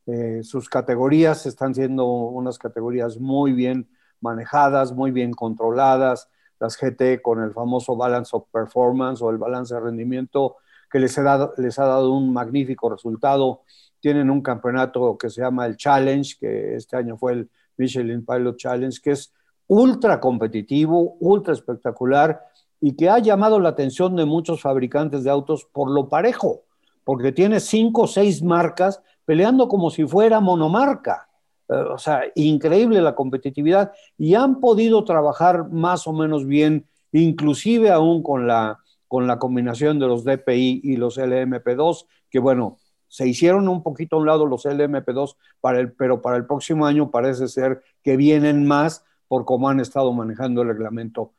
Eh, 0.06 0.40
sus 0.42 0.68
categorías 0.68 1.46
están 1.46 1.74
siendo 1.74 2.06
unas 2.06 2.58
categorías 2.58 3.18
muy 3.18 3.52
bien 3.52 3.88
manejadas, 4.20 4.92
muy 4.92 5.10
bien 5.10 5.32
controladas, 5.32 6.28
las 6.60 6.76
GT 6.76 7.20
con 7.22 7.42
el 7.42 7.52
famoso 7.52 7.96
balance 7.96 8.36
of 8.36 8.44
performance 8.52 9.22
o 9.22 9.30
el 9.30 9.38
balance 9.38 9.74
de 9.74 9.80
rendimiento 9.80 10.56
que 10.90 10.98
les, 10.98 11.18
ha 11.18 11.22
dado, 11.22 11.54
les 11.56 11.78
ha 11.78 11.86
dado 11.86 12.12
un 12.12 12.32
magnífico 12.32 12.88
resultado. 12.90 13.62
Tienen 13.98 14.30
un 14.30 14.42
campeonato 14.42 15.16
que 15.18 15.30
se 15.30 15.40
llama 15.40 15.66
el 15.66 15.76
Challenge, 15.76 16.36
que 16.38 16.76
este 16.76 16.96
año 16.96 17.16
fue 17.16 17.32
el 17.32 17.50
Michelin 17.76 18.24
Pilot 18.24 18.56
Challenge, 18.56 19.00
que 19.02 19.12
es 19.12 19.32
ultra 19.66 20.20
competitivo, 20.20 21.16
ultra 21.20 21.54
espectacular 21.54 22.40
y 22.84 22.96
que 22.96 23.08
ha 23.08 23.18
llamado 23.18 23.60
la 23.60 23.70
atención 23.70 24.14
de 24.14 24.26
muchos 24.26 24.60
fabricantes 24.60 25.24
de 25.24 25.30
autos 25.30 25.64
por 25.64 25.90
lo 25.90 26.10
parejo, 26.10 26.64
porque 27.02 27.32
tiene 27.32 27.58
cinco 27.58 28.02
o 28.02 28.06
seis 28.06 28.42
marcas 28.42 29.00
peleando 29.24 29.68
como 29.68 29.88
si 29.88 30.04
fuera 30.04 30.38
monomarca. 30.40 31.30
Eh, 31.66 31.76
o 31.76 31.96
sea, 31.96 32.24
increíble 32.34 33.00
la 33.00 33.14
competitividad 33.14 33.92
y 34.18 34.34
han 34.34 34.60
podido 34.60 35.02
trabajar 35.02 35.70
más 35.70 36.06
o 36.06 36.12
menos 36.12 36.46
bien, 36.46 36.86
inclusive 37.10 37.90
aún 37.90 38.22
con 38.22 38.46
la, 38.46 38.80
con 39.08 39.26
la 39.26 39.38
combinación 39.38 39.98
de 39.98 40.06
los 40.06 40.22
DPI 40.22 40.82
y 40.84 40.96
los 40.98 41.16
LMP2, 41.16 42.04
que 42.28 42.38
bueno, 42.38 42.76
se 43.08 43.26
hicieron 43.26 43.66
un 43.66 43.82
poquito 43.82 44.16
a 44.16 44.18
un 44.18 44.26
lado 44.26 44.44
los 44.44 44.66
LMP2, 44.66 45.36
para 45.62 45.80
el, 45.80 45.90
pero 45.92 46.20
para 46.20 46.36
el 46.36 46.44
próximo 46.44 46.84
año 46.84 47.10
parece 47.10 47.48
ser 47.48 47.82
que 48.02 48.18
vienen 48.18 48.66
más 48.66 49.06
por 49.26 49.46
cómo 49.46 49.70
han 49.70 49.80
estado 49.80 50.12
manejando 50.12 50.60
el 50.60 50.68
reglamento. 50.68 51.32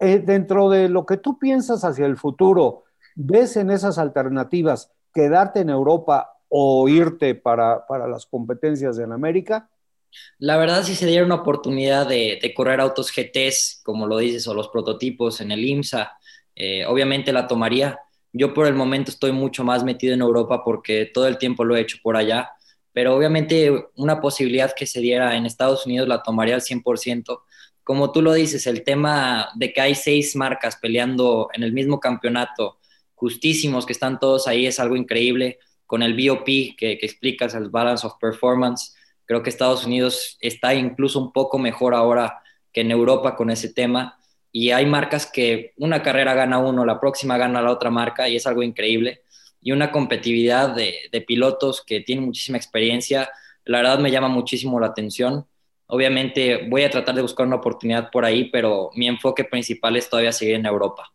Eh, 0.00 0.18
dentro 0.18 0.68
de 0.68 0.88
lo 0.88 1.06
que 1.06 1.16
tú 1.16 1.38
piensas 1.38 1.84
hacia 1.84 2.06
el 2.06 2.16
futuro, 2.16 2.84
¿ves 3.14 3.56
en 3.56 3.70
esas 3.70 3.98
alternativas 3.98 4.90
quedarte 5.12 5.60
en 5.60 5.70
Europa 5.70 6.30
o 6.48 6.88
irte 6.88 7.34
para, 7.34 7.84
las 8.08 8.26
competencias 8.26 8.98
en 8.98 9.12
América? 9.12 9.68
La 10.38 10.56
verdad, 10.56 10.82
si 10.82 10.94
se 10.94 11.06
diera 11.06 11.24
una 11.24 11.36
oportunidad 11.36 12.08
de, 12.08 12.52
correr 12.56 12.80
autos 12.80 13.12
GTs, 13.12 13.82
como 13.84 14.06
lo 14.06 14.18
dices, 14.18 14.46
o 14.46 14.54
los 14.54 14.68
prototipos 14.68 15.40
en 15.40 15.52
el 15.52 15.64
IMSA, 15.64 16.12
eh, 16.54 16.86
obviamente 16.86 17.32
la 17.32 17.46
tomaría. 17.46 17.98
Yo 18.32 18.52
por 18.52 18.66
el 18.66 18.74
momento 18.74 19.10
estoy 19.10 19.32
mucho 19.32 19.64
más 19.64 19.84
metido 19.84 20.14
en 20.14 20.20
Europa 20.20 20.62
porque 20.64 21.06
todo 21.06 21.28
el 21.28 21.38
tiempo 21.38 21.64
lo 21.64 21.76
he 21.76 21.80
hecho 21.80 21.98
por 22.02 22.16
allá, 22.16 22.50
pero 22.92 23.14
obviamente 23.16 23.88
una 23.96 24.20
posibilidad 24.20 24.72
que 24.72 24.86
se 24.86 25.00
diera 25.00 25.36
en 25.36 25.46
Estados 25.46 25.86
Unidos 25.86 26.08
la 26.08 26.22
tomaría 26.22 26.54
al 26.54 26.62
100%. 26.62 27.42
Como 27.84 28.12
tú 28.12 28.22
lo 28.22 28.32
dices, 28.32 28.66
el 28.66 28.82
tema 28.82 29.50
de 29.54 29.72
que 29.72 29.80
hay 29.80 29.94
seis 29.94 30.34
marcas 30.34 30.76
peleando 30.76 31.48
en 31.52 31.62
el 31.62 31.72
mismo 31.72 32.00
campeonato, 32.00 32.78
justísimos, 33.14 33.86
que 33.86 33.92
están 33.92 34.18
todos 34.18 34.48
ahí, 34.48 34.66
es 34.66 34.80
algo 34.80 34.96
increíble 34.96 35.58
con 35.86 36.02
el 36.02 36.14
BOP 36.14 36.46
que, 36.46 36.98
que 36.98 37.06
explicas, 37.06 37.54
el 37.54 37.68
Balance 37.68 38.06
of 38.06 38.14
Performance. 38.18 38.94
Creo 39.26 39.42
que 39.42 39.50
Estados 39.50 39.84
Unidos 39.84 40.38
está 40.40 40.74
incluso 40.74 41.18
un 41.18 41.32
poco 41.32 41.58
mejor 41.58 41.94
ahora 41.94 42.42
que 42.72 42.80
en 42.80 42.90
Europa 42.90 43.36
con 43.36 43.50
ese 43.50 43.72
tema. 43.72 44.18
Y 44.50 44.70
hay 44.70 44.86
marcas 44.86 45.26
que 45.26 45.72
una 45.76 46.02
carrera 46.02 46.34
gana 46.34 46.58
uno, 46.58 46.84
la 46.84 47.00
próxima 47.00 47.36
gana 47.36 47.62
la 47.62 47.70
otra 47.70 47.90
marca 47.90 48.28
y 48.28 48.36
es 48.36 48.46
algo 48.46 48.62
increíble. 48.62 49.22
Y 49.60 49.72
una 49.72 49.90
competitividad 49.90 50.74
de, 50.74 50.94
de 51.10 51.20
pilotos 51.20 51.82
que 51.84 52.00
tienen 52.00 52.24
muchísima 52.24 52.58
experiencia. 52.58 53.30
La 53.64 53.78
verdad 53.78 53.98
me 53.98 54.10
llama 54.10 54.28
muchísimo 54.28 54.80
la 54.80 54.88
atención. 54.88 55.46
Obviamente 55.86 56.66
voy 56.68 56.84
a 56.84 56.90
tratar 56.90 57.14
de 57.14 57.22
buscar 57.22 57.46
una 57.46 57.56
oportunidad 57.56 58.10
por 58.10 58.24
ahí, 58.24 58.50
pero 58.50 58.90
mi 58.94 59.06
enfoque 59.06 59.44
principal 59.44 59.96
es 59.96 60.08
todavía 60.08 60.32
seguir 60.32 60.54
en 60.54 60.66
Europa. 60.66 61.12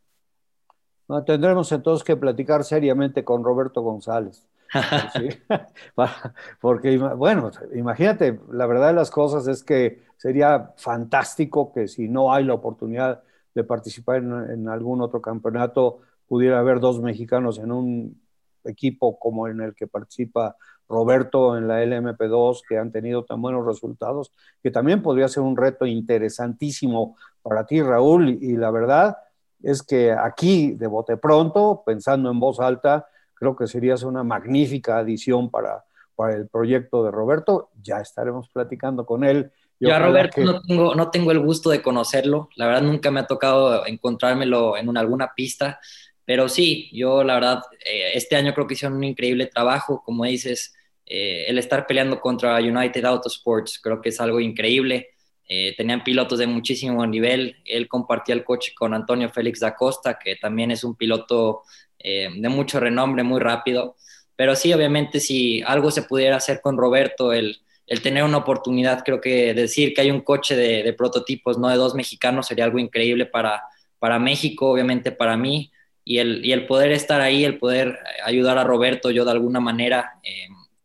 tendremos 1.26 1.72
entonces 1.72 2.04
que 2.04 2.16
platicar 2.16 2.64
seriamente 2.64 3.24
con 3.24 3.44
Roberto 3.44 3.82
González. 3.82 4.48
Porque, 6.62 6.98
bueno, 6.98 7.52
imagínate, 7.74 8.40
la 8.52 8.68
verdad 8.68 8.88
de 8.88 8.94
las 8.94 9.10
cosas 9.10 9.48
es 9.48 9.64
que 9.64 10.04
sería 10.18 10.74
fantástico 10.78 11.72
que 11.74 11.88
si 11.88 12.08
no 12.08 12.34
hay 12.34 12.44
la 12.44 12.54
oportunidad 12.54 13.24
de 13.56 13.64
participar 13.64 14.18
en, 14.18 14.68
algún 14.68 15.02
otro 15.02 15.22
campeonato, 15.22 16.02
pudiera 16.28 16.60
haber 16.60 16.80
dos 16.80 17.02
mexicanos 17.02 17.58
en 17.58 17.72
un 17.72 18.22
equipo 18.64 19.18
como 19.18 19.48
en 19.48 19.62
el 19.62 19.74
que 19.74 19.88
participa 19.88 20.56
Roberto 20.90 21.56
en 21.56 21.68
la 21.68 21.84
LMP2, 21.84 22.62
que 22.68 22.78
han 22.78 22.92
tenido 22.92 23.24
tan 23.24 23.42
buenos 23.42 23.66
resultados, 23.66 24.32
que 24.62 24.72
también 24.72 25.04
podría 25.04 25.28
ser 25.28 25.44
un 25.44 25.56
reto 25.56 25.86
interesantísimo 25.86 27.16
para 27.44 27.66
ti, 27.66 27.82
Raúl. 27.82 28.30
Y 28.42 28.58
la 28.58 28.72
verdad 28.72 29.18
es 29.62 29.84
que 29.84 30.12
aquí, 30.12 30.72
de 30.72 30.88
bote 30.88 31.16
pronto, 31.16 31.84
pensando 31.86 32.32
en 32.32 32.40
voz 32.40 32.60
alta, 32.60 33.08
creo 33.36 33.56
que 33.56 33.68
serías 33.68 34.02
una 34.04 34.24
magnífica 34.24 34.98
adición 34.98 35.52
para, 35.52 35.86
para 36.16 36.36
el 36.36 36.48
proyecto 36.48 37.04
de 37.04 37.12
Roberto. 37.12 37.70
Ya 37.82 38.00
estaremos 38.00 38.50
platicando 38.50 39.06
con 39.06 39.24
él. 39.24 39.52
Yo 39.80 39.94
a 39.94 40.00
Roberto 40.00 40.42
no, 40.42 40.62
tengo, 40.62 40.96
no 40.96 41.12
tengo 41.12 41.32
el 41.32 41.40
gusto 41.40 41.70
de 41.70 41.82
conocerlo, 41.82 42.50
la 42.58 42.66
verdad 42.66 42.82
nunca 42.82 43.12
me 43.12 43.22
ha 43.22 43.28
tocado 43.28 43.86
encontrármelo 43.86 44.76
en 44.76 44.98
alguna 44.98 45.34
pista, 45.34 45.80
pero 46.26 46.50
sí, 46.50 46.90
yo 46.92 47.24
la 47.24 47.36
verdad, 47.36 47.62
eh, 47.86 48.12
este 48.14 48.36
año 48.36 48.54
creo 48.54 48.68
que 48.68 48.74
hicieron 48.74 48.98
un 48.98 49.06
increíble 49.06 49.46
trabajo, 49.46 50.04
como 50.04 50.26
dices, 50.26 50.76
eh, 51.12 51.46
el 51.48 51.58
estar 51.58 51.88
peleando 51.88 52.22
contra 52.22 52.60
United 52.60 53.04
Autosports 53.04 53.80
creo 53.80 54.00
que 54.00 54.10
es 54.10 54.22
algo 54.22 54.40
increíble. 54.40 55.10
Eh, 55.48 55.74
tenían 55.76 56.04
pilotos 56.04 56.38
de 56.38 56.46
muchísimo 56.46 57.06
nivel. 57.08 57.58
Él 57.66 57.88
compartía 57.88 58.36
el 58.36 58.44
coche 58.44 58.74
con 58.76 58.94
Antonio 58.94 59.30
Félix 59.30 59.60
da 59.60 59.76
Costa, 59.76 60.20
que 60.20 60.36
también 60.36 60.70
es 60.70 60.84
un 60.84 60.96
piloto 60.96 61.64
eh, 61.98 62.30
de 62.32 62.50
mucho 62.50 62.80
renombre, 62.80 63.24
muy 63.24 63.40
rápido. 63.40 63.96
Pero 64.36 64.56
sí, 64.56 64.72
obviamente, 64.72 65.20
si 65.20 65.64
algo 65.64 65.90
se 65.90 66.04
pudiera 66.04 66.38
hacer 66.38 66.62
con 66.62 66.78
Roberto, 66.78 67.34
el, 67.34 67.60
el 67.88 68.02
tener 68.04 68.24
una 68.24 68.38
oportunidad, 68.38 69.04
creo 69.04 69.20
que 69.20 69.56
decir 69.56 69.96
que 69.96 70.02
hay 70.02 70.12
un 70.12 70.22
coche 70.22 70.56
de, 70.56 70.94
prototipos, 70.94 71.58
no 71.58 71.70
de 71.70 71.76
dos 71.76 71.96
mexicanos, 71.96 72.46
sería 72.46 72.66
algo 72.66 72.78
increíble 72.78 73.26
para, 73.26 73.64
para 73.98 74.20
México, 74.20 74.70
obviamente 74.70 75.12
para 75.12 75.36
mí. 75.36 75.72
Y 76.06 76.20
el, 76.20 76.46
y 76.46 76.54
el 76.54 76.68
poder 76.68 76.92
estar 76.92 77.20
ahí, 77.22 77.44
el 77.44 77.58
poder 77.58 78.00
ayudar 78.24 78.60
a 78.60 78.64
Roberto 78.64 79.10
yo 79.12 79.26
de 79.26 79.32
alguna 79.32 79.60
manera, 79.60 80.20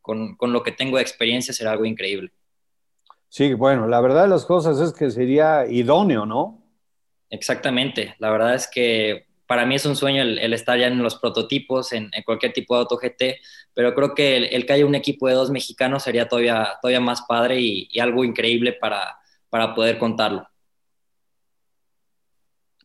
con, 0.04 0.36
con 0.36 0.52
lo 0.52 0.62
que 0.62 0.70
tengo 0.70 0.98
de 0.98 1.02
experiencia, 1.02 1.54
será 1.54 1.72
algo 1.72 1.86
increíble. 1.86 2.30
Sí, 3.30 3.54
bueno, 3.54 3.88
la 3.88 4.02
verdad 4.02 4.24
de 4.24 4.28
las 4.28 4.44
cosas 4.44 4.78
es 4.78 4.92
que 4.92 5.10
sería 5.10 5.66
idóneo, 5.66 6.26
¿no? 6.26 6.62
Exactamente, 7.30 8.14
la 8.18 8.30
verdad 8.30 8.54
es 8.54 8.68
que 8.68 9.26
para 9.46 9.64
mí 9.64 9.76
es 9.76 9.86
un 9.86 9.96
sueño 9.96 10.22
el, 10.22 10.52
estar 10.52 10.78
ya 10.78 10.88
en 10.88 11.02
los 11.02 11.16
prototipos, 11.16 11.92
en, 11.92 12.10
cualquier 12.26 12.52
tipo 12.52 12.74
de 12.74 12.80
auto 12.80 12.98
GT, 12.98 13.40
pero 13.72 13.94
creo 13.94 14.14
que 14.14 14.36
el, 14.36 14.66
que 14.66 14.74
haya 14.74 14.84
un 14.84 14.94
equipo 14.94 15.26
de 15.26 15.34
dos 15.34 15.50
mexicanos 15.50 16.02
sería 16.02 16.28
todavía, 16.28 16.74
todavía 16.82 17.00
más 17.00 17.22
padre 17.22 17.58
y, 17.58 17.98
algo 17.98 18.24
increíble 18.24 18.74
para, 18.74 19.18
para 19.48 19.74
poder 19.74 19.98
contarlo. 19.98 20.46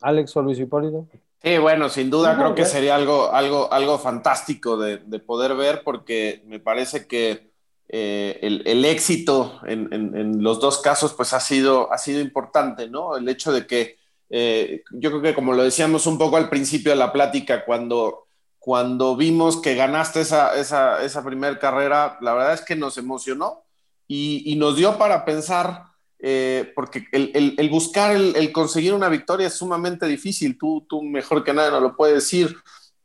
Alex 0.01 0.37
o 0.37 0.41
Luis 0.41 0.57
Hipólito. 0.57 1.05
Sí, 1.41 1.57
bueno, 1.57 1.87
sin 1.87 2.09
duda 2.09 2.35
creo 2.35 2.53
que 2.53 2.65
sería 2.65 2.95
algo, 2.95 3.31
algo, 3.31 3.71
algo 3.71 3.97
fantástico 3.97 4.75
de, 4.77 4.97
poder 5.19 5.55
ver 5.55 5.83
porque 5.85 6.43
me 6.45 6.59
parece 6.59 7.07
que 7.07 7.51
eh, 7.87 8.39
el, 8.41 8.83
éxito 8.83 9.61
en, 9.65 10.43
los 10.43 10.59
dos 10.59 10.79
casos 10.79 11.13
pues 11.13 11.31
ha 11.33 11.39
sido, 11.39 11.93
ha 11.93 11.97
sido 11.97 12.19
importante, 12.19 12.89
¿no? 12.89 13.15
El 13.15 13.29
hecho 13.29 13.53
de 13.53 13.65
que 13.65 13.97
eh, 14.29 14.83
yo 14.91 15.11
creo 15.11 15.21
que 15.21 15.33
como 15.33 15.53
lo 15.53 15.63
decíamos 15.63 16.05
un 16.07 16.17
poco 16.17 16.35
al 16.35 16.49
principio 16.49 16.91
de 16.91 16.97
la 16.97 17.13
plática, 17.13 17.63
cuando, 17.63 18.27
cuando 18.59 19.15
vimos 19.15 19.61
que 19.61 19.75
ganaste 19.75 20.19
esa, 20.19 20.59
esa, 20.59 21.01
esa 21.03 21.23
primera 21.23 21.57
carrera, 21.57 22.17
la 22.19 22.33
verdad 22.33 22.53
es 22.53 22.61
que 22.61 22.75
nos 22.75 22.97
emocionó 22.97 23.63
y, 24.09 24.43
y 24.45 24.57
nos 24.57 24.75
dio 24.75 24.97
para 24.97 25.23
pensar 25.23 25.85
eh, 26.19 26.71
porque 26.75 27.07
el, 27.11 27.69
buscar, 27.69 28.15
el, 28.15 28.51
conseguir 28.51 28.93
una 28.93 29.09
victoria 29.09 29.47
es 29.47 29.53
sumamente 29.53 30.05
difícil, 30.05 30.57
tú, 30.57 30.85
tú 30.87 31.01
mejor 31.01 31.43
que 31.43 31.53
nadie 31.53 31.71
no 31.71 31.79
lo 31.79 31.95
puedes 31.95 32.15
decir, 32.15 32.55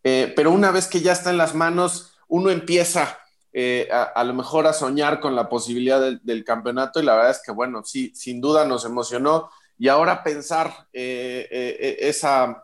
eh, 0.03 0.33
pero 0.37 0.51
una 0.51 0.71
vez 0.71 0.87
que 0.87 1.01
ya 1.01 1.13
está 1.13 1.31
en 1.31 1.39
las 1.39 1.55
manos, 1.55 2.17
uno 2.29 2.51
empieza 2.51 3.19
eh, 3.57 3.89
a, 3.93 4.25
lo 4.25 4.35
mejor 4.35 4.67
a 4.67 4.73
soñar 4.73 5.21
con 5.21 5.37
la 5.37 5.49
posibilidad 5.49 6.01
del, 6.01 6.45
campeonato 6.45 7.01
y 7.01 7.05
la 7.05 7.15
verdad 7.15 7.31
es 7.31 7.41
que, 7.45 7.53
bueno, 7.53 7.85
sí, 7.85 8.13
sin 8.15 8.41
duda 8.41 8.65
nos 8.65 8.85
emocionó. 8.85 9.49
Y 9.79 9.89
ahora 9.89 10.23
pensar 10.23 10.73
eh, 10.93 11.49
eh, 11.51 11.77
eh, 11.81 11.97
esa, 12.01 12.63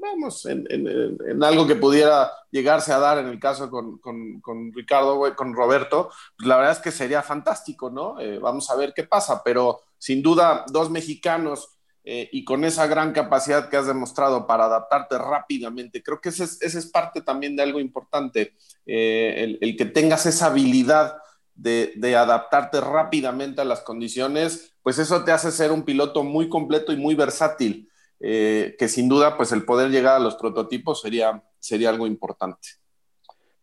vamos, 0.00 0.46
en, 0.46 1.42
algo 1.42 1.66
que 1.66 1.76
pudiera 1.76 2.30
llegarse 2.50 2.92
a 2.92 2.98
dar 2.98 3.18
en 3.18 3.26
el 3.26 3.38
caso 3.38 3.70
con, 3.70 3.98
con, 3.98 4.72
Ricardo, 4.72 5.34
con 5.36 5.54
Roberto, 5.54 6.10
pues 6.36 6.48
la 6.48 6.56
verdad 6.56 6.72
es 6.72 6.78
que 6.78 6.90
sería 6.92 7.22
fantástico, 7.22 7.90
¿no? 7.90 8.16
vamos 8.40 8.70
a 8.70 8.76
ver 8.76 8.92
qué 8.94 9.04
pasa, 9.04 9.42
pero 9.44 9.82
sin 9.98 10.22
duda 10.22 10.64
dos 10.72 10.90
mexicanos 10.90 11.74
y 12.10 12.42
con 12.42 12.64
esa 12.64 12.86
gran 12.86 13.12
capacidad 13.12 13.68
que 13.68 13.76
has 13.76 13.86
demostrado 13.86 14.46
para 14.46 14.64
adaptarte 14.64 15.18
rápidamente, 15.18 16.02
creo 16.02 16.22
que 16.22 16.30
ese 16.30 16.44
es, 16.44 16.86
parte 16.86 17.20
también 17.20 17.54
de 17.54 17.62
algo 17.62 17.80
importante, 17.80 18.54
el, 18.86 19.58
el, 19.60 19.76
que 19.76 19.84
tengas 19.84 20.24
esa 20.24 20.46
habilidad 20.46 21.18
de, 21.54 22.16
adaptarte 22.16 22.80
rápidamente 22.80 23.60
a 23.60 23.66
las 23.66 23.82
condiciones 23.82 24.72
pues 24.88 24.98
eso 24.98 25.22
te 25.22 25.32
hace 25.32 25.50
ser 25.50 25.70
un 25.70 25.82
piloto 25.82 26.24
muy 26.24 26.48
completo 26.48 26.94
y 26.94 26.96
muy 26.96 27.14
versátil, 27.14 27.90
eh, 28.20 28.74
que 28.78 28.88
sin 28.88 29.06
duda, 29.06 29.36
pues 29.36 29.52
el 29.52 29.66
poder 29.66 29.90
llegar 29.90 30.16
a 30.16 30.18
los 30.18 30.36
prototipos 30.36 31.02
sería, 31.02 31.44
sería 31.58 31.90
algo 31.90 32.06
importante. 32.06 32.68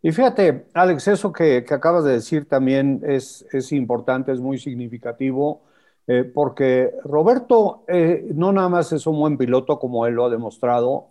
Y 0.04 0.12
fíjate, 0.12 0.68
Alex, 0.76 1.08
eso 1.08 1.34
que, 1.34 1.66
acabas 1.68 2.04
de 2.04 2.12
decir 2.12 2.48
también 2.48 3.02
es, 3.08 3.44
es 3.52 3.72
importante, 3.72 4.32
es 4.34 4.40
muy 4.40 4.60
significativo, 4.60 5.64
eh, 6.08 6.24
porque 6.24 6.92
Roberto 7.04 7.84
eh, 7.88 8.28
no 8.34 8.52
nada 8.52 8.70
más 8.70 8.92
es 8.92 9.08
un 9.08 9.20
buen 9.20 9.38
piloto, 9.38 9.80
como 9.80 10.06
él 10.06 10.16
lo 10.16 10.26
ha 10.26 10.30
demostrado, 10.30 11.10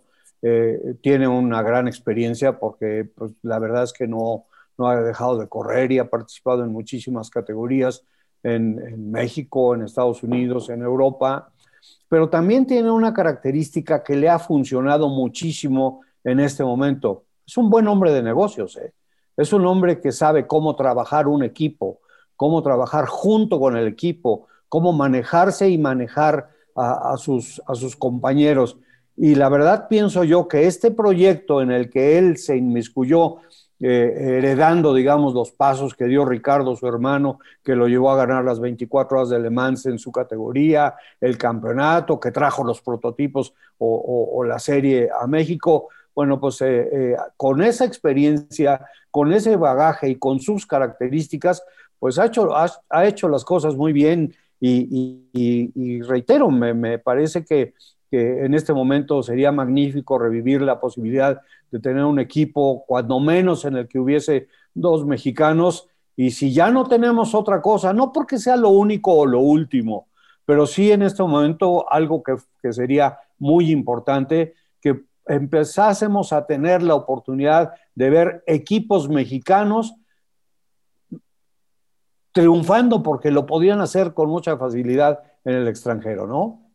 tiene 1.01 1.27
una 1.27 1.63
gran 1.63 1.87
experiencia, 1.87 2.59
porque 2.59 3.09
pues, 3.15 3.31
la 3.41 3.57
verdad 3.57 3.81
es 3.81 3.93
que 3.93 4.07
no, 4.07 4.45
no 4.77 4.87
ha 4.87 5.01
dejado 5.01 5.39
de 5.39 5.47
correr 5.47 5.91
y 5.91 5.99
ha 5.99 6.09
participado 6.09 6.63
en 6.63 6.71
muchísimas 6.71 7.29
categorías 7.29 8.03
en, 8.43 9.11
México, 9.11 9.73
en 9.73 9.83
Estados 9.83 10.21
Unidos, 10.21 10.69
en 10.69 10.83
Europa, 10.83 11.51
pero 12.07 12.29
también 12.29 12.67
tiene 12.67 12.91
una 12.91 13.13
característica 13.13 14.03
que 14.03 14.15
le 14.15 14.29
ha 14.29 14.37
funcionado 14.37 15.09
muchísimo 15.09 16.01
en 16.23 16.39
este 16.39 16.63
momento. 16.63 17.23
Es 17.45 17.57
un 17.57 17.69
buen 17.69 17.87
hombre 17.87 18.11
de 18.11 18.21
negocios, 18.21 18.77
¿eh? 18.77 18.93
es 19.35 19.51
un 19.51 19.65
hombre 19.65 19.99
que 19.99 20.11
sabe 20.11 20.45
cómo 20.45 20.75
trabajar 20.75 21.27
un 21.27 21.43
equipo, 21.43 21.99
cómo 22.35 22.61
trabajar 22.61 23.05
junto 23.07 23.59
con 23.59 23.75
el 23.77 23.87
equipo, 23.87 24.47
cómo 24.69 24.93
manejarse 24.93 25.69
y 25.69 25.77
manejar 25.77 26.49
a, 26.75 27.15
sus, 27.17 27.61
compañeros. 27.97 28.77
Y 29.15 29.35
la 29.35 29.49
verdad 29.49 29.87
pienso 29.87 30.23
yo 30.23 30.47
que 30.47 30.67
este 30.67 30.91
proyecto 30.91 31.61
en 31.61 31.71
el 31.71 31.89
que 31.89 32.17
él 32.17 32.37
se 32.37 32.57
inmiscuyó 32.57 33.37
eh, 33.79 34.37
heredando, 34.37 34.93
digamos, 34.93 35.33
los 35.33 35.51
pasos 35.51 35.93
que 35.93 36.05
dio 36.05 36.25
Ricardo, 36.25 36.75
su 36.75 36.87
hermano, 36.87 37.39
que 37.63 37.75
lo 37.75 37.87
llevó 37.87 38.11
a 38.11 38.17
ganar 38.17 38.43
las 38.43 38.59
24 38.59 39.17
horas 39.17 39.29
de 39.29 39.39
Le 39.39 39.49
Mans 39.49 39.85
en 39.85 39.99
su 39.99 40.11
categoría, 40.11 40.95
el 41.21 41.37
campeonato, 41.37 42.19
que 42.19 42.31
trajo 42.31 42.63
los 42.63 42.81
prototipos 42.81 43.53
o, 43.77 44.43
la 44.45 44.59
serie 44.59 45.09
a 45.17 45.27
México. 45.27 45.89
Bueno, 46.13 46.39
pues 46.39 46.61
eh, 46.61 46.89
eh, 46.91 47.17
con 47.37 47.61
esa 47.61 47.85
experiencia, 47.85 48.85
con 49.11 49.33
ese 49.33 49.55
bagaje 49.57 50.09
y 50.09 50.15
con 50.15 50.39
sus 50.39 50.65
características, 50.65 51.63
pues 51.99 52.19
ha 52.19 52.25
hecho, 52.25 52.49
ha, 52.55 53.05
hecho 53.05 53.27
las 53.29 53.43
cosas 53.43 53.75
muy 53.75 53.93
bien 53.93 54.33
y, 54.59 56.01
reitero, 56.01 56.49
me 56.49 56.99
parece 56.99 57.45
que 57.45 57.73
en 58.11 58.53
este 58.53 58.73
momento 58.73 59.21
sería 59.21 59.51
magnífico 59.51 60.17
revivir 60.17 60.61
la 60.61 60.79
posibilidad 60.79 61.41
de 61.71 61.79
tener 61.79 62.05
un 62.05 62.19
equipo, 62.19 62.85
cuando 62.87 63.19
menos 63.19 63.65
en 63.65 63.75
el 63.75 63.87
que 63.87 63.99
hubiese 63.99 64.47
dos 64.73 65.05
mexicanos, 65.05 65.87
y 66.15 66.31
si 66.31 66.53
ya 66.53 66.71
no 66.71 66.85
tenemos 66.85 67.35
otra 67.35 67.61
cosa, 67.61 67.91
no 67.91 68.13
porque 68.13 68.37
sea 68.37 68.55
lo 68.55 68.69
único 68.69 69.13
o 69.13 69.25
lo 69.25 69.41
último, 69.41 70.07
pero 70.45 70.65
sí 70.65 70.91
en 70.91 71.01
este 71.01 71.23
momento 71.23 71.91
algo 71.91 72.23
que 72.23 72.71
sería 72.71 73.17
muy 73.37 73.71
importante, 73.71 74.53
que 74.79 75.01
empezásemos 75.27 76.31
a 76.31 76.45
tener 76.45 76.83
la 76.83 76.95
oportunidad 76.95 77.73
de 77.95 78.09
ver 78.09 78.43
equipos 78.47 79.09
mexicanos 79.09 79.95
triunfando 82.35 83.01
porque 83.01 83.31
lo 83.31 83.45
podían 83.45 83.79
hacer 83.79 84.13
con 84.13 84.27
mucha 84.27 84.57
facilidad 84.57 85.23
en 85.45 85.55
el 85.55 85.69
extranjero, 85.69 86.27
¿no? 86.27 86.69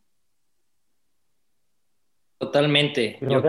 Totalmente. 2.38 3.18
Yo 3.20 3.42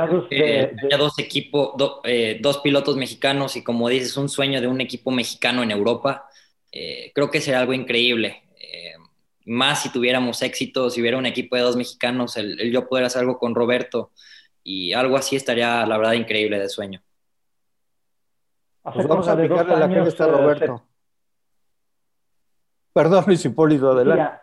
dos 0.98 1.18
equipos, 1.20 1.72
eh, 2.04 2.38
dos 2.42 2.58
pilotos 2.58 2.98
mexicanos 2.98 3.56
y 3.56 3.64
como 3.64 3.88
dices, 3.88 4.18
un 4.18 4.28
sueño 4.28 4.60
de 4.60 4.68
un 4.68 4.82
equipo 4.82 5.10
mexicano 5.10 5.64
en 5.64 5.72
Europa, 5.72 6.28
eh, 6.74 7.14
creo 7.16 7.32
que 7.32 7.40
sería 7.40 7.62
algo 7.62 7.72
increíble. 7.72 8.44
Eh, 8.60 8.96
más 9.46 9.84
si 9.84 9.90
tuviéramos 9.90 10.42
éxito, 10.42 10.90
si 10.90 11.00
hubiera 11.00 11.18
un 11.18 11.26
equipo 11.26 11.56
de 11.56 11.62
dos 11.62 11.78
mexicanos, 11.78 12.36
el, 12.36 12.70
yo 12.74 12.90
poder 12.90 13.06
hacer 13.06 13.22
algo 13.22 13.40
con 13.40 13.56
Roberto 13.56 14.12
y 14.66 14.92
algo 14.92 15.16
así 15.16 15.38
estaría, 15.38 15.86
la 15.86 15.98
verdad, 15.98 16.12
increíble 16.12 16.60
de 16.60 16.68
sueño. 16.68 17.02
Pues 18.84 19.08
vamos 19.08 19.30
a 19.30 19.36
dedicarle 19.38 19.78
la 19.78 19.88
que 19.88 20.10
está 20.10 20.28
Roberto. 20.28 20.91
Perdón, 22.94 23.24
Luis 23.28 23.46
Hipólito, 23.46 23.92
adelante 23.92 24.42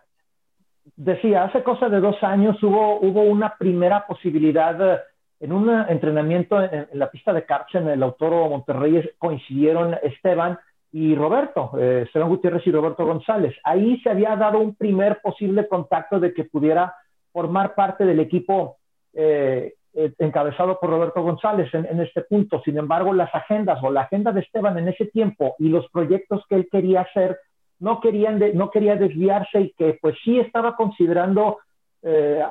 decía, 0.98 1.44
hace 1.44 1.62
cosa 1.62 1.88
de 1.88 2.00
dos 2.00 2.22
años 2.22 2.60
hubo, 2.62 3.00
hubo 3.00 3.22
una 3.22 3.54
primera 3.56 4.04
posibilidad 4.06 4.94
eh, 4.94 5.00
en 5.40 5.52
un 5.52 5.70
entrenamiento 5.70 6.60
en, 6.60 6.88
la 6.94 7.10
pista 7.10 7.32
de 7.32 7.44
karts 7.44 7.76
en 7.76 7.88
el 7.88 8.02
Autoro 8.02 8.48
Monterrey, 8.48 9.08
coincidieron 9.16 9.96
Esteban 10.02 10.58
y 10.90 11.14
Roberto, 11.14 11.70
eh, 11.78 12.02
Esteban 12.06 12.28
Gutiérrez 12.28 12.66
y 12.66 12.72
Roberto 12.72 13.06
González. 13.06 13.54
Ahí 13.62 14.00
se 14.00 14.10
había 14.10 14.34
dado 14.34 14.58
un 14.58 14.74
primer 14.74 15.20
posible 15.20 15.68
contacto 15.68 16.18
de 16.18 16.34
que 16.34 16.44
pudiera 16.44 16.92
formar 17.32 17.74
parte 17.76 18.04
del 18.04 18.18
equipo 18.18 18.78
eh, 19.14 19.74
encabezado 20.18 20.80
por 20.80 20.90
Roberto 20.90 21.22
González 21.22 21.72
en, 21.72 21.86
en, 21.86 22.00
este 22.00 22.22
punto. 22.22 22.60
Sin 22.64 22.76
embargo, 22.76 23.12
las 23.12 23.32
agendas 23.32 23.78
o 23.82 23.90
la 23.90 24.02
agenda 24.02 24.32
de 24.32 24.40
Esteban 24.40 24.78
en 24.78 24.88
ese 24.88 25.06
tiempo 25.06 25.54
y 25.58 25.68
los 25.68 25.88
proyectos 25.90 26.44
que 26.48 26.56
él 26.56 26.68
quería 26.70 27.02
hacer 27.02 27.38
no, 27.80 28.00
querían 28.00 28.40
no 28.54 28.70
quería 28.70 28.96
desviarse 28.96 29.60
y 29.60 29.70
que 29.72 29.98
pues 30.00 30.16
sí 30.24 30.38
estaba 30.38 30.76
considerando 30.76 31.58
eh, 32.02 32.42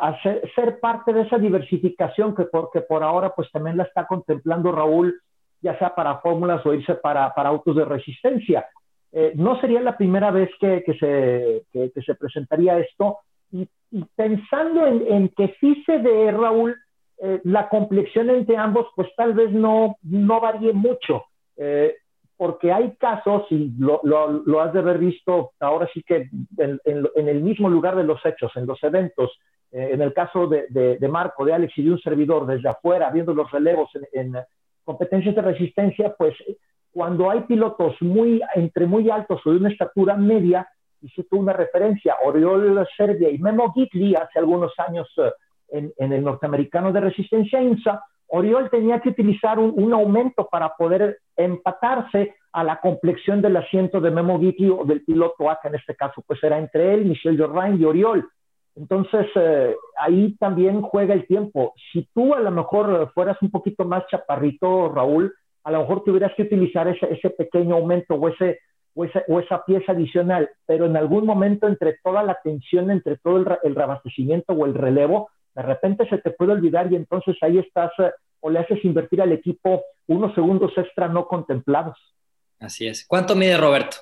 ser 0.55 0.80
parte 0.80 1.13
de 1.13 1.21
esa 1.21 1.38
diversificación 1.38 2.36
que 2.36 2.45
porque 2.45 2.82
por 2.82 3.03
ahora 3.03 3.34
pues 3.36 3.51
también 3.51 3.78
la 3.78 3.84
está 3.84 4.05
contemplando 4.05 4.71
Raúl, 4.71 5.19
ya 5.61 5.78
sea 5.80 5.95
para 5.95 6.19
fórmulas 6.19 6.65
o 6.65 6.73
irse 6.73 6.95
para, 6.95 7.34
para 7.34 7.49
autos 7.49 7.75
de 7.75 7.86
resistencia. 7.86 8.65
Eh, 9.11 9.34
no 9.36 9.59
sería 9.61 9.82
la 9.82 9.95
primera 9.95 10.32
vez 10.32 10.49
que, 10.59 10.84
que 10.84 10.93
se, 10.95 11.63
que, 11.71 12.01
se 12.01 12.15
presentaría 12.15 12.78
esto 12.78 13.19
y, 13.51 13.67
pensando 14.15 14.86
en, 14.86 15.30
que 15.30 15.55
sí 15.61 15.82
se 15.86 15.99
de 15.99 16.32
Raúl, 16.32 16.75
eh, 17.19 17.39
la 17.45 17.69
complexión 17.69 18.30
entre 18.30 18.57
ambos 18.57 18.88
pues 18.95 19.07
tal 19.15 19.34
vez 19.34 19.51
no, 19.51 19.95
no 20.03 20.41
varíe 20.41 20.73
mucho 20.73 21.23
porque 22.38 22.71
hay 22.71 22.95
casos, 22.97 23.47
y 23.49 23.73
lo, 23.79 23.99
lo, 24.03 24.61
has 24.61 24.71
de 24.71 24.79
haber 24.79 24.99
visto 24.99 25.51
ahora 25.59 25.89
sí 25.91 26.03
que 26.03 26.29
en, 26.57 26.79
el 27.15 27.41
mismo 27.41 27.67
lugar 27.67 27.95
de 27.95 28.03
los 28.03 28.23
hechos, 28.23 28.51
en 28.55 28.67
los 28.67 28.81
eventos, 28.83 29.31
eh, 29.71 29.89
en 29.91 30.01
el 30.03 30.13
caso 30.13 30.45
de, 30.47 30.67
de, 30.69 31.07
Marco, 31.07 31.43
de 31.43 31.53
Alex 31.53 31.73
y 31.77 31.83
de 31.83 31.91
un 31.91 31.99
servidor 31.99 32.45
desde 32.45 32.69
afuera, 32.69 33.09
viendo 33.09 33.33
los 33.33 33.49
relevos 33.51 33.89
en, 34.13 34.38
competencias 34.83 35.35
de 35.35 35.41
resistencia, 35.41 36.15
pues 36.17 36.35
cuando 36.91 37.29
hay 37.29 37.41
pilotos 37.41 37.95
muy, 38.01 38.41
entre 38.55 38.85
muy 38.85 39.09
altos 39.09 39.41
o 39.43 39.51
de 39.51 39.57
una 39.57 39.69
estatura 39.69 40.15
media, 40.15 40.67
hiciste 41.01 41.35
una 41.35 41.53
referencia, 41.53 42.17
Oriol 42.23 42.88
Serbia 42.95 43.29
y 43.29 43.39
Memo 43.39 43.73
Gitli 43.73 44.15
hace 44.15 44.39
algunos 44.39 44.73
años 44.77 45.11
eh, 45.17 45.31
en, 45.69 45.91
en 45.97 46.13
el 46.13 46.23
norteamericano 46.23 46.93
de 46.93 47.01
resistencia 47.01 47.61
INSA, 47.61 48.01
Oriol 48.30 48.69
tenía 48.69 48.99
que 48.99 49.09
utilizar 49.09 49.57
un, 49.59 49.93
aumento 49.93 50.47
para 50.51 50.75
poder 50.75 51.19
empatarse 51.36 52.36
a 52.51 52.63
la 52.63 52.80
complexión 52.80 53.41
del 53.41 53.57
asiento 53.57 54.01
de 54.01 54.11
Memo 54.11 54.39
Gitti 54.39 54.69
o 54.69 54.84
del 54.84 55.03
piloto 55.03 55.49
ACA 55.49 55.69
en 55.69 55.75
este 55.75 55.95
caso, 55.95 56.21
pues 56.25 56.43
era 56.43 56.57
entre 56.57 56.93
él, 56.93 57.05
Michel 57.05 57.39
Jordain 57.39 57.80
y 57.80 57.86
Oriol. 57.86 58.28
Entonces, 58.75 59.28
eh, 59.36 59.75
ahí 59.99 60.36
también 60.38 60.82
juega 60.82 61.13
el 61.13 61.25
tiempo. 61.25 61.73
Si 61.91 62.07
tú 62.13 62.34
a 62.34 62.39
lo 62.39 62.51
mejor 62.51 63.11
fueras 63.13 63.38
un 63.41 63.49
poquito 63.49 63.86
más 63.86 64.05
chaparrito, 64.07 64.89
Raúl, 64.89 65.34
a 65.63 65.71
lo 65.71 65.80
mejor 65.80 66.03
tuvieras 66.03 66.34
que 66.36 66.43
utilizar 66.43 66.88
ese, 66.88 67.30
pequeño 67.32 67.75
aumento 67.75 68.15
o 68.15 68.30
esa 68.30 69.65
pieza 69.65 69.91
adicional, 69.93 70.49
pero 70.65 70.86
en 70.86 70.95
algún 70.95 71.25
momento 71.25 71.67
entre 71.67 71.97
toda 72.03 72.23
la 72.23 72.39
tensión, 72.43 72.91
entre 72.91 73.17
todo 73.17 73.38
el, 73.38 73.47
el 73.63 73.75
reabastecimiento 73.75 74.53
o 74.53 74.65
el 74.65 74.75
relevo, 74.75 75.30
de 75.58 75.64
repente 75.64 76.08
se 76.08 76.20
te 76.20 76.30
puede 76.30 76.51
olvidar 76.51 76.91
y 76.91 76.95
entonces 76.95 77.36
ahí 77.41 77.58
estás 77.58 77.91
eh, 77.97 78.12
o 78.41 78.49
le 78.51 78.60
haces 78.60 78.86
invertir 78.86 79.24
al 79.24 79.32
equipo 79.32 79.82
unos 80.05 80.36
segundos 80.36 80.72
extra 80.78 81.08
no 81.08 81.28
contemplados. 81.28 81.97
Así 82.60 82.86
es. 82.86 83.08
¿Cuánto 83.08 83.36
mide 83.36 83.58
Roberto? 83.58 83.97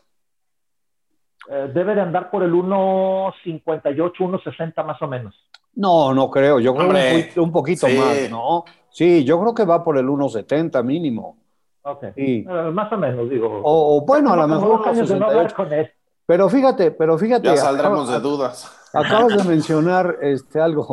Eh, 1.49 1.71
debe 1.73 1.95
de 1.95 2.01
andar 2.01 2.29
por 2.29 2.43
el 2.43 2.51
1.58, 2.51 4.13
1.60 4.17 4.85
más 4.85 5.01
o 5.01 5.07
menos. 5.07 5.33
No, 5.75 6.13
no 6.13 6.29
creo. 6.29 6.59
Yo 6.59 6.73
creo 6.73 6.87
Hombre, 6.87 7.31
un, 7.37 7.43
un, 7.43 7.51
poquito 7.53 7.87
sí. 7.87 7.97
más, 7.97 8.29
¿no? 8.29 8.65
Sí, 8.89 9.23
yo 9.23 9.39
creo 9.39 9.55
que 9.55 9.63
va 9.63 9.81
por 9.81 9.97
el 9.97 10.07
1.70 10.07 10.83
mínimo. 10.83 11.37
Ok. 11.83 12.07
Sí. 12.15 12.45
Uh, 12.45 12.73
más 12.73 12.91
o 12.91 12.97
menos, 12.97 13.29
digo. 13.29 13.61
O, 13.63 13.97
o 13.97 14.05
bueno, 14.05 14.33
a 14.33 14.35
lo 14.35 14.47
mejor. 14.47 14.89
años 14.89 15.07
de 15.07 15.17
no 15.17 15.27
hablar 15.27 15.53
con 15.53 15.71
él. 15.71 15.89
Pero 16.25 16.49
fíjate, 16.49 16.91
pero 16.91 17.17
fíjate. 17.17 17.47
Ya 17.47 17.55
saldremos 17.55 18.09
acabas, 18.09 18.23
de 18.23 18.29
dudas. 18.29 18.89
Acabas 18.93 19.37
de 19.37 19.43
mencionar 19.49 20.17
este, 20.21 20.59
algo 20.59 20.83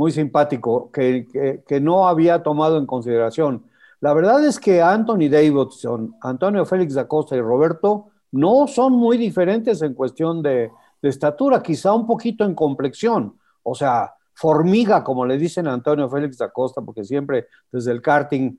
muy 0.00 0.12
simpático 0.12 0.90
que, 0.90 1.28
que, 1.30 1.62
que, 1.68 1.78
no 1.78 2.08
había 2.08 2.42
tomado 2.42 2.78
en 2.78 2.86
consideración. 2.86 3.66
La 4.00 4.14
verdad 4.14 4.42
es 4.46 4.58
que 4.58 4.80
Anthony 4.80 5.28
Davidson, 5.28 6.16
Antonio 6.22 6.64
Félix 6.64 6.94
da 6.94 7.06
Costa 7.06 7.36
y 7.36 7.40
Roberto 7.42 8.06
no 8.32 8.66
son 8.66 8.94
muy 8.94 9.18
diferentes 9.18 9.82
en 9.82 9.92
cuestión 9.92 10.40
de, 10.40 10.70
de 11.02 11.08
estatura, 11.10 11.62
quizá 11.62 11.92
un 11.92 12.06
poquito 12.06 12.46
en 12.46 12.54
complexión. 12.54 13.36
O 13.62 13.74
sea, 13.74 14.14
formiga, 14.32 15.04
como 15.04 15.26
le 15.26 15.36
dicen 15.36 15.68
a 15.68 15.74
Antonio 15.74 16.08
Félix 16.08 16.38
da 16.38 16.50
Costa, 16.50 16.80
porque 16.80 17.04
siempre 17.04 17.48
desde 17.70 17.92
el 17.92 18.00
karting 18.00 18.56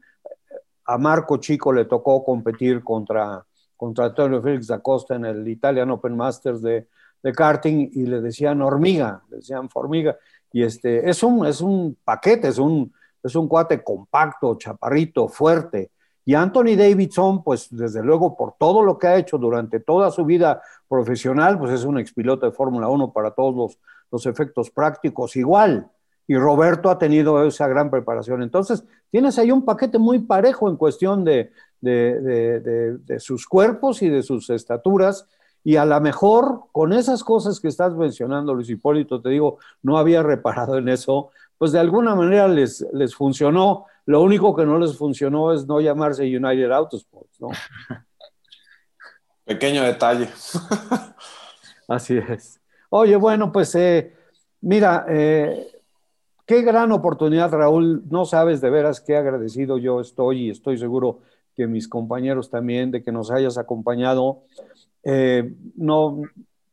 a 0.85 0.99
Marco 0.99 1.37
Chico 1.37 1.73
le 1.73 1.85
tocó 1.85 2.23
competir 2.23 2.83
contra, 2.83 3.43
contra 3.75 4.05
Antonio 4.05 4.43
Félix 4.43 4.67
da 4.67 4.77
Costa 4.77 5.15
en 5.15 5.25
el 5.25 5.47
Italian 5.47 5.89
Open 5.89 6.15
Masters 6.15 6.61
de, 6.61 6.87
de 7.23 7.31
karting 7.31 7.89
y 7.93 8.05
le 8.05 8.21
decían 8.21 8.61
hormiga, 8.61 9.23
le 9.31 9.37
decían 9.37 9.71
formiga. 9.71 10.15
Y 10.51 10.63
este, 10.63 11.09
es, 11.09 11.23
un, 11.23 11.45
es 11.45 11.61
un 11.61 11.97
paquete, 12.03 12.49
es 12.49 12.57
un, 12.57 12.91
es 13.23 13.35
un 13.35 13.47
cuate 13.47 13.83
compacto, 13.83 14.55
chaparrito, 14.55 15.27
fuerte. 15.27 15.91
Y 16.25 16.35
Anthony 16.35 16.75
Davidson, 16.77 17.43
pues 17.43 17.67
desde 17.71 18.03
luego 18.03 18.37
por 18.37 18.53
todo 18.57 18.83
lo 18.83 18.97
que 18.97 19.07
ha 19.07 19.17
hecho 19.17 19.37
durante 19.37 19.79
toda 19.79 20.11
su 20.11 20.23
vida 20.25 20.61
profesional, 20.87 21.57
pues 21.57 21.71
es 21.71 21.83
un 21.83 21.97
expiloto 21.97 22.45
de 22.45 22.51
Fórmula 22.51 22.89
1 22.89 23.11
para 23.11 23.31
todos 23.31 23.55
los, 23.55 23.79
los 24.11 24.25
efectos 24.25 24.69
prácticos 24.69 25.35
igual. 25.35 25.89
Y 26.27 26.35
Roberto 26.35 26.89
ha 26.89 26.99
tenido 26.99 27.43
esa 27.45 27.67
gran 27.67 27.89
preparación. 27.89 28.43
Entonces, 28.43 28.83
tienes 29.09 29.37
ahí 29.39 29.51
un 29.51 29.65
paquete 29.65 29.97
muy 29.97 30.19
parejo 30.19 30.69
en 30.69 30.77
cuestión 30.77 31.25
de, 31.25 31.51
de, 31.81 32.21
de, 32.21 32.97
de 32.99 33.19
sus 33.19 33.47
cuerpos 33.47 34.01
y 34.01 34.09
de 34.09 34.21
sus 34.21 34.49
estaturas. 34.49 35.27
Y 35.63 35.75
a 35.75 35.85
lo 35.85 35.99
mejor 36.01 36.63
con 36.71 36.93
esas 36.93 37.23
cosas 37.23 37.59
que 37.59 37.67
estás 37.67 37.95
mencionando, 37.95 38.53
Luis 38.53 38.69
Hipólito, 38.69 39.21
te 39.21 39.29
digo, 39.29 39.59
no 39.83 39.97
había 39.97 40.23
reparado 40.23 40.77
en 40.77 40.89
eso, 40.89 41.29
pues 41.57 41.71
de 41.71 41.79
alguna 41.79 42.15
manera 42.15 42.47
les, 42.47 42.85
les 42.93 43.13
funcionó. 43.13 43.85
Lo 44.05 44.21
único 44.23 44.55
que 44.55 44.65
no 44.65 44.79
les 44.79 44.97
funcionó 44.97 45.53
es 45.53 45.67
no 45.67 45.79
llamarse 45.79 46.23
United 46.23 46.71
Autosports, 46.71 47.39
¿no? 47.39 47.49
Pequeño 49.45 49.83
detalle. 49.83 50.29
Así 51.87 52.17
es. 52.17 52.59
Oye, 52.89 53.15
bueno, 53.15 53.51
pues 53.51 53.75
eh, 53.75 54.13
mira, 54.61 55.05
eh, 55.09 55.67
qué 56.45 56.61
gran 56.61 56.91
oportunidad, 56.91 57.51
Raúl. 57.51 58.03
No 58.09 58.25
sabes 58.25 58.61
de 58.61 58.69
veras 58.69 59.01
qué 59.01 59.15
agradecido 59.15 59.77
yo 59.77 60.01
estoy 60.01 60.47
y 60.47 60.49
estoy 60.49 60.77
seguro 60.77 61.19
que 61.55 61.67
mis 61.67 61.87
compañeros 61.87 62.49
también 62.49 62.91
de 62.91 63.03
que 63.03 63.11
nos 63.11 63.29
hayas 63.29 63.57
acompañado. 63.57 64.43
Eh, 65.03 65.53
no, 65.75 66.21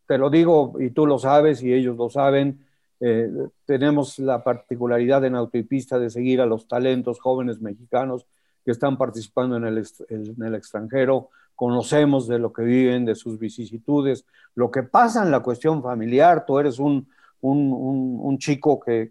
te 0.07 0.19
lo 0.19 0.31
digo 0.31 0.75
y 0.81 0.91
tú 0.91 1.07
lo 1.07 1.19
sabes 1.19 1.63
y 1.63 1.73
ellos 1.73 1.97
lo 1.97 2.11
saben. 2.11 2.65
Eh, 3.01 3.31
tenemos 3.65 4.19
la 4.19 4.43
particularidad 4.43 5.25
en 5.25 5.37
Autopista 5.37 5.99
de 5.99 6.11
seguir 6.11 6.41
a 6.41 6.47
los 6.47 6.67
talentos 6.67 7.21
jóvenes 7.21 7.61
mexicanos 7.61 8.27
que 8.65 8.73
están 8.73 8.99
participando 8.99 9.57
en 9.57 9.65
el, 9.65 10.55
extranjero, 10.55 11.31
conocemos 11.55 12.29
de 12.29 12.39
lo 12.39 12.53
que 12.53 12.63
viven, 12.63 13.05
de 13.05 13.15
sus 13.15 13.39
vicisitudes, 13.39 14.27
lo 14.55 14.71
que 14.71 14.83
pasa 14.83 15.23
en 15.23 15.31
la 15.31 15.41
cuestión 15.41 15.83
familiar, 15.83 16.45
tú 16.45 16.59
eres 16.59 16.79
un, 16.79 17.07
chico 18.39 18.79
que, 18.79 19.11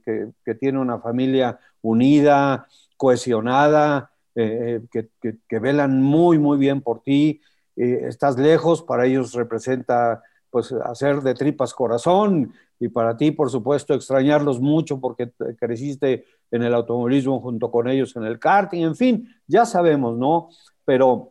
tiene 0.60 0.78
una 0.78 1.00
familia 1.00 1.60
unida, 1.82 2.68
cohesionada, 2.98 4.12
eh, 4.36 4.82
que, 4.92 5.60
velan 5.60 6.04
muy, 6.04 6.38
muy 6.38 6.60
bien 6.60 6.82
por 6.82 7.02
ti, 7.02 7.42
eh, 7.78 8.08
estás 8.08 8.38
lejos, 8.38 8.82
para 8.82 9.06
ellos 9.06 9.34
representa 9.34 10.24
pues 10.50 10.72
hacer 10.72 11.22
de 11.22 11.36
tripas 11.36 11.74
corazón 11.74 12.54
y 12.80 12.88
para 12.88 13.16
ti, 13.16 13.32
por 13.32 13.52
supuesto, 13.52 13.94
extrañarlos 13.94 14.60
mucho 14.60 15.00
porque 15.00 15.32
creciste 15.60 16.26
en 16.50 16.64
el 16.64 16.74
automovilismo 16.74 17.40
junto 17.40 17.70
con 17.70 17.88
ellos 17.88 18.16
en 18.16 18.24
el 18.24 18.40
karting, 18.40 18.82
en 18.82 18.96
fin, 18.96 19.30
ya 19.46 19.66
sabemos, 19.66 20.18
¿no? 20.18 20.50
Pero 20.86 21.30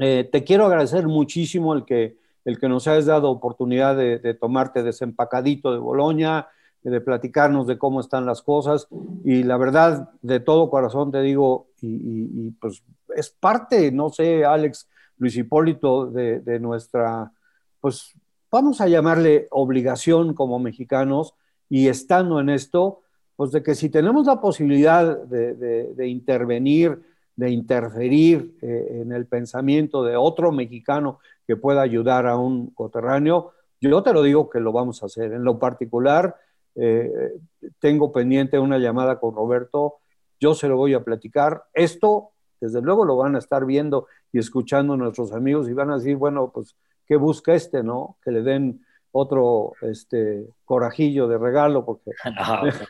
eh, 0.00 0.28
te 0.30 0.42
quiero 0.42 0.66
agradecer 0.66 1.06
muchísimo 1.06 1.74
el 1.74 1.84
que, 1.84 2.16
el 2.44 2.58
que 2.58 2.68
nos 2.68 2.88
hayas 2.88 3.06
dado 3.06 3.30
oportunidad 3.30 3.96
de, 3.96 4.34
tomarte 4.34 4.82
desempacadito 4.82 5.72
de 5.72 5.78
Boloña, 5.78 6.48
de 6.82 7.00
platicarnos 7.00 7.66
de 7.66 7.78
cómo 7.78 8.00
están 8.00 8.26
las 8.26 8.42
cosas 8.42 8.88
y 9.24 9.42
la 9.42 9.56
verdad, 9.58 10.10
de 10.22 10.40
todo 10.40 10.70
corazón 10.70 11.12
te 11.12 11.20
digo, 11.20 11.68
y 11.82 12.50
pues 12.52 12.82
es 13.14 13.30
parte, 13.30 13.92
no 13.92 14.10
sé, 14.10 14.44
Alex, 14.44 14.88
Luis 15.18 15.36
Hipólito, 15.36 16.06
de, 16.06 16.60
nuestra, 16.60 17.32
pues 17.80 18.14
vamos 18.50 18.80
a 18.80 18.88
llamarle 18.88 19.48
obligación 19.50 20.34
como 20.34 20.58
mexicanos 20.58 21.34
y 21.68 21.88
estando 21.88 22.40
en 22.40 22.48
esto, 22.48 23.02
pues 23.36 23.52
de 23.52 23.62
que 23.62 23.74
si 23.74 23.90
tenemos 23.90 24.26
la 24.26 24.40
posibilidad 24.40 25.18
de, 25.24 25.54
de, 25.54 25.94
de 25.94 26.08
intervenir, 26.08 27.02
de 27.36 27.50
interferir 27.50 28.56
eh, 28.62 29.02
en 29.02 29.12
el 29.12 29.26
pensamiento 29.26 30.02
de 30.02 30.16
otro 30.16 30.50
mexicano 30.50 31.20
que 31.46 31.56
pueda 31.56 31.82
ayudar 31.82 32.26
a 32.26 32.36
un 32.36 32.70
coterráneo, 32.70 33.52
yo 33.80 34.02
te 34.02 34.12
lo 34.12 34.22
digo 34.22 34.50
que 34.50 34.58
lo 34.58 34.72
vamos 34.72 35.02
a 35.02 35.06
hacer. 35.06 35.32
En 35.32 35.44
lo 35.44 35.58
particular, 35.58 36.36
eh, 36.74 37.32
tengo 37.78 38.12
pendiente 38.12 38.58
una 38.58 38.78
llamada 38.78 39.20
con 39.20 39.34
Roberto, 39.34 39.98
yo 40.40 40.54
se 40.54 40.68
lo 40.68 40.76
voy 40.76 40.94
a 40.94 41.04
platicar. 41.04 41.64
Esto, 41.74 42.30
desde 42.60 42.82
luego, 42.82 43.04
lo 43.04 43.16
van 43.16 43.36
a 43.36 43.38
estar 43.38 43.64
viendo 43.64 44.06
y 44.32 44.38
escuchando 44.38 44.96
nuestros 44.96 45.32
amigos 45.32 45.68
y 45.68 45.72
van 45.72 45.90
a 45.90 45.96
decir, 45.96 46.16
bueno, 46.16 46.50
pues 46.52 46.76
que 47.06 47.16
busca 47.16 47.54
este, 47.54 47.82
¿no? 47.82 48.18
Que 48.22 48.30
le 48.30 48.42
den 48.42 48.84
otro 49.12 49.72
este, 49.82 50.46
corajillo 50.64 51.26
de 51.28 51.38
regalo, 51.38 51.84
porque... 51.84 52.12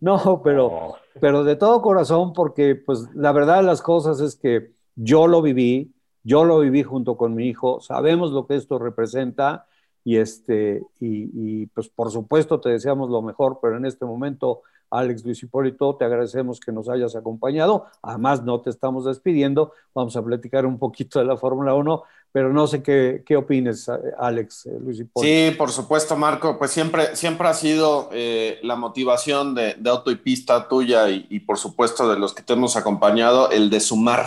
No, 0.00 0.18
no 0.26 0.42
pero, 0.42 0.94
pero 1.20 1.44
de 1.44 1.56
todo 1.56 1.82
corazón, 1.82 2.32
porque 2.32 2.74
pues 2.74 3.08
la 3.14 3.32
verdad 3.32 3.58
de 3.58 3.64
las 3.64 3.82
cosas 3.82 4.20
es 4.20 4.34
que 4.34 4.72
yo 4.96 5.26
lo 5.26 5.42
viví, 5.42 5.94
yo 6.24 6.44
lo 6.44 6.60
viví 6.60 6.82
junto 6.82 7.16
con 7.16 7.34
mi 7.34 7.46
hijo, 7.46 7.80
sabemos 7.80 8.32
lo 8.32 8.46
que 8.46 8.56
esto 8.56 8.78
representa 8.78 9.66
y, 10.02 10.16
este, 10.16 10.82
y, 11.00 11.30
y 11.62 11.66
pues 11.66 11.88
por 11.90 12.10
supuesto 12.10 12.60
te 12.60 12.70
deseamos 12.70 13.10
lo 13.10 13.22
mejor, 13.22 13.58
pero 13.60 13.76
en 13.76 13.84
este 13.84 14.04
momento 14.04 14.62
Alex 14.90 15.24
Luis 15.24 15.42
Hipólito, 15.42 15.96
te 15.96 16.04
agradecemos 16.04 16.60
que 16.60 16.72
nos 16.72 16.88
hayas 16.88 17.14
acompañado. 17.16 17.86
Además, 18.02 18.42
no 18.42 18.60
te 18.60 18.70
estamos 18.70 19.04
despidiendo. 19.04 19.72
Vamos 19.94 20.16
a 20.16 20.24
platicar 20.24 20.66
un 20.66 20.78
poquito 20.78 21.18
de 21.18 21.24
la 21.24 21.36
Fórmula 21.36 21.74
1, 21.74 22.02
pero 22.32 22.52
no 22.52 22.66
sé 22.66 22.82
qué, 22.82 23.22
qué 23.26 23.36
opines, 23.36 23.90
Alex 24.18 24.66
eh, 24.66 24.78
Luis 24.80 25.00
Hipólito. 25.00 25.50
Sí, 25.50 25.56
por 25.56 25.70
supuesto, 25.70 26.16
Marco. 26.16 26.58
Pues 26.58 26.70
siempre, 26.70 27.16
siempre 27.16 27.48
ha 27.48 27.54
sido 27.54 28.08
eh, 28.12 28.58
la 28.62 28.76
motivación 28.76 29.54
de, 29.54 29.74
de, 29.74 29.90
auto 29.90 30.10
y 30.10 30.16
pista 30.16 30.68
tuya 30.68 31.08
y, 31.10 31.26
y, 31.30 31.40
por 31.40 31.58
supuesto, 31.58 32.08
de 32.08 32.18
los 32.18 32.34
que 32.34 32.42
te 32.42 32.52
hemos 32.52 32.76
acompañado, 32.76 33.50
el 33.50 33.70
de 33.70 33.80
sumar. 33.80 34.26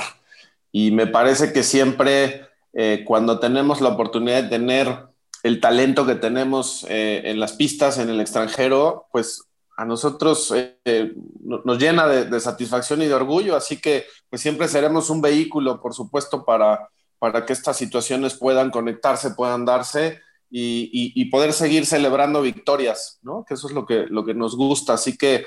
Y 0.72 0.92
me 0.92 1.08
parece 1.08 1.52
que 1.52 1.64
siempre, 1.64 2.46
eh, 2.74 3.04
cuando 3.06 3.40
tenemos 3.40 3.82
la 3.82 3.90
oportunidad 3.90 4.44
de 4.44 4.50
tener 4.50 5.12
el 5.44 5.60
talento 5.60 6.06
que 6.06 6.16
tenemos 6.16 6.86
eh, 6.90 7.24
en 7.26 7.40
las 7.40 7.54
pistas 7.54 7.98
en 7.98 8.10
el 8.10 8.22
extranjero, 8.22 9.08
pues 9.12 9.44
a 9.82 9.86
nosotros 9.86 10.54
eh, 10.56 11.16
nos 11.44 11.80
llena 11.80 12.06
de, 12.08 12.40
satisfacción 12.40 13.02
y 13.02 13.08
de 13.08 13.16
orgullo, 13.16 13.56
así 13.56 13.82
que 13.82 14.06
pues 14.30 14.40
siempre 14.40 14.68
seremos 14.68 15.10
un 15.10 15.22
vehículo, 15.22 15.82
por 15.82 15.96
supuesto, 15.96 16.46
para, 16.46 16.88
para 17.18 17.48
que 17.48 17.54
estas 17.54 17.78
situaciones 17.78 18.36
puedan 18.36 18.70
conectarse, 18.70 19.32
puedan 19.32 19.66
darse 19.66 20.20
y, 20.52 20.92
y, 21.20 21.26
poder 21.32 21.52
seguir 21.52 21.88
celebrando 21.88 22.44
victorias, 22.44 23.18
¿no? 23.24 23.44
Que 23.44 23.56
eso 23.56 23.68
es 23.68 23.74
lo 23.74 23.88
que, 23.88 24.06
lo 24.08 24.24
que 24.24 24.36
nos 24.36 24.56
gusta, 24.56 24.94
así 24.94 25.18
que 25.18 25.46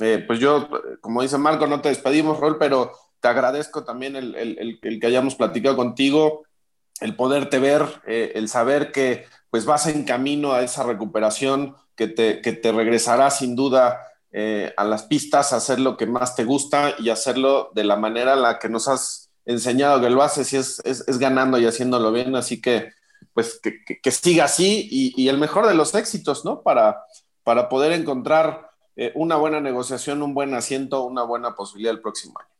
eh, 0.00 0.24
pues 0.26 0.40
yo, 0.40 0.68
como 1.00 1.22
dice 1.22 1.38
Marco, 1.38 1.68
no 1.68 1.80
te 1.80 1.90
despedimos, 1.90 2.40
Rol, 2.40 2.58
pero 2.58 2.90
te 3.20 3.28
agradezco 3.28 3.84
también 3.84 4.16
el, 4.16 4.34
el, 4.82 4.98
que 5.00 5.06
hayamos 5.06 5.36
platicado 5.36 5.76
contigo, 5.76 6.44
el 7.00 7.14
poderte 7.14 7.60
ver, 7.60 7.84
eh, 8.04 8.32
el 8.34 8.48
saber 8.48 8.90
que 8.90 9.26
pues 9.56 9.64
vas 9.64 9.86
en 9.86 10.04
camino 10.04 10.52
a 10.52 10.60
esa 10.60 10.82
recuperación 10.82 11.76
que 11.94 12.08
te, 12.08 12.42
que 12.42 12.52
te 12.52 12.72
regresará 12.72 13.30
sin 13.30 13.56
duda 13.56 14.02
eh, 14.30 14.74
a 14.76 14.84
las 14.84 15.04
pistas, 15.04 15.54
a 15.54 15.56
hacer 15.56 15.80
lo 15.80 15.96
que 15.96 16.04
más 16.04 16.36
te 16.36 16.44
gusta 16.44 16.94
y 16.98 17.08
hacerlo 17.08 17.70
de 17.74 17.84
la 17.84 17.96
manera 17.96 18.34
en 18.34 18.42
la 18.42 18.58
que 18.58 18.68
nos 18.68 18.86
has 18.86 19.30
enseñado 19.46 19.98
que 20.02 20.10
lo 20.10 20.22
haces 20.22 20.52
y 20.52 20.58
es, 20.58 20.82
es, 20.84 21.18
ganando 21.18 21.58
y 21.58 21.64
haciéndolo 21.64 22.12
bien. 22.12 22.36
Así 22.36 22.60
que, 22.60 22.90
pues, 23.32 23.58
que, 23.62 23.82
que, 23.82 24.10
siga 24.10 24.44
así 24.44 24.88
y, 24.90 25.26
el 25.26 25.38
mejor 25.38 25.66
de 25.66 25.74
los 25.74 25.94
éxitos, 25.94 26.44
¿no? 26.44 26.60
Para, 26.60 27.02
para 27.42 27.70
poder 27.70 27.92
encontrar 27.92 28.68
eh, 28.94 29.10
una 29.14 29.36
buena 29.36 29.62
negociación, 29.62 30.22
un 30.22 30.34
buen 30.34 30.52
asiento, 30.52 31.02
una 31.04 31.22
buena 31.22 31.54
posibilidad 31.54 31.94
el 31.94 32.02
próximo 32.02 32.34
año. 32.38 32.55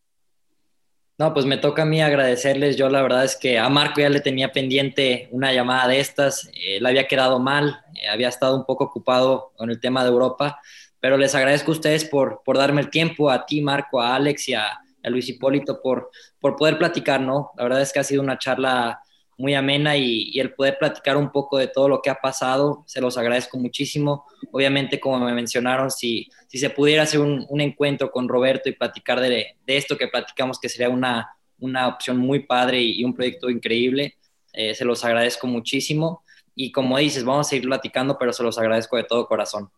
No, 1.18 1.32
pues 1.32 1.46
me 1.46 1.56
toca 1.56 1.82
a 1.82 1.86
mí 1.86 2.02
agradecerles. 2.02 2.76
Yo 2.76 2.90
la 2.90 3.00
verdad 3.00 3.24
es 3.24 3.36
que 3.36 3.58
a 3.58 3.68
Marco 3.70 4.00
ya 4.00 4.10
le 4.10 4.20
tenía 4.20 4.52
pendiente 4.52 5.28
una 5.32 5.52
llamada 5.52 5.88
de 5.88 6.00
estas. 6.00 6.50
Eh, 6.52 6.78
le 6.80 6.88
había 6.88 7.08
quedado 7.08 7.38
mal, 7.38 7.80
eh, 7.94 8.08
había 8.08 8.28
estado 8.28 8.54
un 8.54 8.66
poco 8.66 8.84
ocupado 8.84 9.52
con 9.56 9.70
el 9.70 9.80
tema 9.80 10.02
de 10.02 10.10
Europa, 10.10 10.60
pero 11.00 11.16
les 11.16 11.34
agradezco 11.34 11.70
a 11.70 11.74
ustedes 11.74 12.04
por, 12.04 12.42
por 12.44 12.58
darme 12.58 12.82
el 12.82 12.90
tiempo, 12.90 13.30
a 13.30 13.46
ti, 13.46 13.62
Marco, 13.62 14.00
a 14.00 14.14
Alex 14.14 14.48
y 14.50 14.54
a, 14.54 14.66
a 14.68 15.10
Luis 15.10 15.26
Hipólito 15.28 15.80
por, 15.80 16.10
por 16.38 16.54
poder 16.56 16.76
platicar, 16.76 17.20
¿no? 17.22 17.52
La 17.56 17.64
verdad 17.64 17.80
es 17.80 17.92
que 17.94 18.00
ha 18.00 18.04
sido 18.04 18.20
una 18.22 18.36
charla 18.38 19.00
muy 19.38 19.54
amena 19.54 19.96
y, 19.96 20.38
el 20.38 20.54
poder 20.54 20.78
platicar 20.78 21.16
un 21.16 21.30
poco 21.30 21.58
de 21.58 21.68
todo 21.68 21.88
lo 21.88 22.00
que 22.00 22.10
ha 22.10 22.14
pasado, 22.14 22.84
se 22.86 23.00
los 23.00 23.18
agradezco 23.18 23.58
muchísimo. 23.58 24.24
Obviamente, 24.50 24.98
como 24.98 25.18
me 25.18 25.32
mencionaron, 25.32 25.90
si, 25.90 26.28
si 26.48 26.58
se 26.58 26.70
pudiera 26.70 27.02
hacer 27.02 27.20
un, 27.20 27.60
encuentro 27.60 28.10
con 28.10 28.28
Roberto 28.28 28.68
y 28.68 28.72
platicar 28.72 29.20
de, 29.20 29.56
esto 29.66 29.96
que 29.96 30.08
platicamos, 30.08 30.58
que 30.58 30.68
sería 30.68 30.88
una, 30.88 31.30
una 31.58 31.88
opción 31.88 32.18
muy 32.18 32.40
padre 32.40 32.80
y, 32.80 33.04
un 33.04 33.14
proyecto 33.14 33.50
increíble, 33.50 34.16
eh, 34.52 34.74
se 34.74 34.84
los 34.84 35.04
agradezco 35.04 35.46
muchísimo. 35.46 36.22
Y 36.54 36.72
como 36.72 36.96
dices, 36.96 37.24
vamos 37.24 37.46
a 37.46 37.50
seguir 37.50 37.66
platicando, 37.66 38.16
pero 38.18 38.32
se 38.32 38.42
los 38.42 38.58
agradezco 38.58 38.96
de 38.96 39.04
todo 39.04 39.26
corazón. 39.26 39.70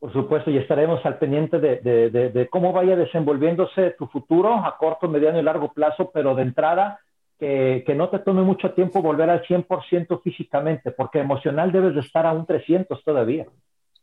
Por 0.00 0.14
supuesto, 0.14 0.50
y 0.50 0.56
estaremos 0.56 1.04
al 1.04 1.18
pendiente 1.18 1.60
de, 1.60 2.48
cómo 2.50 2.72
vaya 2.72 2.96
desenvolviéndose 2.96 3.90
tu 3.98 4.06
futuro 4.06 4.54
a 4.54 4.78
corto, 4.78 5.08
mediano 5.08 5.38
y 5.38 5.42
largo 5.42 5.74
plazo, 5.74 6.10
pero 6.10 6.34
de 6.34 6.42
entrada, 6.42 7.00
que, 7.38 7.84
no 7.94 8.08
te 8.08 8.20
tome 8.20 8.40
mucho 8.40 8.72
tiempo 8.72 9.02
volver 9.02 9.28
al 9.28 9.42
100% 9.42 10.22
físicamente, 10.22 10.90
porque 10.90 11.18
emocional 11.18 11.70
debes 11.70 11.94
de 11.94 12.00
estar 12.00 12.24
a 12.24 12.32
un 12.32 12.46
300 12.46 13.04
todavía. 13.04 13.44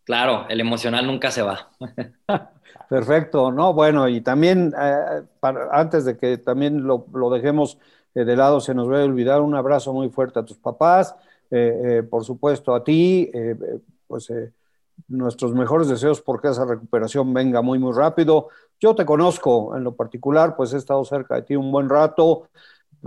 Claro, 0.04 0.46
el 0.50 0.62
emocional 0.62 1.08
nunca 1.08 1.32
se 1.32 1.42
va. 1.42 1.70
Perfecto, 2.90 3.52
no, 3.52 3.74
bueno, 3.74 4.08
y 4.08 4.22
también 4.22 4.74
eh, 4.80 5.24
antes 5.72 6.06
de 6.06 6.16
que 6.16 6.38
también 6.38 6.86
lo, 6.86 7.06
dejemos 7.32 7.80
eh, 8.14 8.24
de 8.24 8.36
lado, 8.36 8.60
se 8.60 8.76
nos 8.76 8.88
va 8.88 9.02
a 9.02 9.06
olvidar 9.06 9.42
un 9.42 9.56
abrazo 9.56 9.94
muy 9.94 10.10
fuerte 10.10 10.40
a 10.40 10.46
tus 10.46 10.58
papás, 10.58 11.16
eh, 11.50 12.04
por 12.08 12.24
supuesto 12.24 12.76
a 12.76 12.84
ti, 12.84 13.32
pues 14.08 14.32
nuestros 15.08 15.54
mejores 15.54 15.88
deseos 15.88 16.22
porque 16.22 16.50
esa 16.50 16.66
recuperación 16.66 17.34
venga 17.34 17.62
muy, 17.62 17.80
muy 17.80 17.94
rápido. 17.94 18.50
Yo 18.80 18.96
te 18.96 19.06
conozco 19.06 19.76
en 19.76 19.84
lo 19.84 19.96
particular, 19.96 20.56
pues 20.56 20.74
he 20.74 20.78
estado 20.78 21.04
cerca 21.06 21.36
de 21.36 21.42
ti 21.44 21.56
un 21.56 21.72
buen 21.72 21.90
rato, 21.90 22.50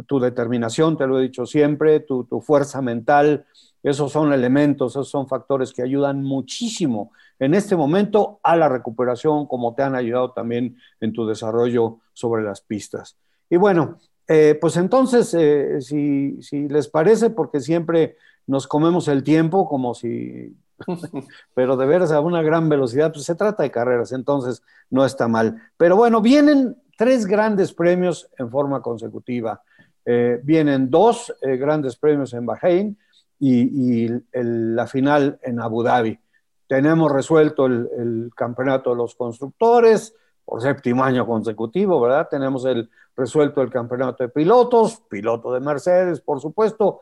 tu 0.07 0.21
determinación, 0.21 0.97
te 0.97 1.07
lo 1.07 1.19
he 1.19 1.23
dicho 1.23 1.47
siempre, 1.47 2.01
tu, 2.01 2.27
fuerza 2.41 2.81
mental, 2.81 3.45
esos 3.83 4.13
son 4.13 4.33
elementos, 4.33 4.93
esos 4.93 5.09
son 5.09 5.27
factores 5.27 5.73
que 5.73 5.83
ayudan 5.83 6.23
muchísimo 6.23 7.13
en 7.39 7.55
este 7.55 7.77
momento 7.77 8.41
a 8.43 8.57
la 8.57 8.69
recuperación, 8.69 9.47
como 9.47 9.75
te 9.75 9.83
han 9.83 9.95
ayudado 9.95 10.33
también 10.33 10.77
en 11.01 11.13
tu 11.13 11.27
desarrollo 11.27 11.99
sobre 12.13 12.43
las 12.43 12.61
pistas. 12.61 13.17
Y 13.49 13.57
bueno, 13.57 13.99
eh, 14.29 14.57
pues 14.61 14.77
entonces, 14.77 15.35
eh, 15.35 15.81
si, 15.81 16.41
si 16.43 16.69
les 16.69 16.89
parece, 16.89 17.31
porque 17.31 17.61
siempre 17.61 18.17
nos 18.47 18.67
comemos 18.67 19.09
el 19.09 19.25
tiempo 19.25 19.69
como 19.69 19.95
si 19.95 20.57
pero 21.55 21.77
de 21.77 21.87
veras 21.87 22.13
a 22.13 22.21
una 22.21 22.43
gran 22.43 22.69
velocidad, 22.69 23.13
pues 23.13 23.25
se 23.25 23.35
trata 23.35 23.63
de 23.63 23.71
carreras, 23.71 24.13
entonces 24.13 24.63
no 24.91 25.05
está 25.05 25.29
mal. 25.29 25.61
Pero 25.77 25.97
bueno, 25.97 26.21
vienen 26.21 26.77
tres 26.97 27.27
grandes 27.27 27.73
premios 27.73 28.29
en 28.39 28.51
forma 28.51 28.83
consecutiva. 28.83 29.63
Eh, 30.05 30.41
vienen 30.43 30.91
dos 30.91 31.35
eh, 31.41 31.57
grandes 31.57 31.97
premios 31.97 32.33
en 32.33 32.47
Bahrein 32.47 32.99
y, 33.39 34.09
la 34.33 34.87
final 34.87 35.39
en 35.43 35.61
Abu 35.61 35.83
Dhabi. 35.83 36.19
Tenemos 36.67 37.11
resuelto 37.11 37.67
el, 37.67 38.31
campeonato 38.37 38.91
de 38.91 38.97
los 38.97 39.15
constructores 39.15 40.15
por 40.45 40.61
séptimo 40.61 41.03
año 41.03 41.27
consecutivo, 41.27 42.01
¿verdad? 42.01 42.29
Tenemos 42.31 42.65
el 42.65 42.91
resuelto 43.17 43.63
el 43.63 43.71
campeonato 43.71 44.25
de 44.25 44.29
pilotos, 44.29 45.03
piloto 45.09 45.53
de 45.53 45.61
Mercedes, 45.61 46.21
por 46.21 46.41
supuesto, 46.41 47.01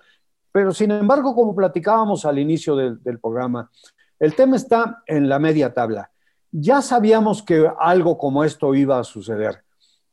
pero 0.59 0.75
sin 0.75 0.91
embargo, 0.91 1.37
como 1.37 1.55
platicábamos 1.55 2.25
al 2.25 2.37
inicio 2.37 2.75
del, 2.75 3.21
programa, 3.21 3.71
el 4.19 4.35
tema 4.35 4.57
está 4.57 5.05
en 5.07 5.29
la 5.29 5.39
media 5.39 5.73
tabla. 5.73 6.11
Ya 6.51 6.83
sabíamos 6.83 7.45
que 7.45 7.71
algo 7.79 8.19
como 8.19 8.43
esto 8.43 8.75
iba 8.75 8.99
a 8.99 9.05
suceder. 9.05 9.63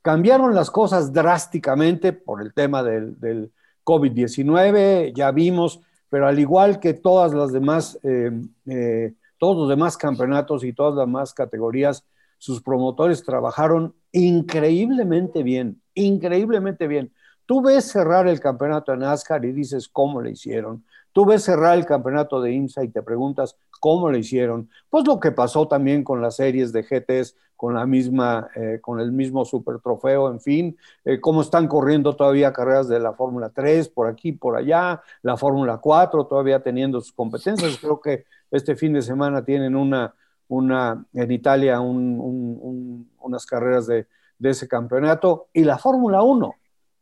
Cambiaron 0.03 0.53
las 0.53 0.69
cosas 0.69 1.11
drásticamente 1.11 2.13
por 2.13 2.43
el 2.43 2.53
tema 2.53 2.83
del, 2.83 3.51
COVID-19, 3.83 5.13
ya 5.15 5.31
vimos, 5.31 5.81
pero 6.09 6.27
al 6.27 6.37
igual 6.37 6.79
que 6.79 6.93
todas 6.93 7.33
las 7.33 7.51
demás, 7.51 7.97
eh, 8.03 8.31
eh, 8.67 9.15
todos 9.39 9.57
los 9.57 9.67
demás 9.67 9.97
campeonatos 9.97 10.63
y 10.63 10.73
todas 10.73 10.93
las 10.93 11.07
demás 11.07 11.33
categorías, 11.33 12.05
sus 12.37 12.61
promotores 12.61 13.23
trabajaron 13.23 13.95
increíblemente 14.11 15.41
bien, 15.41 15.81
increíblemente 15.95 16.87
bien. 16.87 17.11
Tú 17.45 17.61
ves 17.61 17.85
cerrar 17.85 18.27
el 18.27 18.39
campeonato 18.39 18.91
de 18.91 18.97
NASCAR 18.97 19.45
y 19.45 19.51
dices 19.51 19.87
cómo 19.87 20.21
le 20.21 20.31
hicieron. 20.31 20.83
Tú 21.11 21.25
ves 21.25 21.43
cerrar 21.43 21.77
el 21.77 21.85
campeonato 21.85 22.41
de 22.41 22.51
IMSA 22.51 22.83
y 22.83 22.89
te 22.89 23.01
preguntas 23.01 23.55
cómo 23.79 24.09
le 24.09 24.19
hicieron. 24.19 24.69
Pues 24.89 25.05
lo 25.05 25.19
que 25.19 25.31
pasó 25.31 25.67
también 25.67 26.03
con 26.03 26.21
las 26.21 26.37
series 26.37 26.73
de 26.73 26.83
GTs, 26.83 27.35
con 27.55 27.75
la 27.75 27.85
misma, 27.85 28.49
eh, 28.55 28.79
con 28.81 28.99
el 28.99 29.11
mismo 29.11 29.45
super 29.45 29.79
trofeo, 29.79 30.29
en 30.29 30.41
fin, 30.41 30.77
eh, 31.05 31.21
cómo 31.21 31.41
están 31.41 31.67
corriendo 31.67 32.15
todavía 32.15 32.51
carreras 32.51 32.87
de 32.87 32.99
la 32.99 33.13
Fórmula 33.13 33.49
3 33.49 33.89
por 33.89 34.07
aquí, 34.07 34.31
por 34.31 34.57
allá, 34.57 35.01
la 35.21 35.37
Fórmula 35.37 35.77
4 35.77 36.25
todavía 36.25 36.61
teniendo 36.61 36.99
sus 36.99 37.13
competencias. 37.13 37.77
Creo 37.79 38.01
que 38.01 38.25
este 38.51 38.75
fin 38.75 38.93
de 38.93 39.01
semana 39.01 39.45
tienen 39.45 39.75
una, 39.75 40.13
una 40.47 41.05
en 41.13 41.31
Italia 41.31 41.79
unas 41.79 43.45
carreras 43.45 43.87
de, 43.87 44.07
de 44.39 44.49
ese 44.49 44.67
campeonato 44.67 45.47
y 45.53 45.63
la 45.63 45.77
Fórmula 45.77 46.23
1 46.23 46.55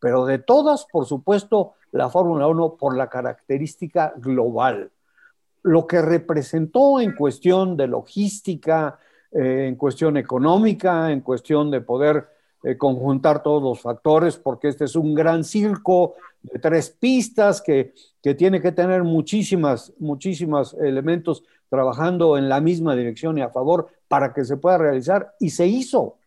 pero 0.03 0.25
de 0.25 0.37
todas, 0.37 0.85
por 0.91 1.05
supuesto, 1.05 1.75
la 1.93 2.09
Fórmula 2.09 2.45
1 2.49 2.75
por 2.75 2.97
la 2.97 3.07
característica 3.07 4.13
global. 4.17 4.91
Lo 5.61 5.87
que 5.87 6.01
representó 6.01 6.99
en 6.99 7.15
cuestión 7.15 7.77
de 7.77 7.87
logística, 7.87 8.99
eh, 9.31 9.67
en 9.69 9.77
cuestión 9.77 10.17
económica, 10.17 11.09
en 11.09 11.21
cuestión 11.21 11.71
de 11.71 11.79
poder 11.79 12.27
eh, 12.63 12.75
conjuntar 12.75 13.41
todos 13.43 13.63
los 13.63 13.79
factores, 13.79 14.35
porque 14.35 14.67
este 14.67 14.83
es 14.83 14.97
un 14.97 15.15
gran 15.15 15.45
circo 15.45 16.15
de 16.41 16.59
tres 16.59 16.89
pistas 16.89 17.61
que, 17.61 17.93
que 18.21 18.35
tiene 18.35 18.61
que 18.61 18.73
tener 18.73 19.03
muchísimas, 19.03 19.93
muchísimos 19.99 20.73
elementos 20.81 21.45
trabajando 21.69 22.37
en 22.37 22.49
la 22.49 22.59
misma 22.59 22.93
dirección 22.93 23.37
y 23.37 23.41
a 23.41 23.51
favor 23.51 23.87
para 24.09 24.33
que 24.33 24.43
se 24.43 24.57
pueda 24.57 24.77
realizar. 24.79 25.33
Y 25.39 25.51
se 25.51 25.65
hizo. 25.65 26.17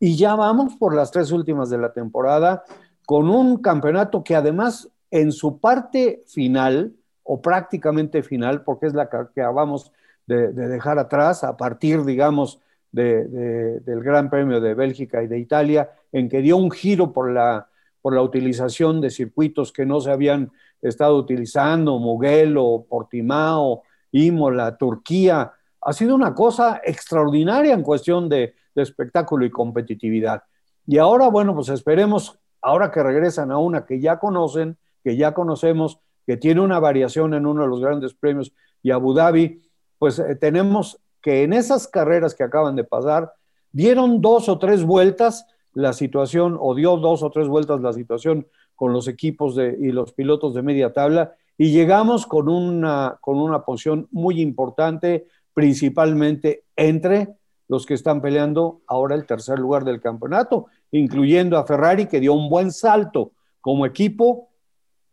Y 0.00 0.16
ya 0.16 0.34
vamos 0.34 0.76
por 0.76 0.94
las 0.94 1.10
tres 1.10 1.30
últimas 1.30 1.68
de 1.68 1.76
la 1.76 1.92
temporada 1.92 2.64
con 3.08 3.30
un 3.30 3.62
campeonato 3.62 4.22
que 4.22 4.36
además 4.36 4.90
en 5.10 5.32
su 5.32 5.60
parte 5.60 6.24
final, 6.26 6.92
o 7.22 7.40
prácticamente 7.40 8.22
final, 8.22 8.64
porque 8.64 8.84
es 8.84 8.92
la 8.92 9.08
que 9.08 9.16
acabamos 9.16 9.92
de, 10.26 10.52
dejar 10.52 10.98
atrás, 10.98 11.42
a 11.42 11.56
partir, 11.56 12.04
digamos, 12.04 12.60
del 12.92 14.02
Gran 14.02 14.28
Premio 14.28 14.60
de 14.60 14.74
Bélgica 14.74 15.22
y 15.22 15.26
de 15.26 15.38
Italia, 15.38 15.90
en 16.12 16.28
que 16.28 16.42
dio 16.42 16.58
un 16.58 16.70
giro 16.70 17.10
por 17.10 17.32
la, 17.32 17.70
por 18.02 18.12
la 18.12 18.20
utilización 18.20 19.00
de 19.00 19.08
circuitos 19.08 19.72
que 19.72 19.86
no 19.86 20.02
se 20.02 20.10
habían 20.10 20.52
estado 20.82 21.16
utilizando, 21.16 21.98
Mugello, 21.98 22.84
Portimao, 22.86 23.84
Imola, 24.12 24.76
Turquía. 24.76 25.50
Ha 25.80 25.92
sido 25.94 26.14
una 26.14 26.34
cosa 26.34 26.82
extraordinaria 26.84 27.72
en 27.72 27.82
cuestión 27.82 28.28
de, 28.28 28.54
de 28.74 28.82
espectáculo 28.82 29.46
y 29.46 29.50
competitividad. 29.50 30.42
Y 30.86 30.98
ahora, 30.98 31.28
bueno, 31.28 31.54
pues 31.54 31.70
esperemos 31.70 32.38
ahora 32.68 32.90
que 32.90 33.02
regresan 33.02 33.50
a 33.50 33.56
una 33.56 33.86
que 33.86 33.98
ya 33.98 34.18
conocen, 34.18 34.76
que 35.02 35.16
ya 35.16 35.32
conocemos, 35.32 36.00
que 36.26 36.36
tiene 36.36 36.60
una 36.60 36.78
variación 36.78 37.32
en 37.32 37.46
uno 37.46 37.62
de 37.62 37.68
los 37.68 37.80
grandes 37.80 38.12
premios 38.12 38.52
y 38.82 38.90
Abu 38.90 39.14
Dhabi, 39.14 39.62
pues 39.98 40.18
eh, 40.18 40.36
tenemos 40.36 41.00
que 41.22 41.44
en 41.44 41.54
esas 41.54 41.88
carreras 41.88 42.34
que 42.34 42.44
acaban 42.44 42.76
de 42.76 42.84
pasar, 42.84 43.32
dieron 43.72 44.20
dos 44.20 44.50
o 44.50 44.58
tres 44.58 44.84
vueltas 44.84 45.46
la 45.72 45.94
situación, 45.94 46.58
o 46.60 46.74
dio 46.74 46.98
dos 46.98 47.22
o 47.22 47.30
tres 47.30 47.48
vueltas 47.48 47.80
la 47.80 47.94
situación 47.94 48.46
con 48.76 48.92
los 48.92 49.08
equipos 49.08 49.56
de, 49.56 49.74
y 49.80 49.90
los 49.90 50.12
pilotos 50.12 50.52
de 50.52 50.62
media 50.62 50.92
tabla, 50.92 51.32
y 51.56 51.72
llegamos 51.72 52.26
con 52.26 52.50
una, 52.50 53.16
con 53.22 53.38
una 53.38 53.64
posición 53.64 54.08
muy 54.10 54.42
importante, 54.42 55.26
principalmente 55.54 56.64
entre 56.76 57.34
los 57.66 57.86
que 57.86 57.94
están 57.94 58.20
peleando 58.20 58.82
ahora 58.86 59.14
el 59.14 59.24
tercer 59.24 59.58
lugar 59.58 59.84
del 59.84 60.00
campeonato, 60.00 60.66
incluyendo 60.90 61.58
a 61.58 61.64
Ferrari, 61.64 62.06
que 62.06 62.20
dio 62.20 62.32
un 62.32 62.48
buen 62.48 62.72
salto 62.72 63.32
como 63.60 63.86
equipo 63.86 64.48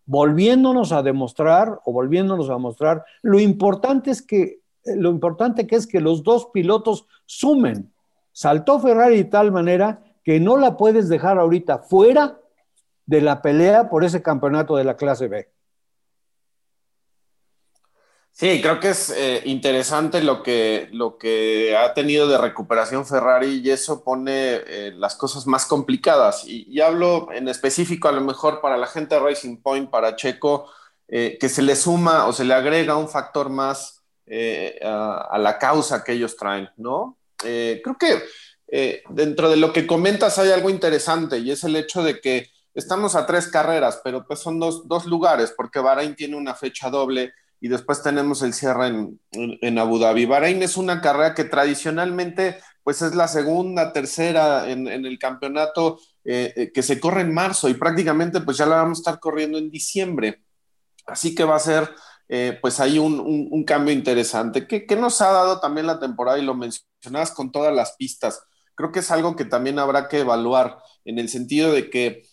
volviéndonos 0.06 0.92
a 0.92 1.02
demostrar 1.02 1.80
o 1.84 1.92
volviéndonos 1.92 2.50
a 2.50 2.58
mostrar 2.58 3.04
lo 3.22 3.40
importante 3.40 4.12
es 4.12 4.22
que 4.22 4.60
lo 4.86 5.10
importante 5.10 5.66
que 5.66 5.76
es 5.76 5.88
que 5.88 6.00
los 6.00 6.22
dos 6.22 6.50
pilotos 6.54 7.08
sumen. 7.26 7.92
Saltó 8.32 8.80
Ferrari 8.80 9.18
de 9.18 9.24
tal 9.26 9.52
manera 9.52 10.04
que 10.24 10.40
no 10.40 10.58
la 10.58 10.78
puedes 10.78 11.10
dejar 11.10 11.40
ahorita 11.40 11.80
fuera 11.80 12.40
de 13.08 13.22
la 13.22 13.42
pelea 13.42 13.90
por 13.90 14.04
ese 14.04 14.22
campeonato 14.22 14.76
de 14.76 14.84
la 14.84 14.96
clase 14.96 15.28
B. 15.28 15.50
Sí, 18.38 18.62
creo 18.62 18.82
que 18.82 18.90
es 18.90 19.12
eh, 19.12 19.44
interesante 19.46 20.22
lo 20.22 20.44
que, 20.44 20.90
lo 20.92 21.18
que 21.18 21.74
ha 21.78 21.94
tenido 21.94 22.28
de 22.28 22.38
recuperación 22.38 23.06
Ferrari 23.06 23.62
y 23.64 23.70
eso 23.70 24.04
pone 24.04 24.56
eh, 24.56 24.92
las 24.94 25.16
cosas 25.16 25.48
más 25.48 25.66
complicadas. 25.66 26.44
Y, 26.46 26.82
hablo 26.82 27.30
en 27.32 27.48
específico 27.48 28.10
a 28.10 28.12
lo 28.12 28.20
mejor 28.20 28.60
para 28.60 28.76
la 28.76 28.88
gente 28.88 29.16
de 29.16 29.22
Racing 29.22 29.62
Point, 29.62 29.90
para 29.90 30.18
Checo, 30.18 30.70
eh, 31.08 31.38
que 31.40 31.48
se 31.48 31.62
le 31.62 31.78
suma 31.78 32.28
o 32.28 32.34
se 32.34 32.44
le 32.44 32.54
agrega 32.54 32.98
un 32.98 33.08
factor 33.08 33.50
más 33.50 34.04
a, 34.30 35.38
la 35.40 35.58
causa 35.58 36.04
que 36.04 36.12
ellos 36.14 36.36
traen, 36.36 36.70
¿no? 36.76 37.18
creo 37.38 37.98
que 37.98 38.24
dentro 39.10 39.50
de 39.50 39.56
lo 39.56 39.72
que 39.72 39.88
comentas 39.88 40.40
hay 40.40 40.52
algo 40.52 40.70
interesante 40.70 41.38
y 41.38 41.52
es 41.52 41.64
el 41.64 41.76
hecho 41.76 42.04
de 42.04 42.20
que 42.20 42.50
estamos 42.74 43.16
a 43.16 43.26
tres 43.26 43.48
carreras, 43.48 44.02
pero 44.04 44.26
pues 44.28 44.40
son 44.40 44.60
dos, 44.60 44.88
dos 44.88 45.06
lugares, 45.06 45.54
porque 45.56 45.80
Bahrein 45.80 46.16
tiene 46.16 46.36
una 46.36 46.56
fecha 46.56 46.90
doble 46.90 47.34
y 47.62 47.68
después 47.68 48.04
tenemos 48.04 48.42
el 48.42 48.54
cierre 48.54 48.88
en, 49.32 49.80
Abu 49.80 49.98
Dhabi. 49.98 50.26
Bahrein 50.26 50.62
es 50.64 50.78
una 50.78 51.02
carrera 51.02 51.34
que 51.34 51.46
tradicionalmente 51.46 52.60
pues 52.84 53.02
es 53.02 53.16
la 53.16 53.28
segunda, 53.28 53.92
tercera 53.92 54.70
en, 54.70 54.88
el 54.88 55.18
campeonato 55.18 56.00
eh, 56.24 56.54
eh, 56.56 56.72
que 56.72 56.84
se 56.84 57.00
corre 57.00 57.22
en 57.22 57.34
marzo 57.34 57.68
y 57.68 57.74
prácticamente 57.74 58.42
pues 58.42 58.58
ya 58.58 58.68
la 58.68 58.76
vamos 58.78 59.00
a 59.00 59.02
estar 59.02 59.20
corriendo 59.20 59.58
en 59.58 59.72
diciembre. 59.72 60.44
Así 61.08 61.34
que 61.34 61.44
va 61.44 61.56
a 61.56 61.60
ser 61.60 61.90
eh, 62.28 62.58
pues 62.62 62.80
ahí 62.80 63.00
un, 63.00 63.64
cambio 63.64 63.94
interesante. 63.94 64.68
¿Qué, 64.68 64.86
¿Qué, 64.86 64.96
nos 64.96 65.22
ha 65.22 65.32
dado 65.32 65.60
también 65.60 65.88
la 65.88 66.00
temporada? 66.00 66.38
Y 66.38 66.44
lo 66.44 66.56
mencionabas 66.56 67.32
con 67.32 67.52
todas 67.52 67.74
las 67.74 67.96
pistas. 67.96 68.44
Creo 68.76 68.92
que 68.92 69.00
es 69.00 69.10
algo 69.12 69.36
que 69.36 69.46
también 69.46 69.80
habrá 69.80 70.08
que 70.08 70.20
evaluar 70.20 70.78
en 71.06 71.20
el 71.20 71.30
sentido 71.30 71.72
de 71.72 71.90
que, 71.90 72.24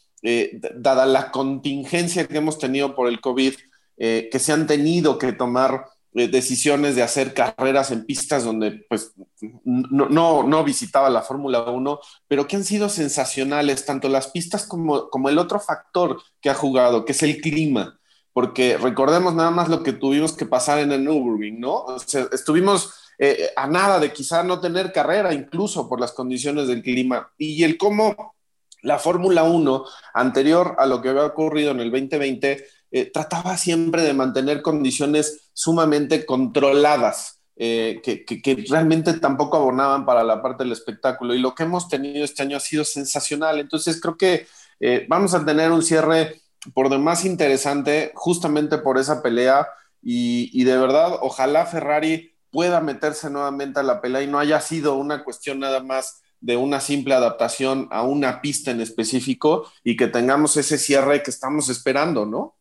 dada 0.77 1.05
la 1.05 1.33
contingencia 1.33 2.29
que 2.29 2.37
hemos 2.37 2.57
tenido 2.57 2.95
por 2.95 3.09
el 3.09 3.21
COVID, 3.21 3.55
eh, 3.97 4.29
que 4.31 4.39
se 4.39 4.53
han 4.53 4.67
tenido 4.67 5.19
que 5.19 5.33
tomar 5.33 5.87
eh, 6.15 6.29
decisiones 6.29 6.97
de 6.97 7.03
hacer 7.03 7.35
carreras 7.35 7.91
en 7.91 8.05
pistas 8.05 8.45
donde 8.45 8.85
pues 8.89 9.13
no, 9.65 10.43
no, 10.43 10.65
visitaba 10.65 11.09
la 11.11 11.23
Fórmula 11.23 11.63
1, 11.63 12.01
pero 12.29 12.47
que 12.47 12.57
han 12.57 12.65
sido 12.65 12.89
sensacionales, 12.89 13.85
tanto 13.87 14.09
las 14.09 14.29
pistas 14.29 14.67
como, 14.67 15.09
como 15.09 15.29
el 15.29 15.39
otro 15.39 15.59
factor 15.61 16.23
que 16.41 16.51
ha 16.51 16.55
jugado, 16.55 17.05
que 17.05 17.13
es 17.13 17.23
el 17.23 17.41
clima 17.41 17.99
porque 18.33 18.79
recordemos 18.79 19.35
nada 19.35 19.51
más 19.51 19.69
lo 19.69 19.83
que 19.83 19.93
tuvimos 19.93 20.33
que 20.33 20.47
pasar 20.47 20.79
en 20.79 20.93
el 20.93 21.05
Nürburgring, 21.05 21.61
¿no? 21.61 21.85
O 21.85 21.99
sea, 21.99 22.29
estuvimos 22.33 22.95
eh, 23.19 23.51
a 23.57 23.67
nada 23.67 23.99
de 23.99 24.13
quizá 24.13 24.43
no 24.43 24.61
tener 24.61 24.93
carrera, 24.93 25.35
incluso 25.35 25.89
por 25.89 26.01
las 26.01 26.13
condiciones 26.13 26.67
del 26.67 26.83
clima, 26.83 27.31
y 27.37 27.63
el 27.63 27.77
cómo 27.77 28.35
la 28.83 28.99
Fórmula 28.99 29.45
1, 29.45 29.85
anterior 30.15 30.75
a 30.79 30.87
lo 30.87 31.01
que 31.01 31.11
había 31.11 31.27
ocurrido 31.27 31.71
en 31.71 31.81
el 31.81 31.91
2020, 31.91 32.67
eh, 32.95 33.11
trataba 33.11 33.57
siempre 33.57 34.03
de 34.03 34.13
mantener 34.13 34.61
condiciones 34.61 35.49
sumamente 35.55 36.27
controladas, 36.27 37.41
eh, 37.57 38.03
que, 38.05 38.67
realmente 38.69 39.15
tampoco 39.15 39.57
abonaban 39.57 40.05
para 40.05 40.23
la 40.23 40.43
parte 40.43 40.65
del 40.65 40.73
espectáculo. 40.73 41.35
Y 41.35 41.39
lo 41.39 41.55
que 41.55 41.63
hemos 41.63 41.89
tenido 41.89 42.23
este 42.23 42.43
año 42.43 42.59
ha 42.59 42.61
sido 42.61 42.85
sensacional. 42.85 43.61
Entonces 43.61 43.99
creo 43.99 44.19
que 44.19 44.47
eh, 44.79 45.07
vamos 45.09 45.33
a 45.33 45.43
tener 45.43 45.73
un 45.73 45.83
cierre 45.83 46.43
por 46.75 46.91
demás 46.91 47.25
interesante 47.25 48.13
justamente 48.15 48.77
por 48.77 48.99
esa 48.99 49.23
pelea. 49.23 49.67
Y, 50.03 50.51
y 50.53 50.65
de 50.65 50.77
verdad, 50.77 51.17
ojalá 51.23 51.65
Ferrari 51.65 52.35
pueda 52.51 52.83
meterse 52.83 53.31
nuevamente 53.31 53.81
a 53.81 53.85
la 53.85 54.03
pelea 54.03 54.23
y 54.23 54.27
no 54.27 54.39
haya 54.39 54.61
sido 54.61 54.97
una 54.97 55.25
cuestión 55.25 55.61
nada 55.61 55.83
más 55.83 56.21
de 56.43 56.57
una 56.59 56.81
simple 56.81 57.15
adaptación 57.15 57.89
a 57.91 58.03
una 58.03 58.43
pista 58.43 58.71
en 58.71 58.83
específico 58.83 59.67
y 59.83 59.97
que 59.97 60.09
tengamos 60.09 60.59
ese 60.59 60.77
cierre 60.77 61.23
que 61.23 61.31
estamos 61.31 61.71
esperando, 61.71 62.27
¿no? 62.27 62.57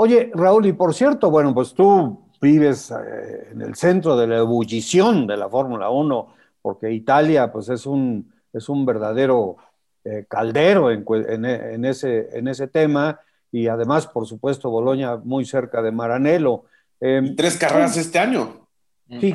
Oye, 0.00 0.30
Raúl, 0.32 0.64
y 0.66 0.72
por 0.74 0.94
cierto, 0.94 1.28
bueno, 1.28 1.52
pues 1.52 1.74
tú 1.74 2.20
vives 2.40 2.92
eh, 2.92 3.48
en 3.50 3.62
el 3.62 3.74
centro 3.74 4.16
de 4.16 4.28
la 4.28 4.36
ebullición 4.36 5.26
de 5.26 5.36
la 5.36 5.48
Fórmula 5.48 5.90
1, 5.90 6.34
porque 6.62 6.92
Italia, 6.92 7.50
pues 7.50 7.68
es 7.68 7.84
un, 7.84 8.32
es 8.52 8.68
un 8.68 8.86
verdadero 8.86 9.56
eh, 10.04 10.24
caldero 10.28 10.92
en, 10.92 11.84
ese, 11.84 12.28
en 12.32 12.46
ese 12.46 12.68
tema, 12.68 13.18
y 13.50 13.66
además, 13.66 14.06
por 14.06 14.24
supuesto, 14.24 14.70
Boloña 14.70 15.16
muy 15.16 15.44
cerca 15.44 15.82
de 15.82 15.90
Maranello. 15.90 16.62
Em, 17.00 17.34
tres 17.34 17.56
carreras 17.56 17.96
este 17.96 18.20
año. 18.20 18.68
Sí, 19.18 19.34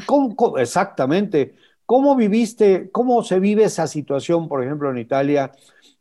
exactamente. 0.59 1.55
¿Cómo 1.86 2.16
viviste, 2.16 2.89
cómo 2.89 3.22
se 3.26 3.41
vive 3.41 3.66
esa 3.66 3.86
situación, 3.86 4.47
por 4.47 4.64
ejemplo, 4.64 4.89
en 4.89 4.97
Italia? 4.97 5.51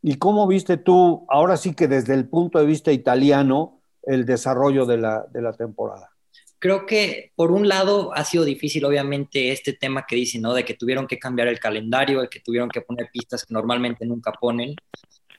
¿Y 0.03 0.19
cómo 0.19 0.47
viste 0.47 0.77
tú, 0.77 1.27
ahora 1.29 1.57
sí 1.57 1.75
que 1.75 1.89
desde 1.89 2.15
el 2.15 2.29
punto 2.29 2.61
de 2.61 2.67
vista 2.67 2.93
italiano, 2.93 3.82
el 4.05 4.25
desarrollo 4.25 4.87
de 4.87 4.99
la, 4.99 5.27
de 5.31 5.43
la 5.43 5.53
temporada? 5.53 6.11
Creo 6.59 6.87
que 6.87 7.33
por 7.35 7.51
un 7.51 7.67
lado 7.67 8.15
ha 8.15 8.25
sido 8.25 8.45
difícil, 8.45 8.85
obviamente, 8.85 9.51
este 9.51 9.73
tema 9.73 10.07
que 10.07 10.15
dicen, 10.15 10.43
¿no? 10.43 10.55
De 10.55 10.65
que 10.65 10.75
tuvieron 10.75 11.09
que 11.09 11.19
cambiar 11.19 11.49
el 11.49 11.59
calendario, 11.59 12.21
de 12.21 12.29
que 12.29 12.39
tuvieron 12.41 12.69
que 12.69 12.81
poner 12.81 13.11
pistas 13.13 13.45
que 13.45 13.53
normalmente 13.53 14.07
nunca 14.07 14.31
ponen. 14.33 14.77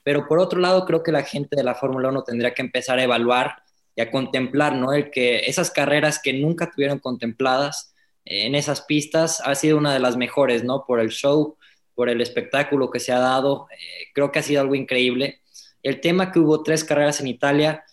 Pero 0.02 0.28
por 0.28 0.38
otro 0.38 0.60
lado, 0.60 0.84
creo 0.84 1.02
que 1.02 1.12
la 1.12 1.22
gente 1.22 1.56
de 1.56 1.64
la 1.64 1.74
Fórmula 1.74 2.10
1 2.10 2.24
tendría 2.24 2.52
que 2.52 2.60
empezar 2.60 2.98
a 2.98 3.04
evaluar 3.04 3.62
y 3.96 4.02
a 4.02 4.10
contemplar, 4.10 4.74
¿no? 4.76 4.92
El 4.92 5.10
que 5.10 5.40
esas 5.46 5.70
carreras 5.70 6.20
que 6.22 6.34
nunca 6.34 6.70
tuvieron 6.70 6.98
contempladas 6.98 7.94
eh, 8.24 8.46
en 8.46 8.54
esas 8.54 8.82
pistas 8.82 9.40
ha 9.40 9.54
sido 9.54 9.78
una 9.78 9.92
de 9.92 10.00
las 10.00 10.16
mejores, 10.16 10.62
¿no? 10.62 10.84
Por 10.86 11.00
el 11.00 11.08
show, 11.08 11.56
por 11.94 12.08
el 12.08 12.20
espectáculo 12.20 12.90
que 12.90 13.00
se 13.00 13.12
ha 13.12 13.18
dado. 13.18 13.66
Eh, 13.72 14.08
creo 14.14 14.30
que 14.30 14.40
ha 14.40 14.42
sido 14.42 14.60
algo 14.60 14.74
increíble. 14.74 15.40
El 15.82 16.00
tema 16.00 16.32
que 16.32 16.38
hubo 16.38 16.62
tres 16.62 16.84
carreras 16.84 17.20
en 17.20 17.28
Italia, 17.28 17.84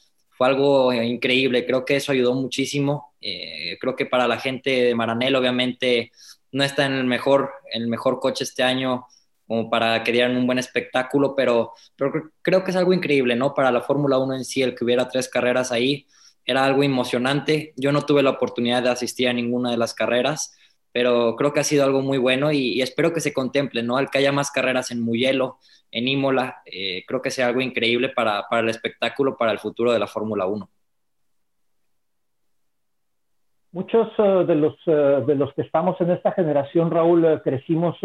algo 0.46 0.92
eh, 0.92 1.06
increíble, 1.06 1.66
creo 1.66 1.86
que 1.86 1.98
eso 1.98 2.12
ayudó 2.12 2.34
muchísimo, 2.34 3.14
eh, 3.22 3.78
creo 3.80 3.96
que 3.96 4.06
para 4.06 4.28
la 4.28 4.40
gente 4.40 4.70
de 4.70 4.96
Maranel 4.96 5.36
obviamente 5.36 6.12
no 6.52 6.64
está 6.64 6.86
en 6.86 6.94
el 6.94 7.06
mejor, 7.06 7.52
el 7.72 7.88
mejor 7.88 8.20
coche 8.20 8.44
este 8.44 8.64
año 8.64 9.06
como 9.48 9.70
para 9.70 10.02
que 10.04 10.14
dieran 10.14 10.38
un 10.38 10.46
buen 10.48 10.60
espectáculo, 10.60 11.36
pero, 11.36 11.74
pero 11.98 12.32
creo 12.42 12.64
que 12.64 12.72
es 12.72 12.78
algo 12.78 12.94
increíble, 12.94 13.36
¿no? 13.36 13.54
Para 13.54 13.70
la 13.70 13.82
Fórmula 13.82 14.18
1 14.18 14.36
en 14.36 14.46
sí, 14.46 14.62
el 14.62 14.76
que 14.76 14.86
hubiera 14.86 15.10
tres 15.10 15.28
carreras 15.28 15.74
ahí, 15.74 16.08
era 16.46 16.64
algo 16.64 16.84
emocionante. 16.84 17.74
Yo 17.76 17.92
no 17.92 18.06
tuve 18.06 18.24
la 18.24 18.30
oportunidad 18.30 18.82
de 18.82 18.90
asistir 18.90 19.28
a 19.28 19.34
ninguna 19.34 19.72
de 19.72 19.76
las 19.78 19.94
carreras, 19.94 20.54
pero 20.94 21.36
creo 21.36 21.52
que 21.52 21.60
ha 21.60 21.66
sido 21.66 21.84
algo 21.84 22.02
muy 22.02 22.18
bueno 22.18 22.54
y, 22.54 22.74
y 22.74 22.82
espero 22.82 23.12
que 23.12 23.20
se 23.20 23.34
contemple, 23.34 23.84
¿no? 23.84 23.98
Al 23.98 24.10
que 24.10 24.20
haya 24.20 24.32
más 24.32 24.52
carreras 24.52 24.90
en 24.90 25.02
Mugello, 25.02 25.58
en 25.92 26.08
Imola, 26.08 26.62
eh, 26.66 27.04
creo 27.06 27.22
que 27.22 27.32
sea 27.32 27.48
algo 27.48 27.62
increíble 27.62 28.10
para, 28.10 28.48
el 28.50 28.70
espectáculo, 28.70 29.38
para 29.38 29.52
el 29.52 29.60
futuro 29.60 29.92
de 29.92 30.00
la 30.00 30.08
Fórmula 30.08 30.46
1. 30.46 30.70
Muchos 33.74 34.08
eh, 34.18 34.46
de, 34.48 34.56
los, 34.56 34.76
eh, 34.86 35.24
de 35.26 35.36
los 35.36 35.54
que 35.54 35.62
estamos 35.62 36.00
en 36.02 36.12
esta 36.12 36.32
generación, 36.32 36.92
Raúl, 36.92 37.42
crecimos 37.44 37.98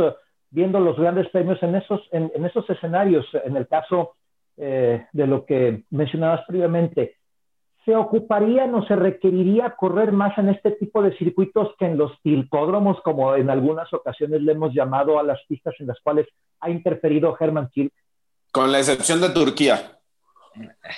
viendo 0.51 0.81
los 0.81 0.99
grandes 0.99 1.29
premios 1.31 1.63
en 1.63 1.77
esos, 1.77 2.01
en 2.13 2.45
esos 2.45 2.69
escenarios. 2.71 3.27
En 3.45 3.57
el 3.57 3.67
caso 3.67 4.15
de 4.57 5.27
lo 5.27 5.45
que 5.45 5.83
mencionabas 5.91 6.47
previamente, 6.47 7.16
¿se 7.87 7.95
ocuparía, 7.95 8.67
no 8.67 8.85
se 8.85 8.97
requeriría 8.97 9.77
correr 9.79 10.11
más 10.11 10.37
en 10.39 10.49
este 10.49 10.73
tipo 10.73 11.03
de 11.03 11.17
circuitos 11.17 11.69
que 11.79 11.87
en 11.87 11.97
los 11.97 12.21
tilcódromos, 12.21 13.01
como 13.03 13.37
en 13.37 13.49
algunas 13.49 13.91
ocasiones 13.95 14.43
le 14.43 14.53
hemos 14.53 14.75
llamado 14.75 15.21
a 15.21 15.23
las 15.23 15.39
pistas 15.47 15.73
en 15.79 15.87
las 15.87 15.99
cuales 16.01 16.27
ha 16.61 16.69
interferido 16.69 17.37
Herman 17.39 17.71
Tilk? 17.71 17.93
Con 18.51 18.73
la 18.73 18.81
excepción 18.81 19.21
de 19.21 19.31
Turquía. 19.31 20.01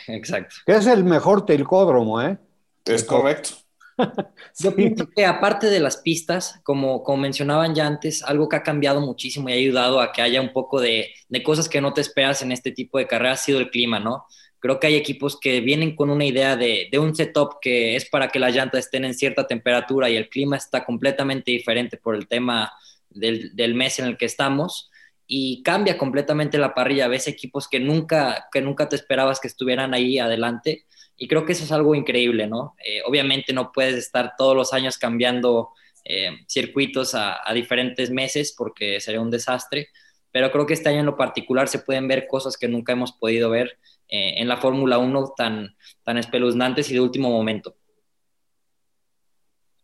Exacto. 0.07 0.57
Que 0.65 0.77
es 0.77 0.87
el 0.87 1.05
mejor 1.05 1.45
tilcódromo, 1.45 2.23
¿eh? 2.23 2.39
Es 2.87 3.05
correcto. 3.05 3.51
Yo 4.59 4.75
pienso 4.75 5.07
que 5.15 5.27
aparte 5.27 5.67
de 5.67 5.81
las 5.81 5.99
pistas, 5.99 6.59
como, 6.63 7.03
como 7.03 7.19
mencionaban 7.19 7.75
ya 7.75 7.87
antes, 7.87 8.23
algo 8.23 8.49
que 8.49 8.57
ha 8.57 8.63
cambiado 8.63 9.03
muchísimo 9.03 9.51
y 9.51 9.53
ha 9.53 9.57
ayudado 9.57 10.01
a 10.01 10.11
que 10.13 10.23
haya 10.23 10.41
un 10.41 10.55
poco 10.55 10.81
de, 10.81 11.11
de 11.29 11.43
cosas 11.43 11.69
que 11.69 11.83
no 11.83 11.93
te 11.93 12.01
esperas 12.01 12.41
en 12.41 12.53
este 12.53 12.73
tipo 12.73 12.97
de 12.97 13.07
carreras 13.07 13.41
ha 13.41 13.45
sido 13.45 13.59
el 13.59 13.69
clima, 13.69 14.01
¿no? 14.01 14.25
Creo 14.61 14.81
que 14.81 14.89
hay 14.89 14.97
equipos 14.97 15.39
que 15.39 15.61
vienen 15.61 15.95
con 15.95 16.11
una 16.11 16.25
idea 16.25 16.57
de, 16.57 16.91
un 16.99 17.15
setup 17.15 17.61
que 17.61 17.95
es 17.95 18.09
para 18.09 18.29
que 18.29 18.41
las 18.41 18.55
llantas 18.55 18.87
estén 18.87 19.05
en 19.05 19.15
cierta 19.15 19.47
temperatura 19.47 20.11
y 20.11 20.17
el 20.17 20.29
clima 20.29 20.57
está 20.57 20.85
completamente 20.85 21.53
diferente 21.53 21.97
por 21.97 22.17
el 22.17 22.27
tema 22.27 22.73
del, 23.09 23.75
mes 23.75 24.01
en 24.01 24.07
el 24.07 24.17
que 24.17 24.27
estamos 24.27 24.91
y 25.29 25.63
cambia 25.63 25.97
completamente 25.97 26.59
la 26.59 26.75
parrilla. 26.75 27.07
Ves 27.07 27.29
equipos 27.29 27.69
que 27.69 27.79
nunca, 27.79 28.49
que 28.51 28.61
nunca 28.61 28.89
te 28.89 28.97
esperabas 28.97 29.39
que 29.39 29.47
estuvieran 29.47 29.95
ahí 29.95 30.19
adelante 30.19 30.87
y 31.17 31.29
creo 31.29 31.45
que 31.45 31.53
eso 31.53 31.65
es 31.65 31.73
algo 31.73 31.95
increíble, 31.95 32.49
¿no? 32.49 32.75
Eh, 32.85 33.03
obviamente 33.05 33.53
no 33.53 33.71
puedes 33.71 33.95
estar 33.95 34.35
todos 34.37 34.57
los 34.57 34.73
años 34.73 34.99
cambiando 34.99 35.71
eh, 36.05 36.31
circuitos 36.49 37.15
a, 37.15 37.49
a 37.49 37.55
diferentes 37.55 38.11
meses 38.11 38.55
porque 38.57 39.01
sería 39.01 39.21
un 39.21 39.31
desastre, 39.31 39.89
pero 40.33 40.51
creo 40.51 40.67
que 40.67 40.75
este 40.75 40.89
año 40.89 41.01
en 41.01 41.07
lo 41.07 41.17
particular 41.17 41.69
se 41.69 41.81
pueden 41.81 42.09
ver 42.09 42.27
cosas 42.27 42.57
que 42.57 42.69
nunca 42.69 42.93
hemos 42.93 43.13
podido 43.13 43.51
ver 43.51 43.79
en 44.09 44.49
la 44.49 44.57
Fórmula 44.57 44.99
1 44.99 45.35
tan, 45.37 45.77
tan 46.03 46.17
espeluznantes 46.19 46.91
y 46.91 46.95
de 46.95 47.01
último 47.01 47.31
momento. 47.31 47.75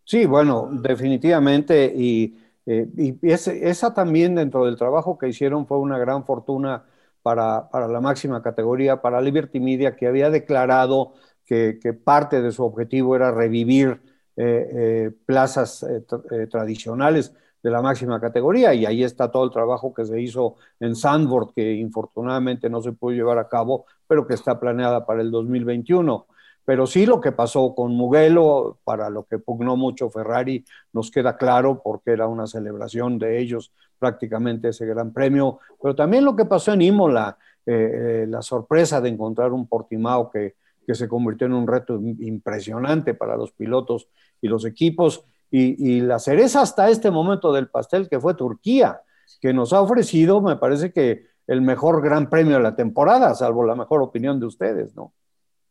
Sí, 0.05 0.27
bueno, 0.27 0.69
definitivamente. 0.71 1.93
Y, 1.95 2.39
esa 2.67 3.93
también 3.93 4.35
dentro 4.35 4.65
del 4.65 4.77
trabajo 4.77 5.19
que 5.19 5.29
hicieron 5.29 5.67
fue 5.67 5.79
una 5.79 5.99
gran 5.99 6.25
fortuna 6.25 6.85
para, 7.25 7.69
la 7.73 8.01
máxima 8.01 8.43
categoría, 8.43 9.01
para 9.01 9.21
Liberty 9.21 9.61
Media, 9.61 9.97
que 9.97 10.07
había 10.07 10.31
declarado 10.31 11.15
que, 11.45 11.79
parte 12.05 12.43
de 12.43 12.53
su 12.53 12.63
objetivo 12.65 13.17
era 13.17 13.33
revivir 13.33 14.01
eh, 14.37 14.69
eh, 14.73 15.11
plazas 15.27 15.83
eh, 15.85 16.47
tradicionales 16.47 17.35
de 17.65 17.71
la 17.71 17.81
máxima 17.81 18.21
categoría 18.21 18.75
y 18.75 18.85
ahí 18.85 19.03
está 19.03 19.31
todo 19.33 19.43
el 19.45 19.51
trabajo 19.51 19.95
que 19.95 20.05
se 20.05 20.21
hizo 20.21 20.57
en 20.81 20.95
Sandford, 20.95 21.55
que 21.55 21.73
infortunadamente 21.73 22.69
no 22.69 22.83
se 22.83 22.93
pudo 22.93 23.15
llevar 23.15 23.39
a 23.39 23.49
cabo, 23.49 23.87
pero 24.07 24.27
que 24.27 24.35
está 24.35 24.61
planeada 24.61 25.07
para 25.07 25.23
el 25.23 25.31
2021. 25.31 26.27
Pero 26.67 26.87
sí 26.87 27.07
lo 27.07 27.23
que 27.23 27.33
pasó 27.33 27.75
con 27.75 27.97
Mugello, 27.97 28.77
para 28.85 29.09
lo 29.09 29.25
que 29.25 29.39
pugnó 29.39 29.77
mucho 29.77 30.11
Ferrari, 30.11 30.63
nos 30.93 31.11
queda 31.11 31.39
claro 31.39 31.81
porque 31.83 32.11
era 32.11 32.27
una 32.27 32.47
celebración 32.47 33.19
de 33.19 33.41
ellos 33.41 33.73
prácticamente 33.99 34.69
ese 34.69 34.85
gran 34.85 35.15
premio. 35.15 35.59
Pero 35.81 35.95
también 35.95 36.27
lo 36.27 36.37
que 36.37 36.45
pasó 36.45 36.75
en 36.75 36.83
Imola, 36.83 37.39
eh, 37.65 38.25
eh, 38.25 38.27
la 38.29 38.43
sorpresa 38.43 39.01
de 39.01 39.09
encontrar 39.09 39.55
un 39.55 39.67
Portimao 39.67 40.31
que, 40.31 40.57
que 40.87 40.95
se 40.95 41.09
convirtió 41.09 41.47
en 41.47 41.55
un 41.55 41.67
reto 41.67 41.99
impresionante 41.99 43.15
para 43.15 43.39
los 43.39 43.53
pilotos 43.53 44.07
y 44.43 44.49
los 44.49 44.67
equipos. 44.67 45.25
Y, 45.51 46.01
la 46.01 46.19
cereza 46.19 46.63
hasta 46.63 46.91
este 46.91 47.11
momento 47.11 47.53
del 47.53 47.69
pastel, 47.69 48.09
que 48.09 48.19
fue 48.19 48.35
Turquía, 48.35 49.01
que 49.41 49.53
nos 49.53 49.73
ha 49.73 49.81
ofrecido, 49.81 50.41
me 50.41 50.57
parece 50.57 50.93
que 50.93 51.27
el 51.47 51.63
mejor 51.63 52.03
gran 52.03 52.29
premio 52.29 52.57
de 52.57 52.63
la 52.63 52.75
temporada, 52.75 53.35
salvo 53.35 53.65
la 53.65 53.77
mejor 53.77 54.03
opinión 54.03 54.41
de 54.41 54.47
ustedes, 54.47 54.97
¿no? 54.97 55.13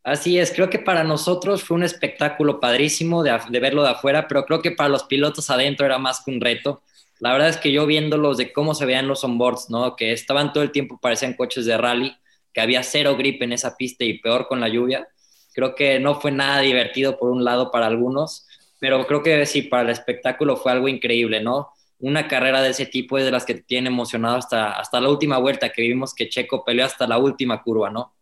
Así 0.03 0.37
es, 0.37 0.51
creo 0.51 0.69
que 0.69 0.79
para 0.79 1.05
nosotros 1.05 1.63
fue 1.63 1.75
un 1.75 1.83
espectáculo 1.83 2.59
padrísimo 2.59 3.23
de, 3.23 3.31
verlo 3.61 3.83
de 3.83 3.89
afuera, 3.89 4.27
pero 4.27 4.45
creo 4.45 4.61
que 4.61 4.71
para 4.71 4.89
los 4.89 5.03
pilotos 5.03 5.49
adentro 5.49 5.85
era 5.85 5.97
más 5.97 6.21
que 6.23 6.31
un 6.31 6.41
reto. 6.41 6.81
La 7.19 7.31
verdad 7.31 7.47
es 7.47 7.57
que 7.57 7.71
yo 7.71 7.85
viéndolos 7.85 8.37
de 8.37 8.51
cómo 8.51 8.75
se 8.75 8.85
veían 8.85 9.07
los 9.07 9.23
onboards, 9.23 9.69
¿no? 9.69 9.95
Que 9.95 10.11
estaban 10.11 10.51
todo 10.51 10.61
el 10.61 10.71
tiempo, 10.71 10.99
parecían 11.01 11.35
coches 11.35 11.65
de 11.65 11.77
rally, 11.77 12.13
que 12.53 12.59
había 12.59 12.83
cero 12.83 13.15
grip 13.17 13.41
en 13.41 13.53
esa 13.53 13.77
pista 13.77 14.03
y 14.03 14.19
peor 14.19 14.47
con 14.47 14.59
la 14.59 14.67
lluvia. 14.67 15.07
Creo 15.53 15.73
que 15.73 16.01
no 16.01 16.19
fue 16.19 16.31
nada 16.31 16.59
divertido 16.59 17.17
por 17.17 17.31
un 17.31 17.45
lado 17.45 17.71
para 17.71 17.87
algunos, 17.87 18.45
pero 18.83 19.07
creo 19.07 19.23
que 19.23 19.45
sí, 19.45 19.61
para 19.61 19.83
el 19.83 19.91
espectáculo 19.91 20.57
fue 20.57 20.73
algo 20.73 20.89
increíble, 20.89 21.41
¿no? 21.41 21.69
Una 22.01 22.27
carrera 22.27 22.61
de 22.61 22.71
ese 22.71 22.85
tipo 22.85 23.17
es 23.17 23.23
de 23.23 23.31
las 23.31 23.45
que 23.45 23.53
te 23.53 23.61
tiene 23.61 23.87
emocionado 23.87 24.35
hasta, 24.35 24.73
hasta 24.73 24.99
la 24.99 25.07
última 25.07 25.37
vuelta, 25.37 25.69
que 25.69 25.83
vimos 25.83 26.13
que 26.13 26.27
Checo 26.27 26.65
peleó 26.65 26.85
hasta 26.85 27.07
la 27.07 27.17
última 27.17 27.63
curva, 27.63 27.89
¿no? 27.89 28.13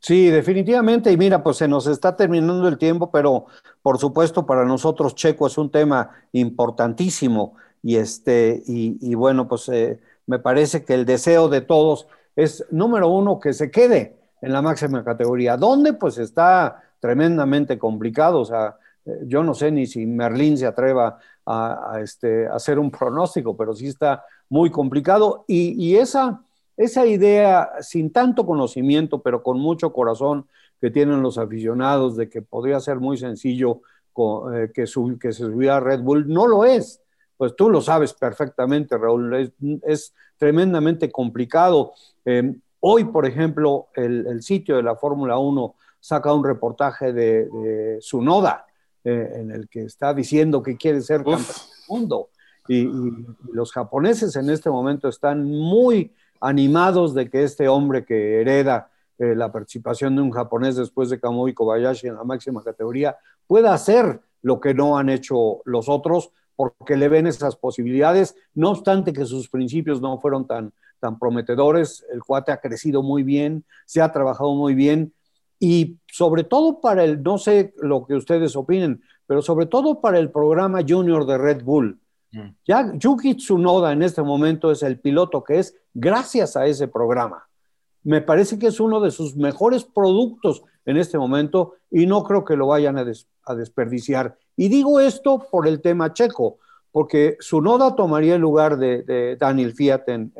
Sí, 0.00 0.30
definitivamente. 0.30 1.12
Y 1.12 1.18
mira, 1.18 1.42
pues 1.42 1.58
se 1.58 1.68
nos 1.68 1.86
está 1.86 2.16
terminando 2.16 2.66
el 2.66 2.78
tiempo, 2.78 3.10
pero 3.10 3.44
por 3.82 3.98
supuesto 3.98 4.46
para 4.46 4.64
nosotros 4.64 5.14
Checo 5.14 5.48
es 5.48 5.58
un 5.58 5.70
tema 5.70 6.12
importantísimo. 6.32 7.56
Y 7.82 7.96
este, 7.96 8.62
y, 8.66 9.14
bueno, 9.16 9.46
pues 9.46 9.68
eh, 9.68 10.00
me 10.24 10.38
parece 10.38 10.82
que 10.82 10.94
el 10.94 11.04
deseo 11.04 11.50
de 11.50 11.60
todos 11.60 12.06
es, 12.36 12.64
número 12.70 13.08
uno, 13.08 13.38
que 13.38 13.52
se 13.52 13.70
quede 13.70 14.16
en 14.40 14.54
la 14.54 14.62
máxima 14.62 15.04
categoría. 15.04 15.58
¿Dónde? 15.58 15.92
Pues 15.92 16.16
está 16.16 16.82
tremendamente 17.00 17.78
complicado. 17.78 18.40
O 18.40 18.46
sea, 18.46 18.78
yo 19.24 19.42
no 19.42 19.54
sé 19.54 19.70
ni 19.70 19.86
si 19.86 20.06
Merlín 20.06 20.58
se 20.58 20.66
atreva 20.66 21.18
a, 21.44 21.98
este, 22.02 22.46
hacer 22.48 22.78
un 22.78 22.90
pronóstico, 22.92 23.56
pero 23.56 23.74
sí 23.74 23.86
está 23.86 24.24
muy 24.48 24.70
complicado. 24.70 25.44
Y, 25.48 25.96
esa 25.96 26.42
esa 26.76 27.06
idea 27.06 27.70
sin 27.80 28.12
tanto 28.12 28.44
conocimiento, 28.44 29.22
pero 29.22 29.42
con 29.42 29.58
mucho 29.58 29.94
corazón 29.94 30.46
que 30.78 30.90
tienen 30.90 31.22
los 31.22 31.38
aficionados 31.38 32.16
de 32.16 32.28
que 32.28 32.42
podría 32.42 32.80
ser 32.80 33.00
muy 33.00 33.16
sencillo 33.16 33.80
eh, 34.52 34.70
que, 34.74 34.84
que 34.84 35.32
se 35.32 35.44
subiera 35.44 35.76
a 35.76 35.80
Red 35.80 36.00
Bull, 36.00 36.28
no 36.28 36.46
lo 36.46 36.64
es. 36.64 37.00
Pues 37.36 37.54
tú 37.54 37.68
lo 37.68 37.80
sabes 37.80 38.14
perfectamente, 38.14 38.96
Raúl, 38.96 39.52
es, 39.84 40.14
tremendamente 40.38 41.10
complicado. 41.10 41.92
Em, 42.24 42.60
hoy, 42.80 43.04
por 43.04 43.26
ejemplo, 43.26 43.88
el, 43.94 44.42
sitio 44.42 44.76
de 44.76 44.82
la 44.82 44.96
Fórmula 44.96 45.38
1 45.38 45.74
saca 45.98 46.32
un 46.32 46.44
reportaje 46.44 47.12
de, 47.12 47.46
de 47.46 47.98
Sunoda, 48.00 48.66
eh, 49.08 49.34
en 49.36 49.52
el 49.52 49.68
que 49.68 49.84
está 49.84 50.12
diciendo 50.12 50.64
que 50.64 50.76
quiere 50.76 51.00
ser 51.00 51.18
campeón 51.18 51.38
del 51.38 51.88
mundo. 51.88 52.28
y, 52.68 52.88
los 53.52 53.70
japoneses 53.70 54.34
en 54.34 54.50
este 54.50 54.68
momento 54.68 55.06
están 55.06 55.44
muy 55.44 56.12
animados 56.40 57.14
de 57.14 57.30
que 57.30 57.44
este 57.44 57.68
hombre 57.68 58.04
que 58.04 58.40
hereda 58.40 58.90
eh, 59.18 59.36
la 59.36 59.52
participación 59.52 60.16
de 60.16 60.22
un 60.22 60.32
japonés 60.32 60.74
después 60.74 61.08
de 61.08 61.20
Kamui 61.20 61.54
Kobayashi 61.54 62.08
en 62.08 62.16
la 62.16 62.24
máxima 62.24 62.64
categoría 62.64 63.16
pueda 63.46 63.72
hacer 63.72 64.20
lo 64.42 64.60
que 64.60 64.74
no 64.74 64.98
han 64.98 65.08
hecho 65.08 65.60
los 65.64 65.88
otros 65.88 66.32
porque 66.56 66.96
le 66.96 67.08
ven 67.08 67.28
esas 67.28 67.54
posibilidades, 67.54 68.34
no 68.54 68.70
obstante 68.70 69.12
que 69.12 69.24
sus 69.24 69.48
principios 69.48 70.00
no 70.00 70.18
fueron 70.18 70.48
tan, 70.48 70.72
tan 70.98 71.16
prometedores, 71.18 72.04
el 72.12 72.24
cuate 72.24 72.50
ha 72.50 72.60
crecido 72.60 73.04
muy 73.04 73.22
bien, 73.22 73.64
se 73.84 74.02
ha 74.02 74.10
trabajado 74.10 74.52
muy 74.56 74.74
bien 74.74 75.12
y 75.58 75.98
sobre 76.06 76.44
todo 76.44 76.80
para 76.80 77.04
el, 77.04 77.22
no 77.22 77.38
sé 77.38 77.74
lo 77.78 78.06
que 78.06 78.14
ustedes 78.14 78.56
opinen, 78.56 79.02
pero 79.26 79.42
sobre 79.42 79.66
todo 79.66 80.00
para 80.00 80.18
el 80.18 80.30
programa 80.30 80.80
junior 80.86 81.26
de 81.26 81.38
Red 81.38 81.62
Bull, 81.64 81.98
Mm. 82.32 82.54
Ya 82.66 82.92
Yuki 82.94 83.34
Tsunoda 83.34 83.92
en 83.92 84.02
este 84.02 84.22
momento 84.22 84.70
es 84.70 84.82
el 84.82 84.98
piloto 84.98 85.42
que 85.42 85.58
es 85.58 85.74
gracias 85.94 86.56
a 86.56 86.66
ese 86.66 86.88
programa. 86.88 87.48
Me 88.02 88.20
parece 88.20 88.58
que 88.58 88.68
es 88.68 88.78
uno 88.78 89.00
de 89.00 89.10
sus 89.10 89.36
mejores 89.36 89.84
productos 89.84 90.62
en 90.84 90.96
este 90.96 91.18
momento 91.18 91.74
y 91.90 92.06
no 92.06 92.22
creo 92.22 92.44
que 92.44 92.56
lo 92.56 92.68
vayan 92.68 92.98
a, 92.98 93.54
desperdiciar. 93.54 94.36
Y 94.56 94.68
digo 94.68 95.00
esto 95.00 95.46
por 95.50 95.66
el 95.66 95.80
tema 95.80 96.12
checo, 96.12 96.58
porque 96.92 97.36
Tsunoda 97.40 97.96
tomaría 97.96 98.36
el 98.36 98.40
lugar 98.40 98.78
de, 98.78 99.36
Daniel 99.38 99.74
Fiat 99.74 100.08
en, 100.08 100.32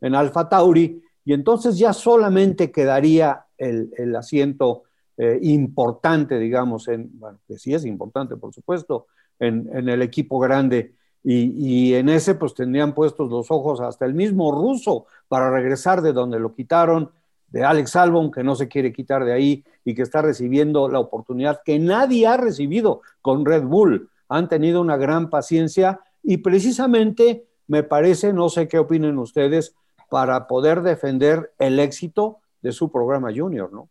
en, 0.00 0.14
Alfa 0.14 0.48
Tauri 0.48 1.02
y 1.24 1.32
entonces 1.32 1.78
ya 1.78 1.92
solamente 1.92 2.70
quedaría 2.70 3.46
el, 3.56 4.14
asiento 4.16 4.82
eh, 5.16 5.38
importante, 5.42 6.38
digamos, 6.38 6.88
en, 6.88 7.18
bueno, 7.18 7.38
que 7.46 7.58
sí 7.58 7.72
es 7.72 7.84
importante, 7.84 8.36
por 8.36 8.52
supuesto, 8.52 9.06
en, 9.38 9.68
en 9.72 9.88
el 9.88 10.02
equipo 10.02 10.38
grande. 10.38 10.94
Y, 11.26 11.94
en 11.94 12.10
ese 12.10 12.34
pues 12.34 12.52
tendrían 12.52 12.92
puestos 12.92 13.30
los 13.30 13.50
ojos 13.50 13.80
hasta 13.80 14.04
el 14.04 14.12
mismo 14.12 14.52
ruso 14.52 15.06
para 15.26 15.50
regresar 15.50 16.02
de 16.02 16.12
donde 16.12 16.38
lo 16.38 16.54
quitaron, 16.54 17.10
de 17.48 17.64
Alex 17.64 17.96
Albon, 17.96 18.30
que 18.30 18.44
no 18.44 18.54
se 18.54 18.68
quiere 18.68 18.92
quitar 18.92 19.24
de 19.24 19.32
ahí 19.32 19.64
y 19.86 19.94
que 19.94 20.02
está 20.02 20.20
recibiendo 20.20 20.88
la 20.88 20.98
oportunidad 20.98 21.62
que 21.64 21.78
nadie 21.78 22.26
ha 22.26 22.36
recibido 22.36 23.00
con 23.22 23.46
Red 23.46 23.62
Bull. 23.62 24.10
Han 24.28 24.48
tenido 24.50 24.82
una 24.82 24.98
gran 24.98 25.30
paciencia 25.30 26.00
y 26.22 26.38
precisamente 26.38 27.46
me 27.68 27.82
parece, 27.82 28.34
no 28.34 28.50
sé 28.50 28.68
qué 28.68 28.78
opinen 28.78 29.18
ustedes, 29.18 29.74
para 30.14 30.46
poder 30.46 30.82
defender 30.82 31.50
el 31.58 31.80
éxito 31.80 32.38
de 32.62 32.70
su 32.70 32.92
programa 32.92 33.32
junior, 33.34 33.72
¿no? 33.72 33.90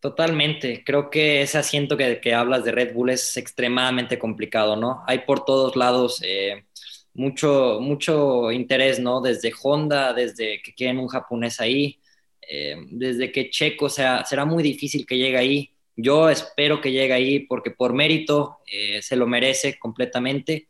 Totalmente. 0.00 0.84
Creo 0.84 1.08
que 1.08 1.40
ese 1.40 1.56
asiento 1.56 1.96
que, 1.96 2.20
que, 2.20 2.34
hablas 2.34 2.62
de 2.62 2.72
Red 2.72 2.92
Bull 2.92 3.08
es 3.08 3.38
extremadamente 3.38 4.18
complicado, 4.18 4.76
¿no? 4.76 5.02
Hay 5.06 5.20
por 5.20 5.46
todos 5.46 5.76
lados 5.76 6.20
eh, 6.22 6.66
mucho, 7.14 7.78
mucho 7.80 8.52
interés, 8.52 9.00
¿no? 9.00 9.22
Desde 9.22 9.50
Honda, 9.62 10.12
desde 10.12 10.60
que 10.60 10.74
quieren 10.74 10.98
un 10.98 11.08
japonés 11.08 11.58
ahí, 11.58 11.98
eh, 12.46 12.76
desde 12.90 13.32
que 13.32 13.48
Checo, 13.48 13.86
o 13.86 13.88
sea, 13.88 14.26
será 14.26 14.44
muy 14.44 14.62
difícil 14.62 15.06
que 15.06 15.16
llegue 15.16 15.38
ahí. 15.38 15.70
Yo 15.96 16.28
espero 16.28 16.82
que 16.82 16.92
llegue 16.92 17.14
ahí 17.14 17.40
porque 17.46 17.70
por 17.70 17.94
mérito 17.94 18.58
eh, 18.66 19.00
se 19.00 19.16
lo 19.16 19.26
merece 19.26 19.78
completamente, 19.78 20.66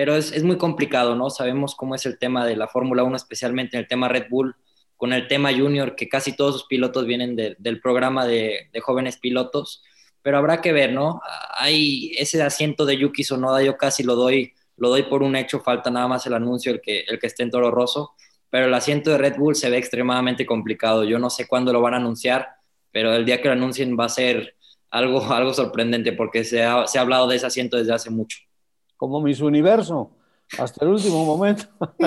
pero 0.00 0.16
es, 0.16 0.32
es 0.32 0.44
muy 0.44 0.56
complicado, 0.56 1.14
¿no? 1.14 1.28
Sabemos 1.28 1.74
cómo 1.74 1.94
es 1.94 2.06
el 2.06 2.18
tema 2.18 2.46
de 2.46 2.56
la 2.56 2.68
Fórmula 2.68 3.02
1, 3.02 3.16
especialmente 3.16 3.76
en 3.76 3.82
el 3.82 3.86
tema 3.86 4.08
Red 4.08 4.30
Bull 4.30 4.56
con 4.96 5.12
el 5.12 5.28
tema 5.28 5.52
junior, 5.52 5.94
que 5.94 6.08
casi 6.08 6.34
todos 6.34 6.54
sus 6.54 6.66
pilotos 6.68 7.04
vienen 7.04 7.36
del 7.36 7.80
programa 7.82 8.24
de, 8.24 8.70
jóvenes 8.80 9.18
pilotos, 9.18 9.82
pero 10.22 10.38
habrá 10.38 10.62
que 10.62 10.72
ver, 10.72 10.94
¿no? 10.94 11.20
Hay 11.54 12.12
ese 12.16 12.42
asiento 12.42 12.86
de 12.86 12.96
Yuki 12.96 13.24
Sonoda, 13.24 13.62
yo 13.62 13.76
casi 13.76 14.02
lo 14.02 14.14
doy, 14.14 14.54
lo 14.78 14.88
doy 14.88 15.02
por 15.02 15.22
un 15.22 15.36
hecho, 15.36 15.60
falta 15.60 15.90
nada 15.90 16.08
más 16.08 16.26
el 16.26 16.32
anuncio, 16.32 16.72
el 16.72 16.80
que, 16.80 17.00
el 17.00 17.18
que 17.18 17.26
esté 17.26 17.42
en 17.42 17.50
Toro 17.50 17.70
Rosso, 17.70 18.12
pero 18.48 18.68
el 18.68 18.72
asiento 18.72 19.10
de 19.10 19.18
Red 19.18 19.36
Bull 19.36 19.54
se 19.54 19.68
ve 19.68 19.76
extremadamente 19.76 20.46
complicado. 20.46 21.04
Yo 21.04 21.18
no 21.18 21.28
sé 21.28 21.46
cuándo 21.46 21.74
lo 21.74 21.82
van 21.82 21.92
a 21.92 21.98
anunciar, 21.98 22.48
pero 22.90 23.12
el 23.12 23.26
día 23.26 23.42
que 23.42 23.48
lo 23.48 23.52
anuncien 23.52 23.98
va 24.00 24.06
a 24.06 24.08
ser 24.08 24.56
algo, 24.88 25.22
algo 25.30 25.52
sorprendente, 25.52 26.14
porque 26.14 26.42
se 26.44 26.64
ha, 26.64 26.86
se 26.86 26.96
ha 26.96 27.02
hablado 27.02 27.28
de 27.28 27.36
ese 27.36 27.44
asiento 27.44 27.76
desde 27.76 27.92
hace 27.92 28.08
mucho. 28.08 28.38
Como 29.00 29.22
mis 29.22 29.40
universo, 29.40 30.10
hasta 30.58 30.84
el 30.84 30.90
último 30.90 31.24
momento. 31.24 31.64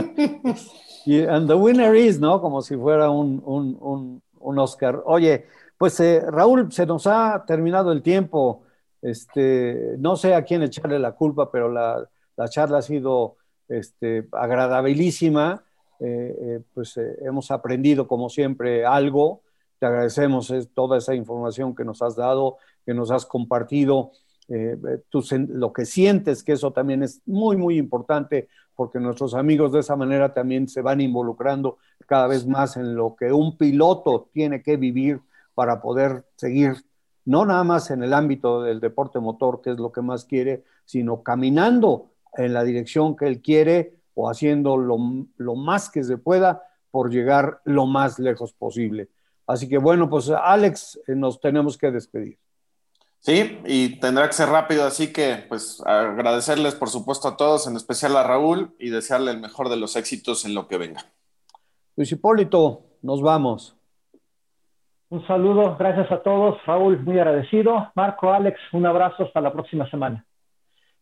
Y 1.05 1.21
and 1.25 1.49
the 1.49 1.55
winner 1.55 1.95
is, 1.95 2.19
¿no? 2.19 2.39
Como 2.39 2.61
si 2.61 2.77
fuera 2.77 3.09
un, 3.09 3.41
un, 3.43 4.21
un, 4.39 4.59
Oscar. 4.59 5.01
Oye, 5.05 5.47
pues 5.77 5.99
eh, 5.99 6.21
Raúl, 6.21 6.71
se 6.71 6.85
nos 6.85 7.07
ha 7.07 7.43
terminado 7.45 7.91
el 7.91 8.01
tiempo. 8.01 8.61
Este, 9.01 9.95
no 9.97 10.15
sé 10.15 10.33
a 10.33 10.43
quién 10.43 10.63
echarle 10.63 10.99
la 10.99 11.11
culpa, 11.11 11.51
pero 11.51 11.69
la, 11.69 12.07
la 12.37 12.47
charla 12.47 12.77
ha 12.77 12.81
sido 12.81 13.35
este, 13.67 14.29
agradabilísima. 14.31 15.63
pues 16.73 16.97
hemos 17.25 17.51
aprendido 17.51 18.07
como 18.07 18.29
siempre 18.29 18.85
algo. 18.85 19.41
Te 19.79 19.87
agradecemos 19.87 20.53
toda 20.73 20.99
esa 20.99 21.15
información 21.15 21.75
que 21.75 21.83
nos 21.83 22.01
has 22.01 22.15
dado, 22.15 22.59
que 22.85 22.93
nos 22.93 23.11
has 23.11 23.25
compartido. 23.25 24.11
Lo 24.49 25.73
que 25.73 25.85
sientes, 25.85 26.43
que 26.43 26.53
eso 26.53 26.71
también 26.71 27.03
es 27.03 27.21
muy, 27.25 27.55
muy 27.57 27.77
importante, 27.77 28.49
porque 28.75 28.99
nuestros 28.99 29.33
amigos 29.33 29.71
de 29.71 29.79
esa 29.79 29.95
manera 29.95 30.33
también 30.33 30.67
se 30.67 30.81
van 30.81 31.01
involucrando 31.01 31.77
cada 32.07 32.27
vez 32.27 32.45
más 32.45 32.77
en 32.77 32.95
lo 32.95 33.15
que 33.15 33.31
un 33.31 33.57
piloto 33.57 34.29
tiene 34.33 34.61
que 34.61 34.77
vivir 34.77 35.21
para 35.53 35.81
poder 35.81 36.25
seguir, 36.35 36.75
no 37.25 37.45
nada 37.45 37.63
más 37.63 37.91
en 37.91 38.03
el 38.03 38.13
ámbito 38.13 38.61
del 38.63 38.79
deporte 38.79 39.19
motor, 39.19 39.61
que 39.61 39.71
es 39.71 39.77
lo 39.77 39.91
que 39.91 40.01
más 40.01 40.25
quiere, 40.25 40.63
sino 40.85 41.23
caminando 41.23 42.11
en 42.35 42.53
la 42.53 42.63
dirección 42.63 43.15
que 43.15 43.27
él 43.27 43.41
quiere 43.41 43.95
o 44.15 44.29
haciendo 44.29 44.77
lo, 44.77 44.97
lo 45.37 45.55
más 45.55 45.89
que 45.89 46.03
se 46.03 46.17
pueda 46.17 46.63
por 46.91 47.11
llegar 47.11 47.61
lo 47.63 47.85
más 47.85 48.19
lejos 48.19 48.53
posible. 48.53 49.09
Así 49.47 49.67
que 49.67 49.77
bueno, 49.77 50.09
pues 50.09 50.29
Alex, 50.29 50.99
eh, 51.07 51.15
nos 51.15 51.39
tenemos 51.39 51.77
que 51.77 51.91
despedir. 51.91 52.37
Sí, 53.23 53.61
y 53.65 54.01
tendrá 54.01 54.27
que 54.27 54.33
ser 54.33 54.49
rápido, 54.49 54.83
así 54.83 55.13
que 55.13 55.45
pues 55.47 55.81
agradecerles 55.85 56.75
por 56.75 56.89
supuesto 56.89 57.29
a 57.29 57.37
todos, 57.37 57.65
en 57.67 57.77
especial 57.77 58.17
a 58.17 58.23
Raúl, 58.23 58.75
y 58.79 58.89
desearle 58.89 59.31
el 59.31 59.39
mejor 59.39 59.69
de 59.69 59.77
los 59.77 59.95
éxitos 59.95 60.43
en 60.43 60.53
lo 60.53 60.67
que 60.67 60.77
venga. 60.77 61.05
Luis 61.95 62.11
Hipólito, 62.11 62.81
nos 63.01 63.21
vamos. 63.21 63.77
Un 65.07 65.25
saludo, 65.25 65.77
gracias 65.79 66.11
a 66.11 66.21
todos. 66.21 66.57
Raúl, 66.65 66.99
muy 66.99 67.17
agradecido. 67.17 67.93
Marco, 67.95 68.33
Alex, 68.33 68.59
un 68.73 68.85
abrazo, 68.85 69.23
hasta 69.23 69.39
la 69.39 69.53
próxima 69.53 69.89
semana. 69.89 70.25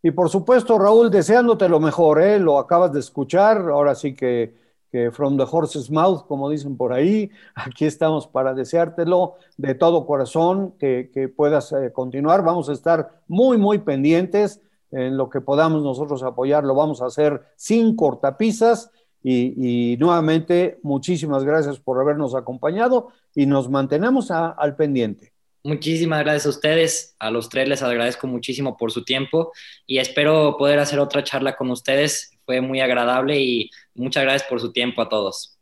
Y 0.04 0.12
por 0.12 0.30
supuesto, 0.30 0.78
Raúl, 0.78 1.10
deseándote 1.10 1.68
lo 1.68 1.80
mejor, 1.80 2.22
¿eh? 2.22 2.38
lo 2.38 2.60
acabas 2.60 2.94
de 2.94 3.00
escuchar, 3.00 3.58
ahora 3.58 3.96
sí 3.96 4.16
que, 4.16 4.61
que 4.92 5.12
from 5.12 5.38
the 5.38 5.46
horse's 5.50 5.90
mouth, 5.90 6.26
como 6.28 6.50
dicen 6.50 6.76
por 6.78 6.94
ahí, 6.94 7.30
aquí 7.56 7.86
estamos 7.86 8.28
para 8.28 8.54
deseártelo 8.54 9.36
de 9.58 9.76
todo 9.76 10.06
corazón, 10.06 10.74
que, 10.78 11.10
que 11.14 11.30
puedas 11.30 11.72
eh, 11.72 11.92
continuar. 11.94 12.44
Vamos 12.44 12.70
a 12.70 12.74
estar 12.74 13.22
muy, 13.28 13.58
muy 13.58 13.80
pendientes 13.80 14.62
en 14.92 15.18
lo 15.18 15.30
que 15.30 15.42
podamos 15.42 15.84
nosotros 15.84 16.22
apoyar, 16.24 16.64
lo 16.64 16.76
vamos 16.76 17.02
a 17.02 17.06
hacer 17.06 17.42
sin 17.56 17.96
cortapisas 17.96 18.92
y, 19.24 19.98
nuevamente, 20.00 20.80
muchísimas 20.82 21.44
gracias 21.44 21.80
por 21.80 22.00
habernos 22.02 22.34
acompañado 22.34 23.10
y 23.36 23.46
nos 23.46 23.70
mantenemos 23.70 24.32
al 24.32 24.76
pendiente. 24.76 25.32
Muchísimas 25.64 26.22
gracias 26.22 26.48
a 26.48 26.50
ustedes. 26.50 27.16
A 27.20 27.30
los 27.30 27.48
tres 27.48 27.70
les 27.70 27.84
agradezco 27.84 28.26
muchísimo 28.26 28.78
por 28.78 28.92
su 28.92 29.04
tiempo 29.04 29.52
y 29.86 30.00
espero 30.00 30.56
poder 30.58 30.80
hacer 30.80 31.00
otra 31.00 31.24
charla 31.24 31.56
con 31.56 31.70
ustedes. 31.70 32.32
Fue 32.46 32.62
muy 32.62 32.82
agradable 32.82 33.40
y 33.40 33.70
muchas 33.96 34.24
gracias 34.24 34.50
por 34.50 34.60
su 34.60 34.72
tiempo 34.72 35.02
a 35.02 35.10
todos. 35.10 35.58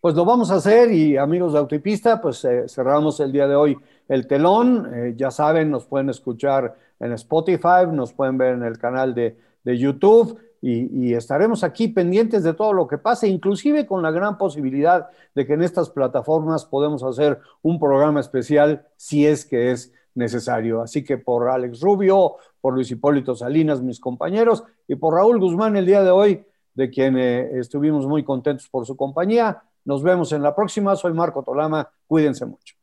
Pues 0.00 0.14
lo 0.14 0.24
vamos 0.24 0.50
a 0.50 0.56
hacer 0.56 0.90
y 0.92 1.16
amigos 1.16 1.52
de 1.52 1.58
Autopista, 1.58 2.20
pues 2.20 2.44
eh, 2.44 2.64
cerramos 2.68 3.20
el 3.20 3.32
día 3.32 3.46
de 3.46 3.54
hoy 3.54 3.76
el 4.08 4.26
telón. 4.26 4.90
Eh, 4.94 5.14
ya 5.16 5.30
saben, 5.30 5.70
nos 5.70 5.84
pueden 5.84 6.08
escuchar 6.08 6.76
en 6.98 7.12
Spotify, 7.12 7.86
nos 7.90 8.12
pueden 8.12 8.38
ver 8.38 8.54
en 8.54 8.62
el 8.62 8.78
canal 8.78 9.14
de, 9.14 9.36
de 9.62 9.78
YouTube 9.78 10.38
y, 10.62 11.14
estaremos 11.14 11.64
aquí 11.64 11.88
pendientes 11.88 12.42
de 12.42 12.52
todo 12.52 12.74
lo 12.74 12.86
que 12.86 12.98
pase, 12.98 13.28
inclusive 13.28 13.86
con 13.86 14.02
la 14.02 14.10
gran 14.10 14.36
posibilidad 14.36 15.08
de 15.34 15.46
que 15.46 15.54
en 15.54 15.62
estas 15.62 15.88
plataformas 15.88 16.66
podemos 16.66 17.02
hacer 17.02 17.40
un 17.62 17.80
programa 17.80 18.20
especial 18.20 18.86
si 18.96 19.26
es 19.26 19.46
que 19.46 19.70
es 19.70 19.92
necesario. 20.14 20.82
Así 20.82 21.02
que 21.02 21.16
por 21.16 21.48
Alex 21.48 21.80
Rubio, 21.80 22.36
por 22.60 22.74
Luis 22.74 22.90
Hipólito 22.90 23.34
Salinas, 23.34 23.80
mis 23.80 24.00
compañeros, 24.00 24.64
y 24.86 24.96
por 24.96 25.14
Raúl 25.14 25.40
Guzmán 25.40 25.76
el 25.76 25.86
día 25.86 26.02
de 26.02 26.10
hoy, 26.10 26.44
de 26.74 26.90
quien 26.90 27.16
eh, 27.18 27.58
estuvimos 27.58 28.06
muy 28.06 28.24
contentos 28.24 28.68
por 28.68 28.86
su 28.86 28.96
compañía. 28.96 29.62
Nos 29.84 30.02
vemos 30.02 30.32
en 30.32 30.42
la 30.42 30.54
próxima. 30.54 30.96
Soy 30.96 31.12
Marco 31.12 31.42
Tolama. 31.42 31.88
Cuídense 32.06 32.46
mucho. 32.46 32.79